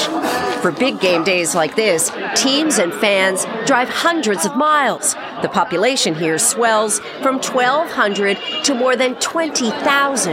For 0.60 0.72
big 0.72 1.00
game 1.00 1.24
days 1.24 1.54
like 1.54 1.76
this, 1.76 2.10
teams 2.36 2.78
and 2.78 2.92
fans 2.92 3.46
drive 3.66 3.88
hundreds 3.88 4.44
of 4.44 4.56
miles. 4.56 5.14
The 5.42 5.48
population 5.48 6.14
here 6.14 6.38
swells 6.38 7.00
from 7.22 7.36
1,200 7.36 8.36
to 8.64 8.74
more 8.74 8.96
than 8.96 9.14
20,000. 9.16 10.32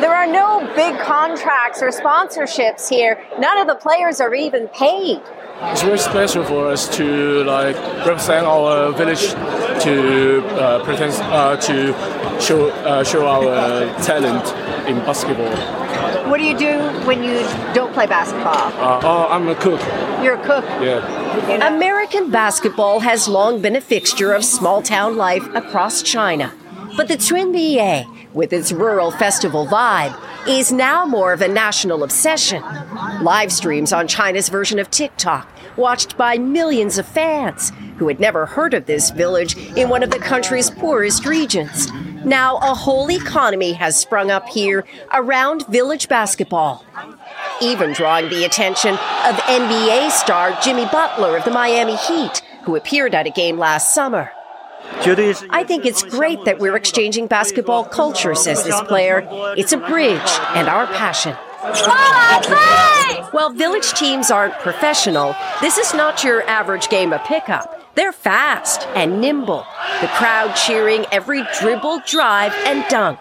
There 0.00 0.14
are 0.14 0.26
no 0.26 0.60
big 0.74 0.98
contracts 0.98 1.82
or 1.82 1.90
sponsorships 1.90 2.88
here. 2.88 3.24
None 3.38 3.58
of 3.58 3.66
the 3.66 3.76
players 3.76 4.20
are 4.20 4.34
even 4.34 4.68
paid. 4.68 5.20
It's 5.62 5.82
very 5.82 5.98
special 5.98 6.44
for 6.44 6.68
us 6.68 6.88
to 6.96 7.44
like 7.44 7.76
represent 8.04 8.44
our 8.44 8.92
village, 8.92 9.30
to 9.84 10.44
uh, 10.56 10.84
pretend 10.84 11.12
uh, 11.12 11.56
to 11.58 11.92
show 12.40 12.70
uh, 12.70 13.04
show 13.04 13.26
our 13.26 13.86
talent 14.02 14.44
in 14.88 14.98
basketball. 15.06 15.83
What 16.28 16.38
do 16.38 16.44
you 16.44 16.56
do 16.56 16.78
when 17.06 17.22
you 17.22 17.34
don't 17.74 17.92
play 17.92 18.06
basketball? 18.06 18.54
Uh, 18.54 19.00
oh, 19.02 19.26
I'm 19.28 19.46
a 19.48 19.54
cook. 19.54 19.80
You're 20.24 20.36
a 20.36 20.44
cook. 20.44 20.64
Yeah. 20.80 21.66
American 21.66 22.30
basketball 22.30 23.00
has 23.00 23.28
long 23.28 23.60
been 23.60 23.76
a 23.76 23.80
fixture 23.80 24.32
of 24.32 24.42
small 24.42 24.80
town 24.80 25.18
life 25.18 25.46
across 25.54 26.02
China. 26.02 26.52
But 26.96 27.08
the 27.08 27.18
Cun 27.18 27.52
BA, 27.52 28.04
with 28.32 28.54
its 28.54 28.72
rural 28.72 29.10
festival 29.10 29.66
vibe, 29.66 30.18
is 30.48 30.72
now 30.72 31.04
more 31.04 31.34
of 31.34 31.42
a 31.42 31.48
national 31.48 32.02
obsession. 32.02 32.62
Live 33.20 33.52
streams 33.52 33.92
on 33.92 34.08
China's 34.08 34.48
version 34.48 34.78
of 34.78 34.90
TikTok, 34.90 35.46
watched 35.76 36.16
by 36.16 36.38
millions 36.38 36.96
of 36.96 37.06
fans 37.06 37.70
who 37.98 38.08
had 38.08 38.18
never 38.18 38.46
heard 38.46 38.72
of 38.72 38.86
this 38.86 39.10
village 39.10 39.56
in 39.76 39.90
one 39.90 40.02
of 40.02 40.10
the 40.10 40.18
country's 40.18 40.70
poorest 40.70 41.26
regions. 41.26 41.88
Now, 42.24 42.56
a 42.58 42.74
whole 42.74 43.10
economy 43.10 43.72
has 43.74 43.96
sprung 43.96 44.30
up 44.30 44.48
here 44.48 44.84
around 45.12 45.66
village 45.66 46.08
basketball, 46.08 46.84
even 47.60 47.92
drawing 47.92 48.30
the 48.30 48.44
attention 48.44 48.94
of 48.94 49.36
NBA 49.46 50.10
star 50.10 50.58
Jimmy 50.62 50.86
Butler 50.86 51.36
of 51.36 51.44
the 51.44 51.50
Miami 51.50 51.96
Heat, 51.96 52.40
who 52.64 52.76
appeared 52.76 53.14
at 53.14 53.26
a 53.26 53.30
game 53.30 53.58
last 53.58 53.94
summer. 53.94 54.30
I 55.50 55.64
think 55.64 55.84
it's 55.84 56.02
great 56.02 56.44
that 56.44 56.58
we're 56.58 56.76
exchanging 56.76 57.26
basketball 57.26 57.84
culture, 57.84 58.34
says 58.34 58.64
this 58.64 58.80
player. 58.82 59.26
It's 59.56 59.72
a 59.72 59.78
bridge 59.78 60.20
and 60.54 60.68
our 60.68 60.86
passion. 60.86 61.34
While 63.32 63.50
village 63.50 63.92
teams 63.92 64.30
aren't 64.30 64.54
professional, 64.60 65.34
this 65.60 65.78
is 65.78 65.92
not 65.94 66.22
your 66.24 66.42
average 66.42 66.88
game 66.88 67.12
of 67.12 67.22
pickup. 67.24 67.83
They're 67.94 68.12
fast 68.12 68.88
and 68.96 69.20
nimble, 69.20 69.64
the 70.00 70.08
crowd 70.08 70.54
cheering 70.54 71.06
every 71.12 71.44
dribble, 71.60 72.02
drive, 72.04 72.52
and 72.66 72.84
dunk. 72.88 73.20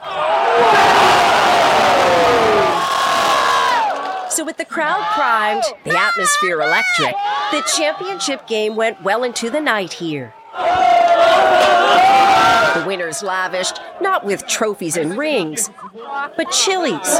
So, 4.31 4.43
with 4.43 4.57
the 4.57 4.65
crowd 4.65 5.05
primed, 5.13 5.63
the 5.83 5.95
atmosphere 5.95 6.59
electric, 6.59 7.13
the 7.51 7.61
championship 7.77 8.47
game 8.47 8.75
went 8.75 9.03
well 9.03 9.23
into 9.23 9.51
the 9.51 9.61
night 9.61 9.93
here. 9.93 10.33
The 12.73 12.83
winners 12.87 13.21
lavished 13.21 13.79
not 14.01 14.25
with 14.25 14.47
trophies 14.47 14.97
and 14.97 15.15
rings, 15.15 15.69
but 16.35 16.49
chilies, 16.49 17.19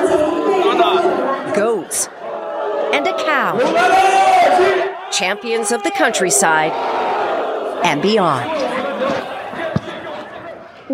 goats, 1.56 2.08
and 2.94 3.06
a 3.06 3.14
cow. 3.24 3.60
Champions 5.12 5.72
of 5.72 5.84
the 5.84 5.92
countryside 5.92 7.03
and 7.84 8.02
beyond. 8.02 8.64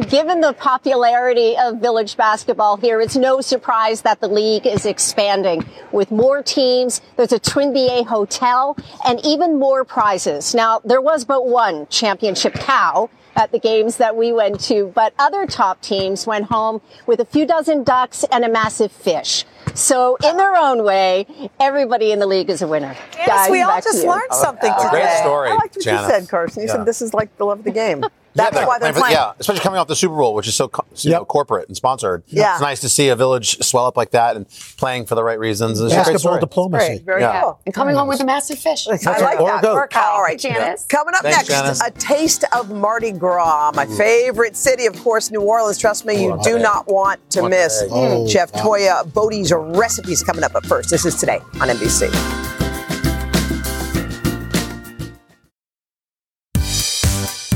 Given 0.07 0.39
the 0.39 0.53
popularity 0.53 1.57
of 1.57 1.79
village 1.79 2.15
basketball 2.15 2.77
here, 2.77 3.01
it's 3.01 3.17
no 3.17 3.41
surprise 3.41 4.03
that 4.03 4.21
the 4.21 4.27
league 4.27 4.65
is 4.65 4.85
expanding 4.85 5.65
with 5.91 6.09
more 6.11 6.41
teams. 6.41 7.01
There's 7.17 7.33
a 7.33 7.39
Cun 7.39 7.73
BA 7.73 8.03
hotel 8.03 8.77
and 9.05 9.19
even 9.25 9.59
more 9.59 9.83
prizes. 9.83 10.55
Now, 10.55 10.79
there 10.85 11.01
was 11.01 11.25
but 11.25 11.47
one 11.47 11.87
championship 11.87 12.53
cow 12.53 13.09
at 13.35 13.51
the 13.51 13.59
games 13.59 13.97
that 13.97 14.15
we 14.15 14.31
went 14.31 14.59
to, 14.61 14.91
but 14.95 15.13
other 15.17 15.45
top 15.45 15.81
teams 15.81 16.27
went 16.27 16.45
home 16.45 16.81
with 17.05 17.19
a 17.19 17.25
few 17.25 17.45
dozen 17.45 17.83
ducks 17.83 18.23
and 18.31 18.45
a 18.45 18.49
massive 18.49 18.91
fish. 18.91 19.43
So, 19.75 20.15
in 20.17 20.37
their 20.37 20.55
own 20.55 20.83
way, 20.83 21.25
everybody 21.59 22.11
in 22.11 22.19
the 22.19 22.27
league 22.27 22.49
is 22.49 22.61
a 22.61 22.67
winner. 22.67 22.95
Yes, 23.17 23.27
Guys, 23.27 23.49
we 23.51 23.61
all 23.61 23.79
just 23.81 24.03
learned 24.05 24.23
oh, 24.31 24.41
something 24.41 24.71
Oh, 24.75 24.83
today. 24.89 25.03
great 25.03 25.17
story, 25.19 25.49
I 25.49 25.55
liked 25.55 25.75
what 25.75 25.83
Janis. 25.85 26.01
you 26.01 26.07
said, 26.09 26.29
Carson. 26.29 26.61
You 26.63 26.67
Yeah. 26.67 26.73
said 26.75 26.85
this 26.85 27.01
is 27.01 27.13
like 27.13 27.35
the 27.37 27.45
love 27.45 27.59
of 27.59 27.65
the 27.65 27.71
game. 27.71 28.03
Yeah, 28.39 28.49
That's 28.49 28.67
why 28.67 28.79
they're 28.79 28.93
playing. 28.93 29.13
Yeah, 29.13 29.33
especially 29.39 29.61
coming 29.61 29.79
off 29.79 29.87
the 29.87 29.95
Super 29.95 30.15
Bowl, 30.15 30.33
which 30.33 30.47
is 30.47 30.55
so 30.55 30.67
co- 30.67 30.85
you 30.97 31.11
know, 31.11 31.25
corporate 31.25 31.67
and 31.67 31.75
sponsored. 31.77 32.23
Yeah. 32.27 32.53
it's 32.53 32.61
nice 32.61 32.79
to 32.81 32.89
see 32.89 33.09
a 33.09 33.15
village 33.15 33.57
swell 33.63 33.85
up 33.85 33.97
like 33.97 34.11
that 34.11 34.35
and 34.35 34.47
playing 34.77 35.05
for 35.05 35.15
the 35.15 35.23
right 35.23 35.39
reasons. 35.39 35.79
It's 35.79 35.91
a 35.91 35.95
great 35.95 35.97
Basketball 36.05 36.19
story. 36.19 36.39
diplomacy. 36.39 36.87
Great, 36.87 37.03
very 37.05 37.21
Yeah. 37.21 37.41
cool. 37.41 37.59
And 37.65 37.75
coming 37.75 37.95
home 37.95 38.07
with 38.07 38.19
a 38.21 38.25
massive 38.25 38.59
fish. 38.59 38.87
I 38.87 38.91
like 39.19 39.39
Or 39.39 39.47
that. 39.49 39.61
goat. 39.61 39.75
Work 39.75 39.95
out. 39.95 40.13
All 40.13 40.21
right, 40.21 40.39
Janis. 40.39 40.85
Coming 40.87 41.13
up 41.15 41.21
Thanks, 41.21 41.37
next, 41.37 41.49
Janis. 41.49 41.81
a 41.81 41.91
taste 41.91 42.43
of 42.53 42.69
Mardi 42.71 43.11
Gras, 43.11 43.71
my 43.75 43.85
favorite 43.85 44.55
city, 44.55 44.85
of 44.85 44.97
course, 45.03 45.29
New 45.31 45.41
Orleans. 45.41 45.77
Trust 45.77 46.05
me, 46.05 46.23
you 46.23 46.39
do 46.43 46.59
not 46.59 46.87
want 46.87 47.19
to 47.31 47.41
Want 47.41 47.51
miss 47.51 47.79
that. 47.81 47.89
Oh, 47.91 48.27
Chef 48.27 48.53
wow. 48.53 48.61
Toya 48.61 49.13
Boudy's 49.13 49.51
recipes 49.53 50.23
coming 50.23 50.43
up. 50.43 50.53
But 50.53 50.65
first, 50.65 50.89
this 50.89 51.05
is 51.05 51.15
today 51.15 51.39
on 51.61 51.69
NBC. 51.69 52.48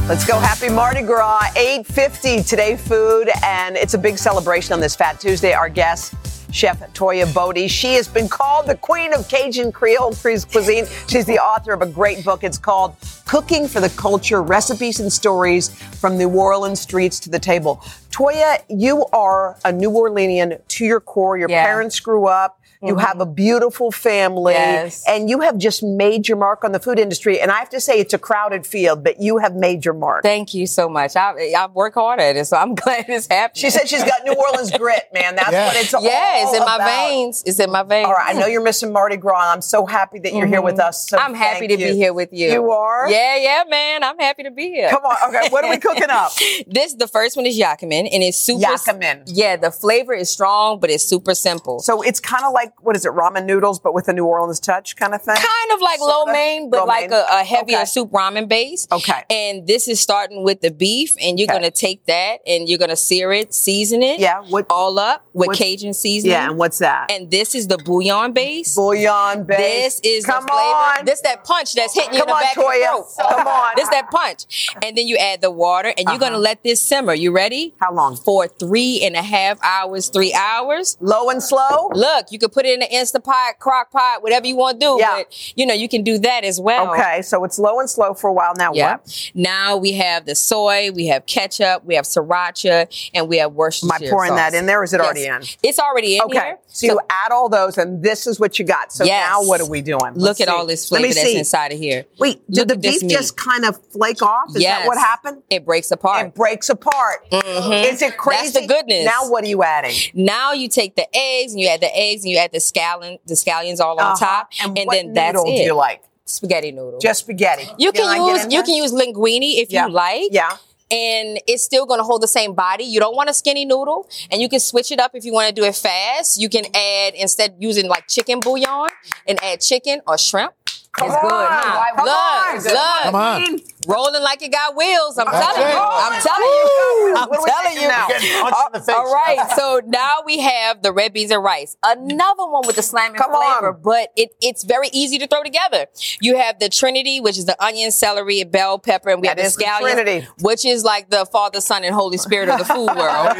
Let's 0.09 0.25
go. 0.25 0.37
Happy 0.37 0.67
Mardi 0.69 1.01
Gras. 1.01 1.45
850 1.55 2.43
today 2.43 2.75
food, 2.75 3.29
and 3.41 3.77
it's 3.77 3.93
a 3.93 3.97
big 3.97 4.17
celebration 4.17 4.73
on 4.73 4.81
this 4.81 4.97
Fat 4.97 5.17
Tuesday. 5.19 5.53
Our 5.53 5.69
guest, 5.69 6.13
Chef 6.53 6.77
Toya 6.93 7.25
Boudy. 7.33 7.69
She 7.69 7.93
has 7.93 8.09
been 8.09 8.27
called 8.27 8.67
the 8.67 8.75
queen 8.75 9.13
of 9.13 9.27
Cajun 9.29 9.71
Creole 9.71 10.13
cuisine. 10.13 10.85
She's 11.07 11.25
the 11.25 11.39
author 11.39 11.71
of 11.71 11.81
a 11.81 11.85
great 11.85 12.23
book. 12.25 12.43
It's 12.43 12.57
called 12.57 12.95
cooking 13.25 13.65
for 13.65 13.79
the 13.79 13.89
culture, 13.91 14.43
recipes 14.43 14.99
and 14.99 15.11
stories 15.11 15.69
from 15.69 16.17
New 16.17 16.29
Orleans 16.29 16.81
streets 16.81 17.17
to 17.21 17.29
the 17.29 17.39
table. 17.39 17.77
Toya, 18.11 18.61
you 18.67 19.05
are 19.13 19.57
a 19.63 19.71
New 19.71 19.89
Orleanian 19.89 20.59
to 20.67 20.85
your 20.85 20.99
core. 20.99 21.37
Your 21.37 21.49
Yeah. 21.49 21.63
parents 21.65 21.99
grew 22.01 22.27
up. 22.27 22.59
You 22.83 22.95
Mhm. 22.95 23.01
have 23.01 23.21
a 23.21 23.25
beautiful 23.25 23.91
family 23.91 24.53
Yes. 24.53 25.03
and 25.07 25.29
you 25.29 25.39
have 25.41 25.57
just 25.57 25.83
made 25.83 26.27
your 26.27 26.37
mark 26.37 26.63
on 26.63 26.71
the 26.73 26.79
food 26.79 26.99
industry. 26.99 27.39
And 27.39 27.49
I 27.51 27.55
have 27.59 27.69
to 27.69 27.79
say, 27.79 27.99
it's 27.99 28.13
a 28.13 28.17
crowded 28.17 28.67
field, 28.67 29.03
but 29.03 29.21
you 29.21 29.37
have 29.37 29.55
made 29.55 29.85
your 29.85 29.93
mark. 29.93 30.23
Thank 30.23 30.53
you 30.53 30.67
so 30.67 30.89
much. 30.89 31.15
I, 31.15 31.53
I 31.57 31.67
work 31.73 31.93
hard 31.93 32.19
at 32.19 32.35
it, 32.35 32.45
so 32.45 32.57
I'm 32.57 32.75
glad 32.83 33.05
it's 33.07 33.27
happening. 33.27 33.61
She 33.61 33.69
said 33.69 33.87
she's 33.87 34.03
got 34.03 34.23
New 34.25 34.33
Orleans 34.33 34.71
grit, 34.71 35.07
man. 35.13 35.35
That's 35.35 35.51
Yeah. 35.51 35.67
what 35.67 35.75
it's 35.77 35.93
all 35.93 36.01
about. 36.01 36.11
Yeah, 36.13 36.43
it's 36.43 36.53
in 36.57 36.65
my 36.65 36.77
veins. 36.85 37.43
It's 37.45 37.59
in 37.59 37.71
my 37.71 37.83
veins. 37.83 38.07
All 38.07 38.13
right, 38.13 38.35
I 38.35 38.39
know 38.39 38.47
you're 38.47 38.61
missing 38.61 38.91
Mardi 38.91 39.17
Gras. 39.17 39.53
I'm 39.53 39.61
so 39.61 39.85
happy 39.85 40.19
that 40.19 40.33
you're 40.33 40.47
here 40.47 40.61
with 40.61 40.79
us. 40.79 41.07
So 41.07 41.17
I'm 41.17 41.33
happy 41.33 41.67
to 41.67 41.73
you. 41.79 41.87
be 41.87 41.95
here 41.95 42.13
with 42.13 42.29
you. 42.33 42.51
You 42.51 42.71
are? 42.71 43.09
Yeah, 43.09 43.37
yeah, 43.37 43.63
man. 43.69 44.03
I'm 44.03 44.19
happy 44.19 44.43
to 44.43 44.51
be 44.51 44.69
here. 44.71 44.89
Come 44.89 45.03
on. 45.03 45.15
Okay, 45.29 45.49
what 45.49 45.63
are 45.63 45.69
we 45.69 45.77
cooking 45.77 46.09
up? 46.09 46.31
this 46.67 46.93
the 46.95 47.07
first 47.07 47.37
one 47.37 47.45
is 47.45 47.57
yakamein, 47.57 48.09
and 48.11 48.21
it's 48.23 48.37
super. 48.37 48.65
Yakamein. 48.65 49.23
Yeah, 49.27 49.55
the 49.55 49.71
flavor 49.71 50.13
is 50.13 50.29
strong, 50.29 50.79
but 50.79 50.89
it's 50.89 51.05
super 51.05 51.33
simple. 51.33 51.79
So 51.79 52.01
it's 52.01 52.19
kind 52.19 52.43
of 52.45 52.51
like 52.53 52.72
what 52.81 52.95
is 52.95 53.05
it, 53.05 53.11
ramen 53.11 53.45
noodles, 53.45 53.79
but 53.79 53.93
with 53.93 54.07
a 54.07 54.13
New 54.13 54.25
Orleans 54.25 54.59
touch, 54.59 54.95
kind 54.95 55.13
of 55.13 55.21
thing. 55.21 55.35
Kind 55.35 55.71
of 55.73 55.81
like 55.81 55.99
lo 55.99 56.25
mein, 56.25 56.69
but 56.69 56.79
Lo 56.81 56.85
like 56.85 57.11
a, 57.11 57.25
a 57.31 57.43
heavier 57.43 57.77
Okay. 57.77 57.85
soup 57.85 58.11
ramen 58.11 58.47
base. 58.47 58.87
Okay. 58.91 59.23
And 59.29 59.65
this 59.67 59.87
is 59.87 59.99
starting 59.99 60.43
with 60.43 60.61
the 60.61 60.71
beef, 60.71 61.15
and 61.21 61.39
you're 61.39 61.47
Okay. 61.49 61.57
gonna 61.59 61.71
take 61.71 62.05
that 62.07 62.37
and 62.45 62.67
you're 62.67 62.77
gonna 62.77 62.95
sear 62.95 63.31
it, 63.31 63.53
season 63.53 64.03
it. 64.03 64.19
Yeah. 64.19 64.41
What 64.49 64.65
all 64.69 64.99
up 64.99 65.25
with 65.33 65.57
Cajun 65.57 65.93
seasoning. 65.93 66.31
Yeah, 66.33 66.49
and 66.49 66.57
what's 66.57 66.79
that? 66.79 67.09
And 67.11 67.31
this 67.31 67.55
is 67.55 67.67
the 67.67 67.77
bouillon 67.77 68.33
base. 68.33 68.75
Bouillon 68.75 69.43
base. 69.45 69.99
This 69.99 69.99
is 70.03 70.25
Come 70.25 70.43
the 70.43 70.51
flavor. 70.51 70.99
on. 70.99 71.05
This 71.05 71.21
that 71.21 71.43
punch 71.43 71.73
that's 71.73 71.93
hitting 71.93 72.13
you 72.13 72.19
Come 72.19 72.29
in 72.29 72.33
the 72.33 72.35
on, 72.35 72.41
back 72.41 72.57
of 72.57 72.63
Toya. 72.63 72.97
the 73.07 73.13
throat. 73.23 73.29
Come 73.37 73.47
on. 73.59 73.71
This 73.75 73.89
that 73.89 74.09
punch. 74.11 74.67
And 74.83 74.97
then 74.97 75.07
you 75.07 75.17
add 75.17 75.41
the 75.41 75.51
water 75.51 75.93
and 75.97 76.07
you're 76.09 76.19
gonna 76.19 76.37
let 76.37 76.63
this 76.63 76.81
simmer. 76.81 77.13
You 77.13 77.31
ready? 77.31 77.73
Uh-huh. 77.79 77.85
How 77.85 77.93
long? 77.93 78.15
For 78.15 78.47
three 78.47 79.01
and 79.03 79.15
a 79.15 79.21
half 79.21 79.57
hours, 79.61 80.09
three 80.09 80.33
hours. 80.33 80.97
Low 80.99 81.29
and 81.29 81.41
slow? 81.41 81.89
Look, 81.93 82.27
you 82.31 82.39
could 82.39 82.51
put 82.51 82.62
it 82.65 82.73
in 82.75 82.81
an 82.81 82.87
instant 82.91 83.23
pot, 83.23 83.59
crock 83.59 83.91
pot, 83.91 84.21
whatever 84.23 84.47
you 84.47 84.55
want 84.55 84.79
to 84.79 84.85
do. 84.85 84.97
Yeah. 84.99 85.17
But 85.17 85.53
you 85.55 85.65
know, 85.65 85.73
you 85.73 85.87
can 85.89 86.03
do 86.03 86.17
that 86.19 86.43
as 86.43 86.59
well. 86.59 86.91
Okay, 86.93 87.21
so 87.21 87.43
it's 87.43 87.59
low 87.59 87.79
and 87.79 87.89
slow 87.89 88.13
for 88.13 88.29
a 88.29 88.33
while. 88.33 88.53
Now 88.57 88.71
Yeah. 88.73 88.93
what? 88.93 89.31
Now 89.33 89.77
we 89.77 89.93
have 89.93 90.25
the 90.25 90.35
soy, 90.35 90.91
we 90.93 91.07
have 91.07 91.25
ketchup, 91.25 91.83
we 91.85 91.95
have 91.95 92.05
sriracha, 92.05 93.09
and 93.13 93.27
we 93.27 93.37
have 93.37 93.53
Worcestershire 93.53 93.95
Am 93.95 94.07
I 94.07 94.09
pouring 94.09 94.35
that 94.35 94.53
in 94.53 94.65
there 94.65 94.79
or 94.81 94.83
is 94.83 94.93
it 94.93 94.97
Yes. 94.99 95.05
already 95.05 95.25
in? 95.25 95.41
It's 95.63 95.79
already 95.79 96.15
in 96.17 96.21
Okay, 96.23 96.37
here. 96.39 96.59
so 96.67 96.87
you 96.87 96.99
add 97.09 97.31
all 97.31 97.49
those, 97.49 97.77
and 97.77 98.03
this 98.03 98.27
is 98.27 98.39
what 98.39 98.59
you 98.59 98.65
got. 98.65 98.91
So 98.93 99.03
Yes. 99.03 99.27
now 99.29 99.43
what 99.43 99.61
are 99.61 99.65
we 99.69 99.81
doing? 99.81 100.13
Look 100.15 100.27
Let's 100.27 100.41
at 100.41 100.47
see. 100.47 100.53
all 100.53 100.65
this 100.65 100.87
flavor 100.87 101.07
that's 101.07 101.21
see. 101.21 101.37
inside 101.37 101.71
of 101.73 101.79
here. 101.79 102.05
Wait, 102.19 102.41
did 102.49 102.69
Look 102.69 102.81
the 102.81 102.89
beef 102.89 103.07
just 103.07 103.35
kind 103.37 103.65
of 103.65 103.79
flake 103.91 104.21
off? 104.21 104.49
Is 104.55 104.61
yes. 104.61 104.79
that 104.81 104.87
what 104.87 104.97
happened? 104.97 105.43
It 105.49 105.65
breaks 105.65 105.91
apart. 105.91 106.27
It 106.27 106.35
breaks 106.35 106.69
apart. 106.69 107.29
Mhm. 107.31 107.91
Is 107.91 108.01
it 108.01 108.17
crazy? 108.17 108.51
That's 108.51 108.53
the 108.53 108.67
goodness. 108.67 109.05
Now 109.05 109.27
what 109.29 109.43
are 109.43 109.47
you 109.47 109.63
adding? 109.63 109.95
Now 110.13 110.53
you 110.53 110.67
take 110.69 110.95
the 110.95 111.07
eggs 111.15 111.51
and 111.53 111.61
you 111.61 111.67
add 111.67 111.81
the 111.81 111.95
eggs 111.95 112.23
and 112.23 112.31
you 112.31 112.37
add 112.37 112.51
the 112.53 112.59
scallion, 112.59 113.19
the 113.25 113.33
scallions 113.33 113.79
all 113.81 113.99
on 113.99 114.05
Uh-huh. 114.13 114.25
top, 114.25 114.49
And 114.61 114.77
and, 114.77 114.87
what 114.87 114.93
then 114.93 115.13
that's 115.13 115.41
it. 115.41 115.45
do 115.45 115.51
you 115.63 115.73
like? 115.73 116.01
Spaghetti 116.25 116.71
noodle. 116.71 116.99
Just 117.01 117.21
spaghetti. 117.21 117.67
you 117.77 117.91
can 117.91 118.07
I 118.07 118.17
get 118.19 118.45
use 118.45 118.53
you 118.53 118.63
can 118.63 118.75
use 118.75 118.91
linguine 118.93 119.41
if 119.61 119.69
Yeah. 119.71 119.87
you 119.87 119.91
like. 119.91 120.29
Yeah. 120.31 120.55
And 120.91 121.39
it's 121.47 121.63
still 121.63 121.85
going 121.87 121.99
to 121.99 122.03
hold 122.03 122.21
the 122.21 122.27
same 122.27 122.53
body. 122.53 122.83
You 122.83 122.99
don't 122.99 123.15
want 123.15 123.27
a 123.29 123.33
skinny 123.33 123.65
noodle, 123.65 124.07
and 124.29 124.39
you 124.41 124.47
can 124.47 124.59
switch 124.59 124.91
it 124.91 124.99
up 124.99 125.11
if 125.15 125.25
you 125.25 125.33
want 125.33 125.47
to 125.49 125.53
do 125.59 125.63
it 125.65 125.75
fast. 125.75 126.39
You 126.39 126.49
can 126.49 126.65
add 126.75 127.15
instead 127.15 127.55
using 127.59 127.87
like 127.89 128.07
chicken 128.07 128.39
bouillon 128.39 128.89
and 129.27 129.43
add 129.43 129.59
chicken 129.61 130.01
or 130.07 130.17
shrimp. 130.19 130.53
Come 130.91 131.07
it's 131.09 131.17
good, 131.21 131.31
on. 131.31 131.47
huh? 131.49 131.95
Come 131.95 132.05
look, 132.05 132.15
on. 132.15 132.75
look, 132.77 133.03
Come 133.03 133.15
on. 133.15 133.59
Rolling 133.87 134.21
like 134.21 134.41
it 134.41 134.51
got 134.51 134.75
wheels. 134.75 135.17
I'm 135.17 135.25
That's 135.31 135.45
telling 135.55 135.67
it. 135.69 135.73
you. 135.73 135.79
I'm 135.79 136.21
telling 136.21 136.41
Woo. 136.41 137.07
you. 137.09 137.15
I'm 137.17 137.29
What 137.29 137.49
telling 137.49 137.81
you. 137.81 137.87
now? 137.87 138.07
Getting 138.07 138.41
punched 138.41 138.57
in 138.67 138.71
the 138.73 138.79
face. 138.79 138.95
All 138.95 139.13
right, 139.13 139.51
so 139.55 139.81
now 139.85 140.17
we 140.25 140.39
have 140.39 140.81
the 140.81 140.91
red 140.91 141.13
beans 141.13 141.31
and 141.31 141.43
rice. 141.43 141.77
Another 141.83 142.45
one 142.47 142.65
with 142.65 142.75
the 142.75 142.81
slamming 142.83 143.17
Come 143.19 143.31
on. 143.31 143.59
flavor, 143.61 143.73
but 143.73 144.11
it, 144.15 144.35
it's 144.41 144.63
very 144.63 144.89
easy 144.93 145.17
to 145.19 145.27
throw 145.27 145.43
together. 145.43 145.87
You 146.21 146.37
have 146.37 146.59
the 146.59 146.69
Trinity, 146.69 147.19
which 147.19 147.37
is 147.37 147.45
the 147.45 147.61
onion, 147.63 147.91
celery, 147.91 148.43
bell 148.43 148.79
pepper, 148.79 149.09
and 149.09 149.21
we 149.21 149.27
That 149.27 149.39
have 149.39 149.51
the 149.51 149.57
the 149.57 149.63
scallions, 149.65 149.93
Trinity. 149.93 150.27
which 150.41 150.65
is 150.65 150.83
like 150.83 151.09
the 151.09 151.25
Father, 151.25 151.61
Son, 151.61 151.83
and 151.83 151.93
Holy 151.93 152.17
Spirit 152.17 152.49
of 152.49 152.59
the 152.59 152.65
food 152.65 152.85
world. 152.95 153.35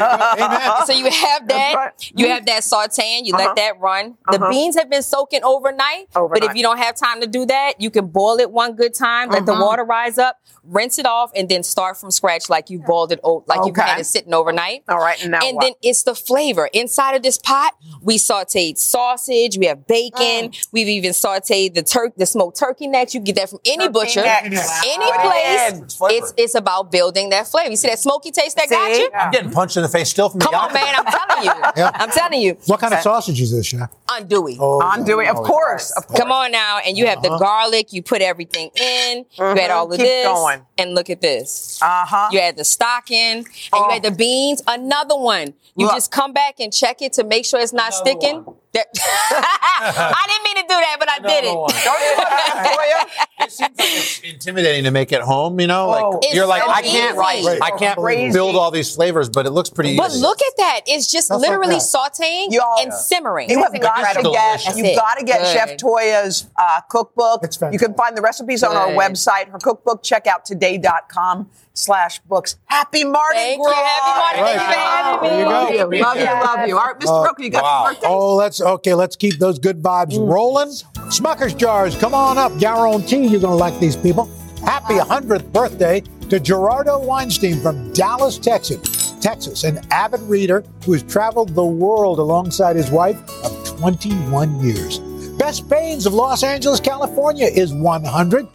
so 0.86 0.92
you 0.92 1.10
have 1.10 1.48
that. 1.48 1.74
right. 1.76 2.12
You 2.14 2.28
have 2.28 2.46
that 2.46 2.62
sauteing. 2.62 3.24
You 3.24 3.34
Uh-huh. 3.34 3.46
let 3.46 3.56
that 3.56 3.80
run. 3.80 4.16
The 4.30 4.36
Uh-huh. 4.36 4.50
beans 4.50 4.76
have 4.76 4.88
been 4.90 5.02
soaking 5.02 5.42
overnight, 5.44 6.08
but 6.12 6.44
if 6.44 6.54
you 6.54 6.62
don't 6.62 6.78
have 6.78 6.94
time 6.96 7.20
to 7.20 7.26
do 7.26 7.46
that, 7.46 7.80
you 7.80 7.90
can 7.90 8.06
boil 8.06 8.38
it 8.38 8.50
one 8.50 8.74
good 8.74 8.94
time. 8.94 9.30
Let 9.30 9.46
the 9.46 9.52
Uh-huh. 9.52 9.64
water 9.64 9.84
rise 9.84 10.18
up. 10.18 10.33
Rinse 10.66 10.98
it 10.98 11.04
off 11.04 11.30
and 11.36 11.46
then 11.48 11.62
start 11.62 11.98
from 11.98 12.10
scratch 12.10 12.48
like 12.48 12.70
you 12.70 12.78
boiled 12.78 13.12
it, 13.12 13.20
o- 13.22 13.44
like 13.46 13.60
you've 13.66 13.76
had 13.76 14.00
it 14.00 14.04
sitting 14.06 14.32
overnight. 14.32 14.82
All 14.88 14.96
right, 14.96 15.20
and 15.22 15.32
now 15.32 15.40
And 15.42 15.56
what? 15.56 15.62
then 15.64 15.72
it's 15.82 16.04
the 16.04 16.14
flavor. 16.14 16.70
Inside 16.72 17.16
of 17.16 17.22
this 17.22 17.36
pot, 17.36 17.74
we 18.00 18.16
sauteed 18.16 18.78
sausage, 18.78 19.58
we 19.58 19.66
have 19.66 19.86
bacon, 19.86 20.48
Mm. 20.50 20.68
we've 20.72 20.88
even 20.88 21.10
sauteed 21.12 21.74
the 21.74 21.82
turk 21.82 22.14
the 22.16 22.24
smoked 22.24 22.58
turkey 22.58 22.86
neck. 22.86 23.12
You 23.12 23.20
can 23.20 23.24
get 23.24 23.36
that 23.36 23.50
from 23.50 23.58
any 23.66 23.76
Turkey 23.84 23.92
butcher, 23.92 24.22
neck. 24.22 24.44
any 24.46 24.56
Wow. 24.56 25.22
place. 25.22 25.82
It's 26.22 26.34
it's 26.38 26.54
about 26.54 26.90
building 26.90 27.28
that 27.30 27.46
flavor. 27.46 27.70
You 27.70 27.76
see 27.76 27.88
that 27.88 27.98
smoky 27.98 28.30
taste 28.30 28.56
that 28.56 28.70
got 28.70 28.94
See? 28.94 29.02
you? 29.02 29.10
I'm 29.14 29.30
getting 29.32 29.50
punched 29.50 29.76
in 29.76 29.82
the 29.82 29.88
face 29.90 30.08
still 30.08 30.30
from 30.30 30.38
the 30.40 30.46
Come 30.46 30.54
on, 30.54 30.72
man. 30.72 30.94
I'm 30.96 31.04
telling 31.04 31.44
you. 31.44 31.52
Yeah. 31.76 31.90
I'm 31.94 32.10
telling 32.10 32.40
you. 32.40 32.56
What 32.66 32.80
kind 32.80 32.94
of 32.94 33.00
sausage 33.00 33.40
is 33.40 33.50
this, 33.54 33.66
chef? 33.66 33.90
Andouille. 34.08 34.56
Oh, 34.60 34.80
Andouille, 34.80 35.28
of 35.28 35.36
course, 35.36 35.90
of 35.92 36.06
course. 36.06 36.20
Come 36.20 36.30
on 36.32 36.52
now, 36.52 36.78
and 36.78 36.96
you 36.96 37.06
have 37.06 37.20
the 37.22 37.36
garlic. 37.36 37.92
You 37.92 38.02
put 38.02 38.22
everything 38.22 38.70
in. 38.80 39.24
You 39.32 39.44
add 39.44 39.70
all 39.70 39.86
of 39.86 39.94
Uh-huh. 39.94 39.96
Keep 39.96 40.06
this, 40.06 40.23
going. 40.24 40.66
and 40.78 40.94
look 40.94 41.10
at 41.10 41.20
this. 41.20 41.78
Uh 41.82 42.04
huh. 42.06 42.28
You 42.32 42.40
add 42.40 42.56
the 42.56 42.64
stock 42.64 43.10
in, 43.10 43.38
and 43.38 43.46
Oh. 43.72 43.88
you 43.90 43.96
add 43.96 44.02
the 44.02 44.10
beans. 44.10 44.62
Another 44.66 45.16
one. 45.16 45.54
You 45.76 45.86
Look. 45.86 45.94
just 45.96 46.10
come 46.10 46.32
back 46.32 46.60
and 46.60 46.72
check 46.72 47.02
it 47.02 47.12
to 47.14 47.24
make 47.24 47.44
sure 47.44 47.60
it's 47.60 47.72
not 47.72 47.92
sticking. 47.94 48.44
That- 48.74 48.88
I 48.96 50.26
didn't 50.28 50.44
mean 50.44 50.56
to 50.56 50.62
do 50.62 50.80
that, 50.80 50.96
but 50.98 51.08
I 51.08 51.18
did 51.20 51.44
it. 51.44 51.54
Don't 51.54 52.00
you 52.00 52.16
look 52.16 52.32
at 52.32 52.66
Toya? 52.66 53.44
It 53.46 53.52
seems 53.52 53.78
like 53.78 53.88
it's 53.90 54.20
intimidating 54.20 54.84
to 54.84 54.90
make 54.90 55.12
at 55.12 55.22
home, 55.22 55.60
you 55.60 55.66
know? 55.66 55.86
Oh, 55.94 56.10
like 56.10 56.24
It's 56.24 56.34
you're 56.34 56.46
like, 56.46 56.62
so 56.62 56.70
I 56.70 56.82
can't 56.82 57.18
easy. 57.38 57.58
I 57.62 57.70
can't 57.78 57.98
Crazy. 57.98 58.32
build 58.32 58.56
all 58.56 58.70
these 58.70 58.94
flavors, 58.94 59.28
but 59.28 59.46
it 59.46 59.50
looks 59.50 59.70
pretty 59.70 59.90
easy. 59.90 59.98
But 59.98 60.10
easy. 60.10 60.20
look 60.22 60.40
at 60.42 60.56
that. 60.58 60.80
It's 60.86 61.10
just 61.10 61.28
That's 61.28 61.40
literally 61.40 61.76
that. 61.76 61.82
sauteing 61.82 62.48
Y'all- 62.50 62.80
and 62.80 62.92
simmering. 62.92 63.50
You 63.50 63.62
have 63.62 63.72
That's 63.72 63.84
got 63.84 63.94
to 63.94 64.00
incredible. 64.00 64.32
get 64.32 64.76
you've 64.76 64.96
got 64.96 65.18
to 65.18 65.24
get 65.24 65.40
Good. 65.42 65.52
Chef 65.52 65.76
Toya's 65.76 66.46
uh, 66.56 66.80
cookbook. 66.88 67.44
It's 67.44 67.60
You 67.72 67.78
can 67.78 67.94
find 67.94 68.16
the 68.16 68.22
recipes 68.22 68.62
on 68.62 68.74
our 68.76 68.88
website. 68.88 69.48
Her 69.50 69.58
cookbook. 69.58 70.02
Check 70.02 70.26
out 70.26 70.44
today.com 70.44 71.50
slash 71.74 72.20
books. 72.20 72.56
Happy 72.66 73.04
Mardi 73.04 73.36
Thank 73.36 73.58
you. 73.58 73.64
Gras. 73.64 73.74
Happy 73.74 74.18
Mardi 74.18 74.38
Gras. 74.38 74.46
Thank 74.46 74.60
you 74.60 74.66
for 74.66 74.80
having 74.80 75.30
There 75.30 75.38
you 75.38 75.44
go. 75.44 75.50
Love 75.50 75.70
you, 75.70 76.00
love 76.02 76.16
you, 76.16 76.24
love 76.24 76.68
you. 76.68 76.78
All 76.78 76.86
right, 76.86 76.98
Mr. 76.98 77.20
Uh, 77.20 77.22
Brooker, 77.22 77.42
you 77.42 77.50
got 77.50 77.62
wow. 77.62 77.84
some 77.84 77.94
birthdays? 77.94 78.10
Oh, 78.10 78.34
let's 78.36 78.60
okay. 78.60 78.94
Let's 78.94 79.16
keep 79.16 79.38
those 79.38 79.58
good 79.58 79.82
vibes 79.82 80.16
rolling. 80.18 80.68
Smucker's 81.10 81.54
jars, 81.54 81.96
come 81.96 82.14
on 82.14 82.38
up. 82.38 82.56
Guarantee 82.58 83.26
you're 83.26 83.40
gonna 83.40 83.54
like 83.54 83.78
these 83.80 83.96
people. 83.96 84.30
Happy 84.64 84.94
100th 84.94 85.52
birthday 85.52 86.02
to 86.30 86.40
Gerardo 86.40 86.98
Weinstein 86.98 87.60
from 87.60 87.92
Dallas, 87.92 88.38
Texas. 88.38 89.04
Texas, 89.20 89.64
an 89.64 89.80
avid 89.90 90.20
reader 90.22 90.64
who 90.84 90.92
has 90.92 91.02
traveled 91.02 91.54
the 91.54 91.64
world 91.64 92.18
alongside 92.18 92.76
his 92.76 92.90
wife 92.90 93.18
of 93.42 93.78
21 93.78 94.60
years. 94.60 94.98
Best 95.38 95.68
Baines 95.68 96.06
of 96.06 96.12
Los 96.12 96.42
Angeles, 96.42 96.78
California 96.78 97.46
is 97.46 97.72
100. 97.72 98.46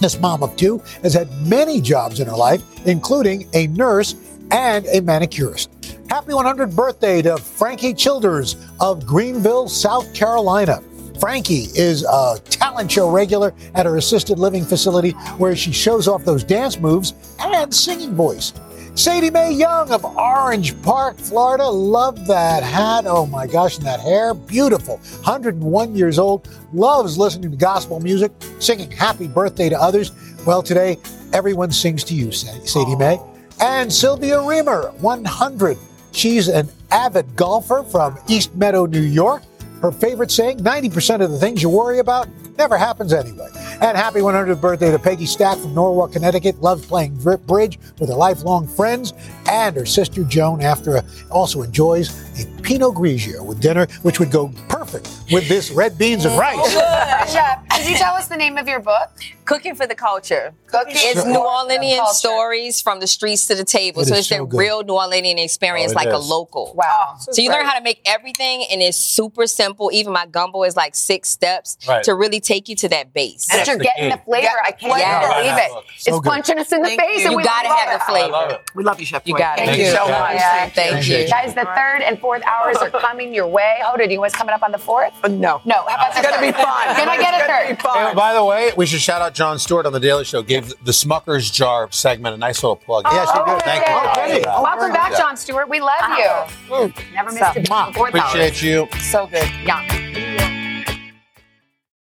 This 0.00 0.18
mom 0.18 0.42
of 0.42 0.56
two 0.56 0.82
has 1.02 1.12
had 1.12 1.28
many 1.46 1.78
jobs 1.80 2.20
in 2.20 2.26
her 2.26 2.36
life, 2.36 2.62
including 2.86 3.46
a 3.52 3.66
nurse 3.66 4.14
and 4.50 4.86
a 4.86 5.02
manicurist. 5.02 5.68
Happy 6.08 6.32
100th 6.32 6.74
birthday 6.74 7.20
to 7.20 7.36
Frankie 7.36 7.92
Childers 7.92 8.56
of 8.80 9.04
Greenville, 9.06 9.68
South 9.68 10.12
Carolina. 10.14 10.82
Frankie 11.20 11.66
is 11.74 12.02
a 12.04 12.40
talent 12.48 12.90
show 12.90 13.10
regular 13.10 13.52
at 13.74 13.84
her 13.84 13.98
assisted 13.98 14.38
living 14.38 14.64
facility 14.64 15.10
where 15.36 15.54
she 15.54 15.70
shows 15.70 16.08
off 16.08 16.24
those 16.24 16.42
dance 16.42 16.78
moves 16.78 17.12
and 17.38 17.72
singing 17.72 18.14
voice. 18.14 18.54
Sadie 19.00 19.30
Mae 19.30 19.50
Young 19.50 19.90
of 19.92 20.04
Orange 20.04 20.78
Park, 20.82 21.16
Florida. 21.16 21.66
Love 21.66 22.26
that 22.26 22.62
hat. 22.62 23.06
Oh 23.06 23.24
my 23.24 23.46
gosh, 23.46 23.78
and 23.78 23.86
that 23.86 23.98
hair. 23.98 24.34
Beautiful. 24.34 24.98
101 25.22 25.96
years 25.96 26.18
old. 26.18 26.46
Loves 26.74 27.16
listening 27.16 27.50
to 27.50 27.56
gospel 27.56 27.98
music, 27.98 28.30
singing 28.58 28.90
happy 28.90 29.26
birthday 29.26 29.70
to 29.70 29.80
others. 29.80 30.12
Well, 30.46 30.62
today, 30.62 30.98
everyone 31.32 31.72
sings 31.72 32.04
to 32.04 32.14
you, 32.14 32.30
Sadie 32.30 32.94
Mae. 32.94 33.18
And 33.58 33.90
Sylvia 33.90 34.42
Reamer, 34.42 34.90
100. 34.98 35.78
She's 36.12 36.48
an 36.48 36.68
avid 36.90 37.34
golfer 37.36 37.82
from 37.84 38.18
East 38.28 38.54
Meadow, 38.54 38.84
New 38.84 39.00
York. 39.00 39.42
Her 39.80 39.92
favorite 39.92 40.30
saying 40.30 40.58
90% 40.58 41.22
of 41.22 41.30
the 41.30 41.38
things 41.38 41.62
you 41.62 41.70
worry 41.70 42.00
about 42.00 42.28
never 42.60 42.76
happens 42.76 43.14
anyway. 43.14 43.48
And 43.80 43.96
happy 43.96 44.18
100th 44.20 44.60
birthday 44.60 44.90
to 44.90 44.98
Peggy 44.98 45.24
Stack 45.24 45.56
from 45.56 45.74
Norwalk, 45.74 46.12
Connecticut. 46.12 46.60
Loves 46.60 46.84
playing 46.84 47.14
bri- 47.16 47.38
bridge 47.38 47.78
with 47.98 48.10
her 48.10 48.14
lifelong 48.14 48.68
friends 48.68 49.14
and 49.48 49.74
her 49.76 49.86
sister 49.86 50.24
Joan 50.24 50.60
after 50.60 50.96
a, 50.96 51.04
also 51.30 51.62
enjoys 51.62 52.10
a 52.38 52.46
Pinot 52.60 52.94
Grigio 52.94 53.44
with 53.44 53.60
dinner, 53.62 53.86
which 54.02 54.20
would 54.20 54.30
go 54.30 54.48
perfect 54.68 54.80
perfect 54.90 55.32
with 55.32 55.48
this 55.48 55.70
red 55.70 55.96
beans 55.98 56.24
and 56.24 56.38
rice. 56.38 56.56
Oh, 56.60 57.24
Chef, 57.32 57.68
could 57.70 57.88
you 57.88 57.96
tell 57.96 58.14
us 58.14 58.28
the 58.28 58.36
name 58.36 58.56
of 58.56 58.66
your 58.66 58.80
book? 58.80 59.10
Cooking 59.44 59.74
for 59.74 59.86
the 59.86 59.94
culture. 59.94 60.52
Cooking 60.66 60.94
It's 60.96 61.24
New 61.24 61.32
the 61.32 61.38
Orleanian 61.38 62.06
stories 62.06 62.80
from 62.80 63.00
the 63.00 63.06
streets 63.06 63.46
to 63.46 63.54
the 63.54 63.64
table. 63.64 64.02
It 64.02 64.06
so 64.06 64.14
it's 64.14 64.28
so 64.28 64.38
that 64.38 64.48
good. 64.48 64.58
real 64.58 64.82
New 64.82 64.94
Orleanian 64.94 65.42
experience, 65.42 65.92
Oh, 65.96 66.00
it 66.00 66.04
like 66.06 66.14
a 66.14 66.18
local. 66.18 66.72
Wow. 66.76 67.16
So 67.18 67.32
oh, 67.36 67.42
you 67.42 67.50
learn 67.50 67.66
how 67.66 67.76
to 67.76 67.82
make 67.82 68.00
everything, 68.04 68.64
and 68.70 68.80
it's 68.80 68.96
super 68.96 69.46
simple. 69.46 69.90
Even 69.92 70.12
my 70.12 70.26
gumbo 70.26 70.62
is 70.64 70.76
like 70.76 70.94
six 70.94 71.28
steps 71.28 71.76
Right. 71.88 72.02
to 72.04 72.14
really 72.14 72.40
take 72.50 72.68
you 72.68 72.74
to 72.76 72.88
that 72.88 73.12
base. 73.14 73.48
And 73.52 73.66
you're 73.66 73.76
getting 73.78 74.10
the 74.10 74.18
flavor. 74.18 74.48
I 74.64 74.72
can't 74.72 74.98
Yes. 74.98 75.34
believe 75.34 75.56
it. 75.56 75.70
So 76.00 76.10
it's 76.10 76.20
good. 76.20 76.30
punching 76.30 76.58
us 76.58 76.72
in 76.72 76.82
the 76.82 76.88
Thank 76.88 77.00
face. 77.00 77.18
you. 77.20 77.24
and 77.26 77.30
You 77.32 77.36
we 77.36 77.44
gotta 77.44 77.68
love 77.68 77.78
have 77.78 77.88
the 78.00 78.04
it. 78.04 78.08
flavor. 78.08 78.58
We 78.74 78.84
love 78.84 78.98
you, 79.00 79.06
Chef. 79.06 79.22
You 79.24 79.36
got 79.38 79.58
it. 79.58 79.66
Thank, 79.66 79.78
you 79.78 79.86
so 79.86 80.06
Chef. 80.06 80.18
much. 80.20 80.34
Yeah, 80.34 80.68
thank 80.70 81.08
you. 81.08 81.28
Guys, 81.28 81.54
the 81.54 81.64
third 81.76 82.02
and 82.02 82.18
fourth 82.18 82.42
hours 82.44 82.76
are 82.78 82.90
coming 82.90 83.32
your 83.32 83.46
way. 83.46 83.76
Hoda, 83.82 84.06
do 84.08 84.14
you 84.14 84.20
guys 84.20 84.32
coming 84.32 84.52
up 84.54 84.62
on 84.62 84.72
the 84.72 84.78
fourth? 84.78 85.12
Uh, 85.22 85.28
no. 85.28 85.60
No. 85.64 85.84
How 85.86 85.94
about 86.08 86.16
It's 86.16 86.26
gonna 86.28 86.40
be 86.46 86.52
fun. 86.52 86.96
Can 86.96 87.08
I 87.08 87.16
get 87.18 87.34
a 87.40 87.46
third? 87.46 87.86
And 87.96 88.16
by 88.16 88.34
the 88.34 88.44
way, 88.44 88.72
we 88.76 88.86
should 88.86 89.00
shout 89.00 89.22
out 89.22 89.32
Jon 89.34 89.58
Stewart 89.58 89.86
on 89.86 89.92
the 89.92 90.00
Daily 90.00 90.24
Show. 90.24 90.42
Gave 90.42 90.68
the 90.84 90.92
Smucker's 90.92 91.50
Jar 91.50 91.88
segment 91.92 92.34
a 92.34 92.38
nice 92.38 92.62
little 92.62 92.76
plug. 92.76 93.04
Oh, 93.06 93.14
yeah, 93.14 93.26
she 93.26 93.52
did. 93.52 93.62
Thank 93.62 93.86
you. 93.86 94.40
okay. 94.40 94.42
Welcome 94.62 94.92
back, 94.92 95.16
Jon 95.16 95.36
Stewart. 95.36 95.68
We 95.68 95.80
love 95.80 96.00
you. 96.18 96.92
Never 97.14 97.30
missed 97.32 97.56
a 97.56 97.60
beat. 97.60 97.70
Appreciate 97.96 98.62
you. 98.62 98.88
So 99.00 99.26
good. 99.26 99.48
Yum. 99.64 99.99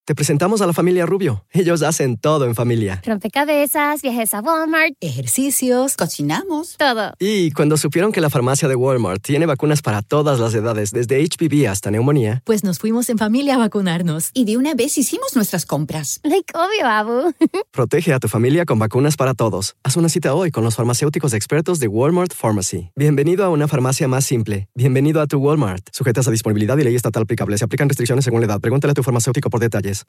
Te 0.06 0.14
presentamos 0.14 0.60
a 0.60 0.68
la 0.68 0.72
familia 0.72 1.04
Rubio. 1.04 1.44
Ellos 1.50 1.82
hacen 1.82 2.16
todo 2.16 2.44
en 2.44 2.54
familia. 2.54 3.02
Rompecabezas, 3.04 4.02
viajes 4.02 4.34
a 4.34 4.40
Walmart, 4.40 4.94
ejercicios, 5.00 5.96
cocinamos, 5.96 6.76
todo. 6.76 7.12
Y 7.18 7.50
cuando 7.50 7.76
supieron 7.76 8.12
que 8.12 8.20
la 8.20 8.30
farmacia 8.30 8.68
de 8.68 8.76
Walmart 8.76 9.20
tiene 9.20 9.46
vacunas 9.46 9.82
para 9.82 10.02
todas 10.02 10.38
las 10.38 10.54
edades, 10.54 10.92
desde 10.92 11.20
HPV 11.24 11.66
hasta 11.68 11.90
neumonía, 11.90 12.40
Pues 12.44 12.62
nos 12.62 12.78
fuimos 12.78 13.08
en 13.08 13.18
familia 13.18 13.56
a 13.56 13.58
vacunarnos. 13.58 14.30
Y 14.32 14.44
de 14.44 14.56
una 14.56 14.74
vez 14.74 14.96
hicimos 14.96 15.34
nuestras 15.34 15.66
compras. 15.66 16.20
Like 16.22 16.52
obvio, 16.56 16.86
Abu. 16.86 17.32
protege 17.72 18.12
a 18.12 18.20
tu 18.20 18.28
familia 18.28 18.64
con 18.64 18.78
vacunas 18.78 19.16
para 19.16 19.34
todos. 19.34 19.74
Haz 19.82 19.96
una 19.96 20.08
cita 20.08 20.34
hoy 20.34 20.52
con 20.52 20.62
los 20.62 20.76
farmacéuticos 20.76 21.34
expertos 21.34 21.80
de 21.80 21.88
Walmart 21.88 22.32
Pharmacy. 22.32 22.92
Bienvenido 22.94 23.44
a 23.44 23.48
una 23.48 23.66
farmacia 23.66 24.06
más 24.06 24.24
simple. 24.24 24.68
Bienvenido 24.72 25.20
a 25.20 25.26
tu 25.26 25.38
Walmart. 25.38 25.88
Sujetas 25.90 26.28
a 26.28 26.30
disponibilidad 26.30 26.78
y 26.78 26.84
ley 26.84 26.94
estatal 26.94 27.24
aplicable. 27.24 27.58
Se 27.58 27.64
aplican 27.64 27.88
restricciones 27.88 28.24
según 28.24 28.38
la 28.40 28.46
edad. 28.46 28.60
Pregúntale 28.60 28.92
a 28.92 28.94
tu 28.94 29.02
farmacéutico 29.02 29.50
por 29.50 29.58
detalles. 29.58 29.95
eyes 29.96 30.04